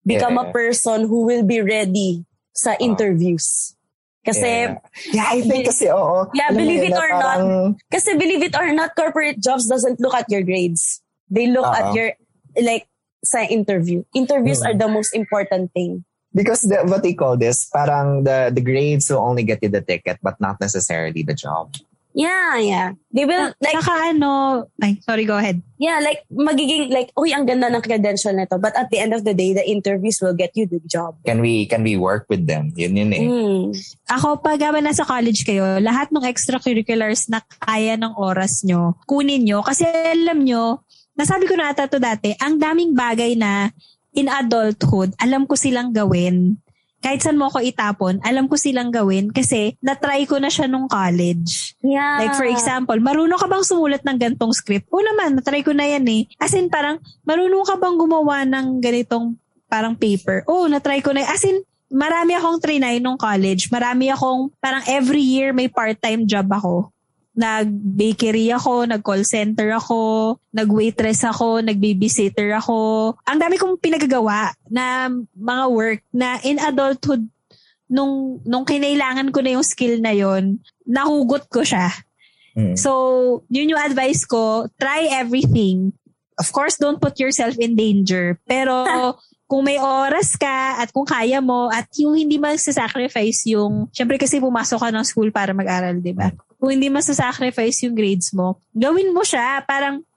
become 0.05 0.37
a 0.41 0.49
Yeah. 0.49 0.53
person 0.53 1.05
who 1.05 1.21
will 1.25 1.45
be 1.45 1.61
ready 1.61 2.25
sa 2.53 2.73
interviews. 2.81 3.73
Kasi, 4.25 4.69
Yeah. 4.69 4.77
Yeah, 5.13 5.27
I 5.33 5.41
think 5.45 5.65
kasi, 5.69 5.89
oo. 5.89 6.29
Yeah, 6.33 6.49
Alam 6.53 6.61
believe 6.61 6.81
it 6.85 6.93
or 6.97 7.09
parang- 7.09 7.21
not. 7.21 7.81
Kasi 7.93 8.17
believe 8.17 8.41
it 8.45 8.53
or 8.57 8.69
not, 8.73 8.93
corporate 8.97 9.37
jobs 9.41 9.65
doesn't 9.69 9.97
look 10.01 10.13
at 10.17 10.29
your 10.33 10.41
grades. 10.45 11.01
They 11.31 11.47
look 11.47 11.63
at 11.65 11.89
Oo. 11.89 11.95
your, 11.95 12.11
like, 12.59 12.85
sa 13.23 13.47
interview. 13.47 14.03
Interviews 14.11 14.59
Mm. 14.59 14.67
are 14.67 14.75
the 14.75 14.89
most 14.91 15.15
important 15.15 15.71
thing. 15.71 16.03
Because 16.35 16.61
the, 16.63 16.83
what 16.83 17.03
they 17.03 17.13
call 17.15 17.35
this, 17.39 17.67
parang 17.71 18.23
the, 18.23 18.51
the 18.53 18.59
grades 18.61 19.07
will 19.09 19.23
only 19.23 19.43
get 19.43 19.59
you 19.63 19.69
the 19.71 19.81
ticket 19.81 20.19
but 20.23 20.35
not 20.39 20.59
necessarily 20.59 21.23
the 21.23 21.33
job. 21.35 21.71
Yeah, 22.11 22.59
yeah. 22.59 22.87
They 23.15 23.23
will, 23.23 23.55
like, 23.63 23.79
Saka 23.79 24.11
ano, 24.11 24.67
ay, 24.83 24.99
sorry, 24.99 25.23
go 25.23 25.39
ahead. 25.39 25.63
yeah, 25.79 26.03
like, 26.03 26.27
magiging, 26.27 26.91
like, 26.91 27.07
uy, 27.15 27.31
ang 27.31 27.47
ganda 27.47 27.71
ng 27.71 27.79
credential 27.79 28.35
nito. 28.35 28.59
But 28.59 28.75
at 28.75 28.91
the 28.91 28.99
end 28.99 29.15
of 29.15 29.23
the 29.23 29.31
day, 29.31 29.55
the 29.55 29.63
interviews 29.63 30.19
will 30.19 30.35
get 30.35 30.51
you 30.59 30.67
the 30.67 30.83
job. 30.83 31.15
Can 31.23 31.39
we 31.39 31.63
can 31.71 31.87
we 31.87 31.95
work 31.95 32.27
with 32.27 32.47
them? 32.51 32.75
Yun 32.75 32.99
yun 32.99 33.11
eh. 33.15 33.23
Mm. 33.23 33.71
Ako, 34.11 34.43
pag 34.43 34.59
habang 34.59 34.83
nasa 34.83 35.07
college 35.07 35.47
kayo, 35.47 35.79
lahat 35.79 36.11
ng 36.11 36.27
extracurriculars 36.27 37.31
na 37.31 37.39
kaya 37.63 37.95
ng 37.95 38.11
oras 38.19 38.59
nyo, 38.67 38.99
kunin 39.07 39.47
nyo. 39.47 39.63
Kasi 39.63 39.87
alam 39.87 40.43
nyo, 40.43 40.83
nasabi 41.21 41.45
ko 41.45 41.53
na 41.53 41.69
ata 41.69 41.85
to 41.85 42.01
dati, 42.01 42.33
ang 42.41 42.57
daming 42.57 42.97
bagay 42.97 43.37
na 43.37 43.69
in 44.17 44.25
adulthood, 44.25 45.13
alam 45.21 45.45
ko 45.45 45.53
silang 45.53 45.93
gawin. 45.93 46.57
Kahit 47.01 47.25
saan 47.25 47.37
mo 47.37 47.49
ako 47.49 47.65
itapon, 47.65 48.21
alam 48.21 48.45
ko 48.45 48.57
silang 48.57 48.93
gawin 48.93 49.33
kasi 49.33 49.73
na-try 49.81 50.29
ko 50.29 50.37
na 50.37 50.53
siya 50.53 50.69
nung 50.69 50.85
college. 50.85 51.73
Yeah. 51.81 52.21
Like 52.21 52.37
for 52.37 52.45
example, 52.45 52.97
marunong 53.01 53.41
ka 53.41 53.49
bang 53.49 53.65
sumulat 53.65 54.05
ng 54.05 54.17
gantong 54.21 54.53
script? 54.53 54.85
Oo 54.93 55.01
naman, 55.01 55.33
na-try 55.37 55.65
ko 55.65 55.73
na 55.73 55.89
yan 55.89 56.05
eh. 56.05 56.29
As 56.37 56.53
in 56.53 56.69
parang, 56.69 57.01
marunong 57.25 57.65
ka 57.65 57.73
bang 57.81 57.97
gumawa 57.97 58.45
ng 58.45 58.77
ganitong 58.77 59.33
parang 59.65 59.97
paper? 59.97 60.45
Oo, 60.45 60.69
na-try 60.69 61.01
ko 61.01 61.15
na. 61.15 61.25
As 61.25 61.41
in, 61.41 61.63
marami 61.89 62.37
akong 62.37 62.59
trinay 62.59 62.99
nung 62.99 63.17
college. 63.17 63.73
Marami 63.73 64.13
akong, 64.13 64.53
parang 64.61 64.83
every 64.85 65.23
year 65.23 65.57
may 65.57 65.71
part-time 65.71 66.29
job 66.29 66.45
ako. 66.53 66.93
Nag-bakery 67.31 68.51
ako, 68.51 68.85
nag-call 68.87 69.23
center 69.23 69.71
ako, 69.71 70.35
nag-waitress 70.51 71.23
ako, 71.23 71.63
nag-babysitter 71.63 72.51
ako. 72.59 73.13
Ang 73.23 73.39
dami 73.39 73.55
kong 73.55 73.79
pinagagawa 73.79 74.51
na 74.67 75.07
mga 75.35 75.65
work 75.71 76.01
na 76.11 76.39
in 76.43 76.59
adulthood, 76.59 77.23
nung, 77.91 78.39
nung 78.47 78.63
kinailangan 78.63 79.35
ko 79.35 79.43
na 79.43 79.59
yung 79.59 79.67
skill 79.67 79.99
na 79.99 80.15
yon 80.15 80.63
nahugot 80.87 81.47
ko 81.51 81.63
siya. 81.63 81.91
So, 82.75 82.91
yun 83.47 83.71
yung 83.71 83.79
advice 83.79 84.27
ko. 84.27 84.67
Try 84.79 85.07
everything. 85.11 85.95
Of 86.35 86.51
course, 86.51 86.75
don't 86.75 86.99
put 86.99 87.19
yourself 87.19 87.55
in 87.55 87.75
danger. 87.75 88.39
Pero, 88.47 88.83
kung 89.51 89.67
may 89.67 89.75
oras 89.83 90.39
ka 90.39 90.79
at 90.79 90.95
kung 90.95 91.03
kaya 91.03 91.43
mo 91.43 91.67
at 91.67 91.83
yung 91.99 92.15
hindi 92.15 92.39
sacrifice 92.55 93.43
yung, 93.51 93.91
syempre 93.91 94.15
kasi 94.15 94.39
pumasok 94.39 94.79
ka 94.79 94.89
ng 94.95 95.03
school 95.03 95.27
para 95.27 95.51
mag-aral, 95.51 95.99
di 95.99 96.15
ba? 96.15 96.31
Kung 96.55 96.71
hindi 96.71 96.87
sacrifice 97.03 97.83
yung 97.83 97.91
grades 97.91 98.31
mo, 98.31 98.63
gawin 98.71 99.11
mo 99.11 99.27
siya. 99.27 99.59
Parang 99.67 100.07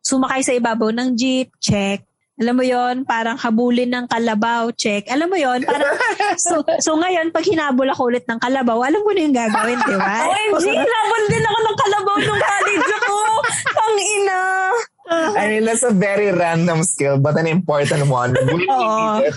sumakay 0.00 0.40
sa 0.40 0.56
ibabaw 0.56 0.88
ng 0.88 1.12
jeep, 1.12 1.52
check. 1.60 2.00
Alam 2.40 2.56
mo 2.56 2.64
yon 2.64 3.04
parang 3.04 3.36
habulin 3.36 3.92
ng 3.92 4.06
kalabaw, 4.08 4.72
check. 4.72 5.04
Alam 5.12 5.28
mo 5.28 5.36
yon 5.36 5.68
parang, 5.68 5.92
so, 6.48 6.64
so 6.80 6.96
ngayon, 6.96 7.28
pag 7.28 7.44
hinabol 7.44 7.92
ako 7.92 8.08
ulit 8.08 8.24
ng 8.24 8.40
kalabaw, 8.40 8.88
alam 8.88 9.04
ko 9.04 9.12
na 9.12 9.20
yung 9.20 9.36
gagawin, 9.36 9.78
di 9.84 9.96
ba? 10.00 10.16
OMG, 10.32 10.66
labon 10.72 11.24
din 11.28 11.44
ako 11.44 11.58
ng 11.60 11.76
kalabaw 11.76 12.16
nung 12.24 12.40
college 12.40 12.88
ako. 13.04 13.16
Ang 13.68 13.96
ina. 14.00 14.40
I 15.40 15.44
mean, 15.48 15.64
that's 15.64 15.82
a 15.82 15.90
very 15.90 16.28
random 16.28 16.82
skill 16.82 17.16
but 17.16 17.36
an 17.36 17.46
important 17.46 18.06
one. 18.06 18.32
We 18.34 18.64
Oo. 18.68 18.80
need 19.18 19.28
it. 19.28 19.36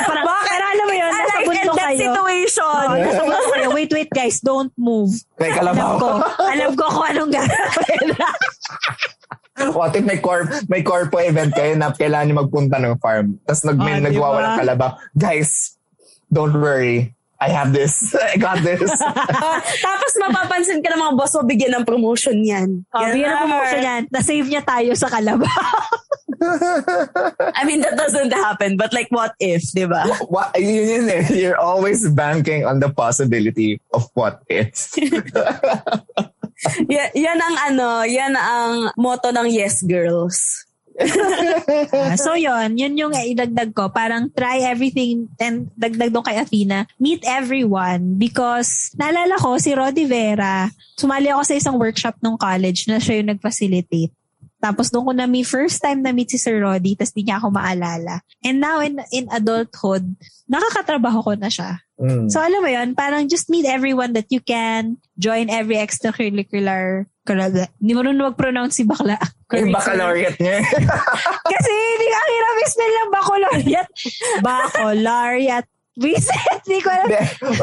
Parang, 0.00 0.24
pero 0.24 0.64
alam 0.66 0.84
mo 0.84 0.94
yun, 0.94 1.06
A 1.06 1.14
nasa 1.14 1.36
bundok 1.42 1.74
death 1.74 1.88
kayo. 1.88 1.98
situation. 2.00 2.82
Oo, 2.86 2.96
nasa 2.96 3.20
bundok 3.22 3.46
kayo. 3.50 3.68
Wait, 3.70 3.90
wait 3.90 4.10
guys, 4.10 4.38
don't 4.38 4.72
move. 4.74 5.12
May 5.36 5.50
Alam 5.50 5.74
kalabaw. 5.74 5.92
ko, 5.96 6.08
alam 6.40 6.70
ko 6.72 6.84
kung 6.86 7.06
anong 7.06 7.30
gagawin. 7.30 8.08
What 9.54 9.94
if 9.94 10.02
may 10.02 10.18
corp 10.18 10.50
may 10.66 10.82
corpo 10.82 11.22
event 11.22 11.54
kayo 11.54 11.78
na 11.78 11.94
kailangan 11.94 12.26
nyo 12.26 12.36
magpunta 12.42 12.76
ng 12.76 12.98
farm? 12.98 13.38
Tapos 13.44 13.62
nag 13.62 13.78
may 13.78 13.94
Ah, 13.94 14.02
di 14.02 14.04
nagwawa 14.10 14.34
ba? 14.34 14.42
ng 14.44 14.54
kalabaw. 14.58 14.90
Guys, 15.14 15.78
don't 16.26 16.52
worry. 16.52 17.14
I 17.40 17.48
have 17.50 17.72
this. 17.74 18.14
I 18.32 18.36
got 18.36 18.62
this. 18.62 18.90
Tapos 19.86 20.12
mapapansin 20.20 20.80
ka 20.80 20.94
ng 20.94 21.00
mga 21.00 21.14
boss 21.18 21.34
mo, 21.34 21.42
bigyan 21.42 21.72
ng 21.80 21.86
promotion 21.86 22.38
yan. 22.40 22.86
Oh, 22.94 23.02
bigyan 23.10 23.34
ng 23.34 23.42
promotion 23.48 23.80
yan. 23.82 24.02
Na-save 24.08 24.46
niya 24.46 24.62
tayo 24.62 24.94
sa 24.94 25.10
kalabaw. 25.10 25.48
I 27.58 27.64
mean, 27.64 27.80
that 27.80 27.96
doesn't 27.96 28.32
happen. 28.32 28.76
But 28.76 28.92
like, 28.92 29.08
what 29.08 29.34
if, 29.40 29.64
di 29.72 29.86
ba? 29.86 30.04
what, 30.28 30.52
yun 30.56 30.84
yun 30.88 31.06
eh. 31.08 31.24
You're 31.32 31.58
always 31.58 32.06
banking 32.12 32.64
on 32.64 32.80
the 32.80 32.92
possibility 32.92 33.80
of 33.92 34.08
what 34.14 34.42
if. 34.48 34.74
yan, 36.88 37.08
yan 37.14 37.38
ang 37.40 37.56
ano, 37.72 37.88
yan 38.04 38.34
ang 38.36 38.92
motto 38.96 39.32
ng 39.32 39.48
Yes 39.48 39.82
Girls. 39.82 40.63
Ah, 41.94 42.14
so 42.14 42.38
yon 42.38 42.78
yun 42.78 42.94
yung 42.94 43.14
idagdag 43.14 43.74
ko. 43.74 43.90
Parang 43.90 44.30
try 44.30 44.62
everything 44.62 45.26
and 45.42 45.66
dagdag 45.74 46.14
doon 46.14 46.22
kay 46.22 46.38
Athena. 46.38 46.86
Meet 47.02 47.26
everyone 47.26 48.14
because 48.14 48.94
naalala 48.94 49.34
ko 49.38 49.58
si 49.58 49.74
Rodi 49.74 50.06
Vera, 50.06 50.70
sumali 50.94 51.30
ako 51.30 51.42
sa 51.42 51.54
isang 51.58 51.76
workshop 51.76 52.18
nung 52.22 52.38
college 52.38 52.86
na 52.86 53.02
siya 53.02 53.20
yung 53.20 53.34
nag-facilitate. 53.34 54.14
Tapos 54.64 54.88
doon 54.88 55.04
ko 55.04 55.12
na 55.12 55.28
mi 55.28 55.44
first 55.44 55.84
time 55.84 56.00
na 56.00 56.16
meet 56.16 56.32
si 56.32 56.40
Sir 56.40 56.64
Roddy, 56.64 56.96
tapos 56.96 57.12
di 57.12 57.28
niya 57.28 57.36
ako 57.36 57.52
maalala. 57.52 58.24
And 58.40 58.64
now 58.64 58.80
in 58.80 58.96
in 59.12 59.28
adulthood, 59.28 60.16
nakakatrabaho 60.48 61.20
ko 61.20 61.32
na 61.36 61.52
siya. 61.52 61.84
Mm. 62.00 62.32
So 62.32 62.40
alam 62.40 62.64
mo 62.64 62.70
yun, 62.72 62.96
parang 62.96 63.28
just 63.28 63.52
meet 63.52 63.68
everyone 63.68 64.16
that 64.16 64.32
you 64.32 64.40
can, 64.40 64.96
join 65.20 65.52
every 65.52 65.76
extracurricular 65.76 67.04
Kalaga. 67.24 67.72
Hindi 67.80 67.92
mo 67.96 68.00
rin 68.04 68.20
mag-pronounce 68.20 68.76
si 68.76 68.84
bakla. 68.84 69.16
Yung 69.56 69.72
baccalaureate 69.72 70.36
niya. 70.36 70.60
Kasi 71.56 71.70
hindi 71.72 72.06
ka 72.12 72.20
hirap 72.20 72.56
spell 72.68 72.94
ng 72.94 73.10
baccalaureate. 73.10 73.90
Baccalaureate. 74.44 75.68
Vincent, 75.94 76.58
hindi 76.66 76.82
ko 76.82 76.90
alam. 76.90 77.06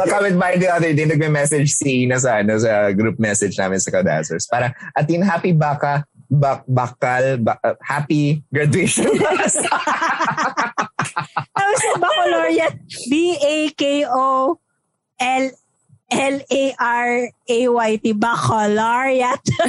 Comment 0.08 0.38
by 0.40 0.56
the 0.56 0.72
other 0.72 0.96
day, 0.96 1.04
nagme-message 1.04 1.68
si 1.68 2.08
Ina 2.08 2.16
sa, 2.16 2.40
ano, 2.40 2.56
sa 2.58 2.90
group 2.96 3.20
message 3.20 3.60
namin 3.60 3.76
sa 3.76 3.92
Codazers. 3.92 4.48
Parang, 4.48 4.72
atin, 4.96 5.20
happy 5.20 5.52
baka, 5.52 6.08
bak, 6.32 6.64
bakal, 6.64 7.44
ba, 7.44 7.60
uh, 7.60 7.76
happy 7.84 8.40
graduation. 8.48 9.04
Tapos 11.60 11.80
yung 11.84 12.00
baccalaureate, 12.00 12.80
B-A-K-O-L 13.12 14.56
L-A-R-A-Y-T, 16.12 18.04
baccalaureate. 18.20 19.48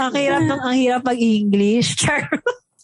ang 0.00 0.16
hirap 0.16 0.40
ng, 0.48 0.56
ang 0.56 0.72
hirap 0.72 1.04
pag-English. 1.04 2.08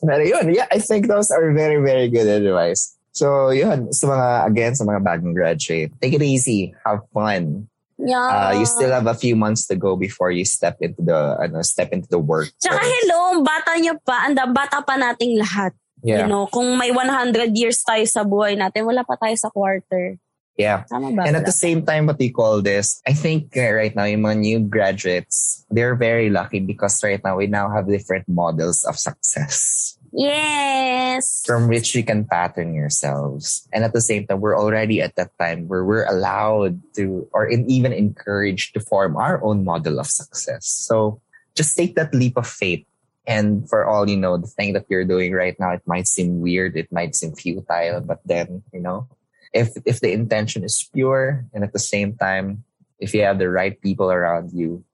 Pero 0.05 0.23
yun, 0.23 0.53
yeah, 0.53 0.69
I 0.69 0.77
think 0.77 1.09
those 1.09 1.32
are 1.32 1.49
very, 1.57 1.81
very 1.81 2.12
good 2.12 2.28
advice. 2.28 3.01
So, 3.16 3.49
yun, 3.49 3.97
sa 3.97 4.12
mga, 4.12 4.28
again, 4.45 4.77
sa 4.77 4.85
mga 4.85 5.01
bagong 5.01 5.32
graduate, 5.32 5.89
take 6.05 6.12
it 6.15 6.23
easy, 6.23 6.77
have 6.85 7.01
fun. 7.16 7.65
Yeah. 7.99 8.51
Uh, 8.51 8.53
you 8.59 8.66
still 8.66 8.91
have 8.95 9.07
a 9.07 9.15
few 9.15 9.35
months 9.35 9.66
to 9.66 9.77
go 9.77 9.97
before 9.97 10.31
you 10.31 10.45
step 10.45 10.79
into 10.81 11.03
the, 11.03 11.37
ano, 11.43 11.62
step 11.62 11.91
into 11.91 12.07
the 12.09 12.19
work. 12.19 12.49
Tsaka 12.62 12.79
hello, 12.79 13.43
bata 13.43 13.75
niyo 13.75 13.99
pa, 14.07 14.31
anda, 14.31 14.47
bata 14.47 14.83
pa 14.87 14.95
nating 14.95 15.35
lahat. 15.35 15.75
Yeah. 16.03 16.23
You 16.23 16.27
know, 16.31 16.47
kung 16.47 16.79
may 16.79 16.95
100 16.95 17.59
years 17.59 17.83
tayo 17.83 18.07
sa 18.07 18.23
buhay 18.23 18.55
natin, 18.55 18.87
wala 18.87 19.03
pa 19.03 19.19
tayo 19.19 19.35
sa 19.35 19.51
quarter. 19.51 20.15
Yeah. 20.55 20.87
Tama 20.87 21.11
ba? 21.15 21.27
And 21.27 21.35
at 21.35 21.47
the 21.47 21.55
same 21.55 21.83
time, 21.83 22.07
what 22.07 22.19
we 22.19 22.31
call 22.31 22.62
this, 22.62 23.03
I 23.07 23.15
think 23.15 23.55
uh, 23.59 23.75
right 23.75 23.95
now, 23.95 24.07
yung 24.07 24.23
mga 24.23 24.39
new 24.39 24.59
graduates, 24.62 25.66
they're 25.70 25.99
very 25.99 26.31
lucky 26.31 26.59
because 26.59 27.03
right 27.03 27.23
now, 27.23 27.39
we 27.39 27.47
now 27.47 27.70
have 27.70 27.91
different 27.91 28.27
models 28.31 28.87
of 28.87 28.99
success 28.99 29.98
Yes. 30.19 31.47
from 31.47 31.69
which 31.69 31.95
you 31.95 32.03
can 32.03 32.27
pattern 32.27 32.74
yourselves. 32.74 33.69
And 33.73 33.85
at 33.85 33.93
the 33.93 34.03
same 34.03 34.27
time, 34.27 34.40
we're 34.40 34.59
already 34.59 35.01
at 35.01 35.15
that 35.15 35.31
time 35.39 35.69
where 35.69 35.85
we're 35.85 36.11
allowed 36.11 36.82
to, 36.97 37.28
or 37.32 37.47
in, 37.47 37.70
even 37.70 37.93
encouraged 37.93 38.74
to 38.74 38.81
form 38.81 39.16
our 39.16 39.43
own 39.45 39.65
model 39.65 40.01
of 40.01 40.07
success. 40.11 40.66
So 40.66 41.23
just 41.55 41.77
take 41.77 41.95
that 41.95 42.12
leap 42.12 42.36
of 42.36 42.47
faith. 42.47 42.85
And 43.27 43.69
for 43.69 43.86
all 43.86 44.09
you 44.11 44.16
know, 44.16 44.36
the 44.36 44.51
thing 44.51 44.73
that 44.73 44.86
you're 44.89 45.05
doing 45.05 45.32
right 45.32 45.55
now, 45.61 45.70
it 45.70 45.82
might 45.86 46.09
seem 46.09 46.40
weird, 46.40 46.77
it 46.77 46.90
might 46.90 47.15
seem 47.15 47.36
futile, 47.36 48.01
but 48.01 48.19
then, 48.24 48.62
you 48.73 48.81
know, 48.81 49.07
if 49.53 49.77
if 49.85 50.01
the 50.01 50.12
intention 50.12 50.65
is 50.65 50.89
pure 50.93 51.45
and 51.53 51.65
at 51.65 51.73
the 51.73 51.78
same 51.78 52.15
time 52.16 52.65
if 52.99 53.15
you 53.15 53.23
have 53.23 53.39
the 53.39 53.49
right 53.49 53.81
people 53.81 54.11
around 54.11 54.53
you 54.53 54.85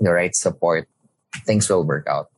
the 0.00 0.10
right 0.10 0.34
support 0.34 0.88
things 1.46 1.68
will 1.68 1.84
work 1.84 2.06
out 2.08 2.30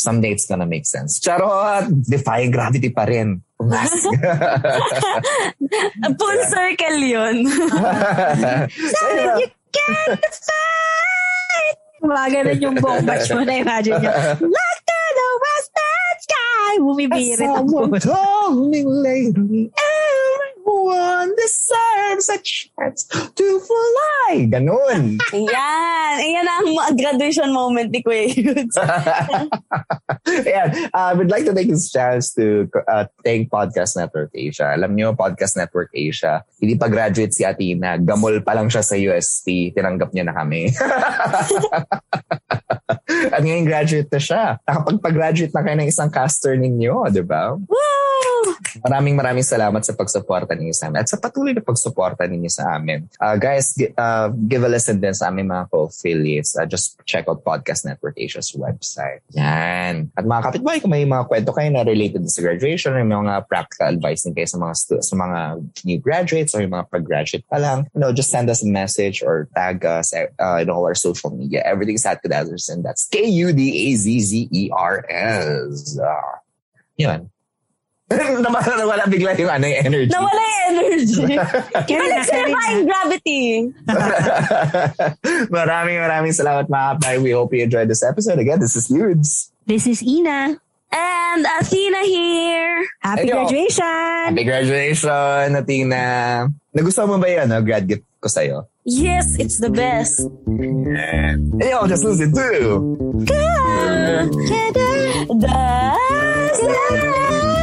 someday 0.00 0.32
it's 0.32 0.48
gonna 0.48 0.64
make 0.64 0.88
sense 0.88 1.20
charot 1.20 1.84
defying 2.08 2.48
gravity 2.48 2.88
pa 2.88 3.04
rin 3.04 3.44
Pumas. 3.60 3.92
Full 6.16 6.40
circle 6.48 6.96
yun. 6.96 7.44
So, 8.96 9.04
yun. 9.12 9.36
you 9.44 9.48
can 9.68 10.16
fight! 10.16 11.76
Mga 12.00 12.26
ganun 12.32 12.58
yung 12.64 12.76
buong 12.80 13.04
batch 13.04 13.28
mo 13.36 13.44
na 13.44 13.60
imagine 13.60 14.00
nyo. 14.00 14.12
Like 14.40 14.80
to 14.88 15.00
the 15.12 15.28
western 15.44 16.16
sky! 16.24 16.70
Bumibirit 16.80 17.44
ang 17.44 17.68
Someone 17.68 17.92
puso. 17.92 18.08
told 18.08 18.72
me 18.72 18.80
everyone 18.80 19.68
deserves 21.40 22.28
a 22.28 22.38
chance 22.44 23.08
to 23.08 23.46
fly. 23.64 24.44
Ganun. 24.52 25.16
Yan. 25.32 26.14
Yan 26.20 26.46
ang 26.46 26.68
graduation 26.96 27.52
moment 27.52 27.88
ni 27.88 28.04
Kuya 28.04 28.28
Yudes. 28.28 28.76
yeah, 30.46 30.68
uh, 30.92 31.16
we'd 31.16 31.32
like 31.32 31.48
to 31.48 31.56
take 31.56 31.72
this 31.72 31.88
chance 31.88 32.36
to 32.36 32.68
uh, 32.86 33.08
thank 33.24 33.48
Podcast 33.48 33.96
Network 33.96 34.30
Asia. 34.36 34.76
Alam 34.76 34.94
niyo, 34.94 35.16
Podcast 35.16 35.56
Network 35.56 35.90
Asia, 35.96 36.44
hindi 36.60 36.76
pa 36.76 36.92
graduate 36.92 37.32
si 37.32 37.48
Atina. 37.48 37.96
Gamol 37.96 38.44
pa 38.44 38.54
lang 38.54 38.68
siya 38.68 38.84
sa 38.84 38.96
UST. 38.96 39.74
Tinanggap 39.74 40.12
niya 40.12 40.28
na 40.28 40.36
kami. 40.36 40.68
At 43.34 43.42
ngayon 43.42 43.66
graduate 43.66 44.10
na 44.10 44.20
siya. 44.20 44.44
Nakapagpag-graduate 44.66 45.54
na 45.54 45.62
kayo 45.64 45.76
ng 45.80 45.90
isang 45.90 46.10
caster 46.12 46.54
ninyo, 46.58 47.08
di 47.10 47.24
ba? 47.24 47.54
Woo! 47.56 48.40
Maraming 48.86 49.18
maraming 49.18 49.46
salamat 49.46 49.82
sa 49.82 49.96
pagsuporta 49.96 50.54
ninyo 50.54 50.74
sa 50.74 50.88
amin 50.88 51.02
at 51.02 51.10
sa 51.10 51.18
patuloy 51.30 51.54
na 51.54 51.62
pagsuporta 51.62 52.26
ninyo 52.26 52.50
sa 52.50 52.74
amin. 52.74 53.06
Uh, 53.22 53.38
guys, 53.38 53.78
uh, 53.94 54.34
give 54.50 54.66
a 54.66 54.68
listen 54.68 54.98
din 54.98 55.14
sa 55.14 55.30
aming 55.30 55.46
mga 55.46 55.70
co-affiliates. 55.70 56.58
Uh, 56.58 56.66
just 56.66 56.98
check 57.06 57.30
out 57.30 57.46
Podcast 57.46 57.86
Network 57.86 58.18
Asia's 58.18 58.50
website. 58.58 59.22
Yan. 59.38 60.10
At 60.18 60.26
mga 60.26 60.50
kapitbahay, 60.50 60.82
kung 60.82 60.90
may 60.90 61.06
mga 61.06 61.30
kwento 61.30 61.54
kayo 61.54 61.70
na 61.70 61.86
related 61.86 62.26
sa 62.26 62.42
graduation, 62.42 62.98
may 62.98 63.06
mga 63.06 63.46
practical 63.46 63.94
advice 63.94 64.26
din 64.26 64.34
kayo 64.34 64.50
sa 64.50 64.58
mga 64.58 64.74
stu- 64.74 64.98
sa 65.06 65.14
mga 65.14 65.62
new 65.86 66.02
graduates 66.02 66.50
or 66.58 66.66
yung 66.66 66.74
mga 66.74 66.90
pag-graduate 66.90 67.46
pa 67.46 67.62
lang, 67.62 67.86
you 67.94 68.00
know, 68.02 68.10
just 68.10 68.34
send 68.34 68.50
us 68.50 68.66
a 68.66 68.68
message 68.68 69.22
or 69.22 69.46
tag 69.54 69.86
us 69.86 70.10
uh, 70.12 70.58
in 70.58 70.66
all 70.66 70.82
our 70.82 70.98
social 70.98 71.30
media. 71.30 71.62
Everything's 71.62 72.02
at 72.02 72.18
Kudazers 72.18 72.66
and 72.66 72.82
that's 72.82 73.06
K-U-D-A-Z-Z-E-R-S. 73.14 74.10
Uh, 75.94 76.34
yun. 76.98 77.30
nawala, 78.42 78.72
nawala 78.74 79.04
bigla 79.06 79.38
yung 79.38 79.50
ano 79.50 79.64
yung 79.70 79.80
energy. 79.86 80.10
Nawala 80.10 80.42
yung 80.42 80.66
energy. 80.74 81.22
Balik 81.94 82.22
sa 82.26 82.34
defying 82.42 82.82
gravity. 82.82 83.42
maraming 85.54 85.98
maraming 86.02 86.34
salamat 86.34 86.66
mga 86.66 86.86
kapay. 86.98 87.14
We 87.22 87.30
hope 87.30 87.54
you 87.54 87.62
enjoyed 87.62 87.86
this 87.86 88.02
episode. 88.02 88.42
Again, 88.42 88.58
this 88.58 88.74
is 88.74 88.90
Yudes. 88.90 89.54
This 89.62 89.86
is 89.86 90.02
Ina. 90.02 90.58
And 90.90 91.46
Athena 91.62 92.02
here. 92.02 92.82
Happy 92.98 93.30
Ayo. 93.30 93.46
graduation! 93.46 94.34
Happy 94.34 94.42
graduation, 94.42 95.54
Athena. 95.54 96.02
Nagustuhan 96.74 97.06
mo 97.06 97.22
ba 97.22 97.30
yun, 97.30 97.46
no? 97.46 97.62
grad 97.62 97.86
gift 97.86 98.02
ko 98.18 98.26
sa'yo? 98.26 98.66
Yes, 98.82 99.38
it's 99.38 99.62
the 99.62 99.70
best. 99.70 100.26
Yo, 101.62 101.86
just 101.86 102.02
listen 102.02 102.34
to. 102.34 102.50
Dasa. 105.30 106.66
Oh, 106.66 106.98
oh, 106.98 107.59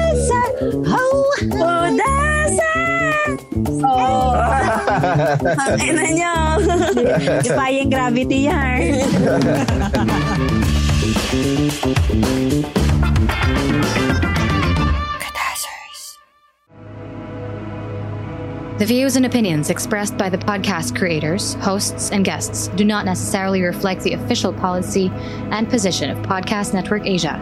dasa. 1.97 2.71
Oh. 3.83 4.33
Ang 5.43 5.79
ina 5.81 6.03
niyo. 6.11 6.35
Defying 7.43 7.89
gravity 7.89 8.47
yan. 8.47 9.03
The 18.77 18.85
views 18.85 19.15
and 19.15 19.25
opinions 19.25 19.71
expressed 19.71 20.19
by 20.19 20.29
the 20.29 20.37
podcast 20.37 20.95
creators, 20.95 21.55
hosts, 21.55 22.11
and 22.11 22.23
guests 22.23 22.67
do 22.77 22.85
not 22.85 23.05
necessarily 23.05 23.63
reflect 23.63 24.03
the 24.03 24.13
official 24.13 24.53
policy 24.53 25.09
and 25.49 25.67
position 25.67 26.11
of 26.11 26.19
Podcast 26.19 26.75
Network 26.75 27.03
Asia, 27.07 27.41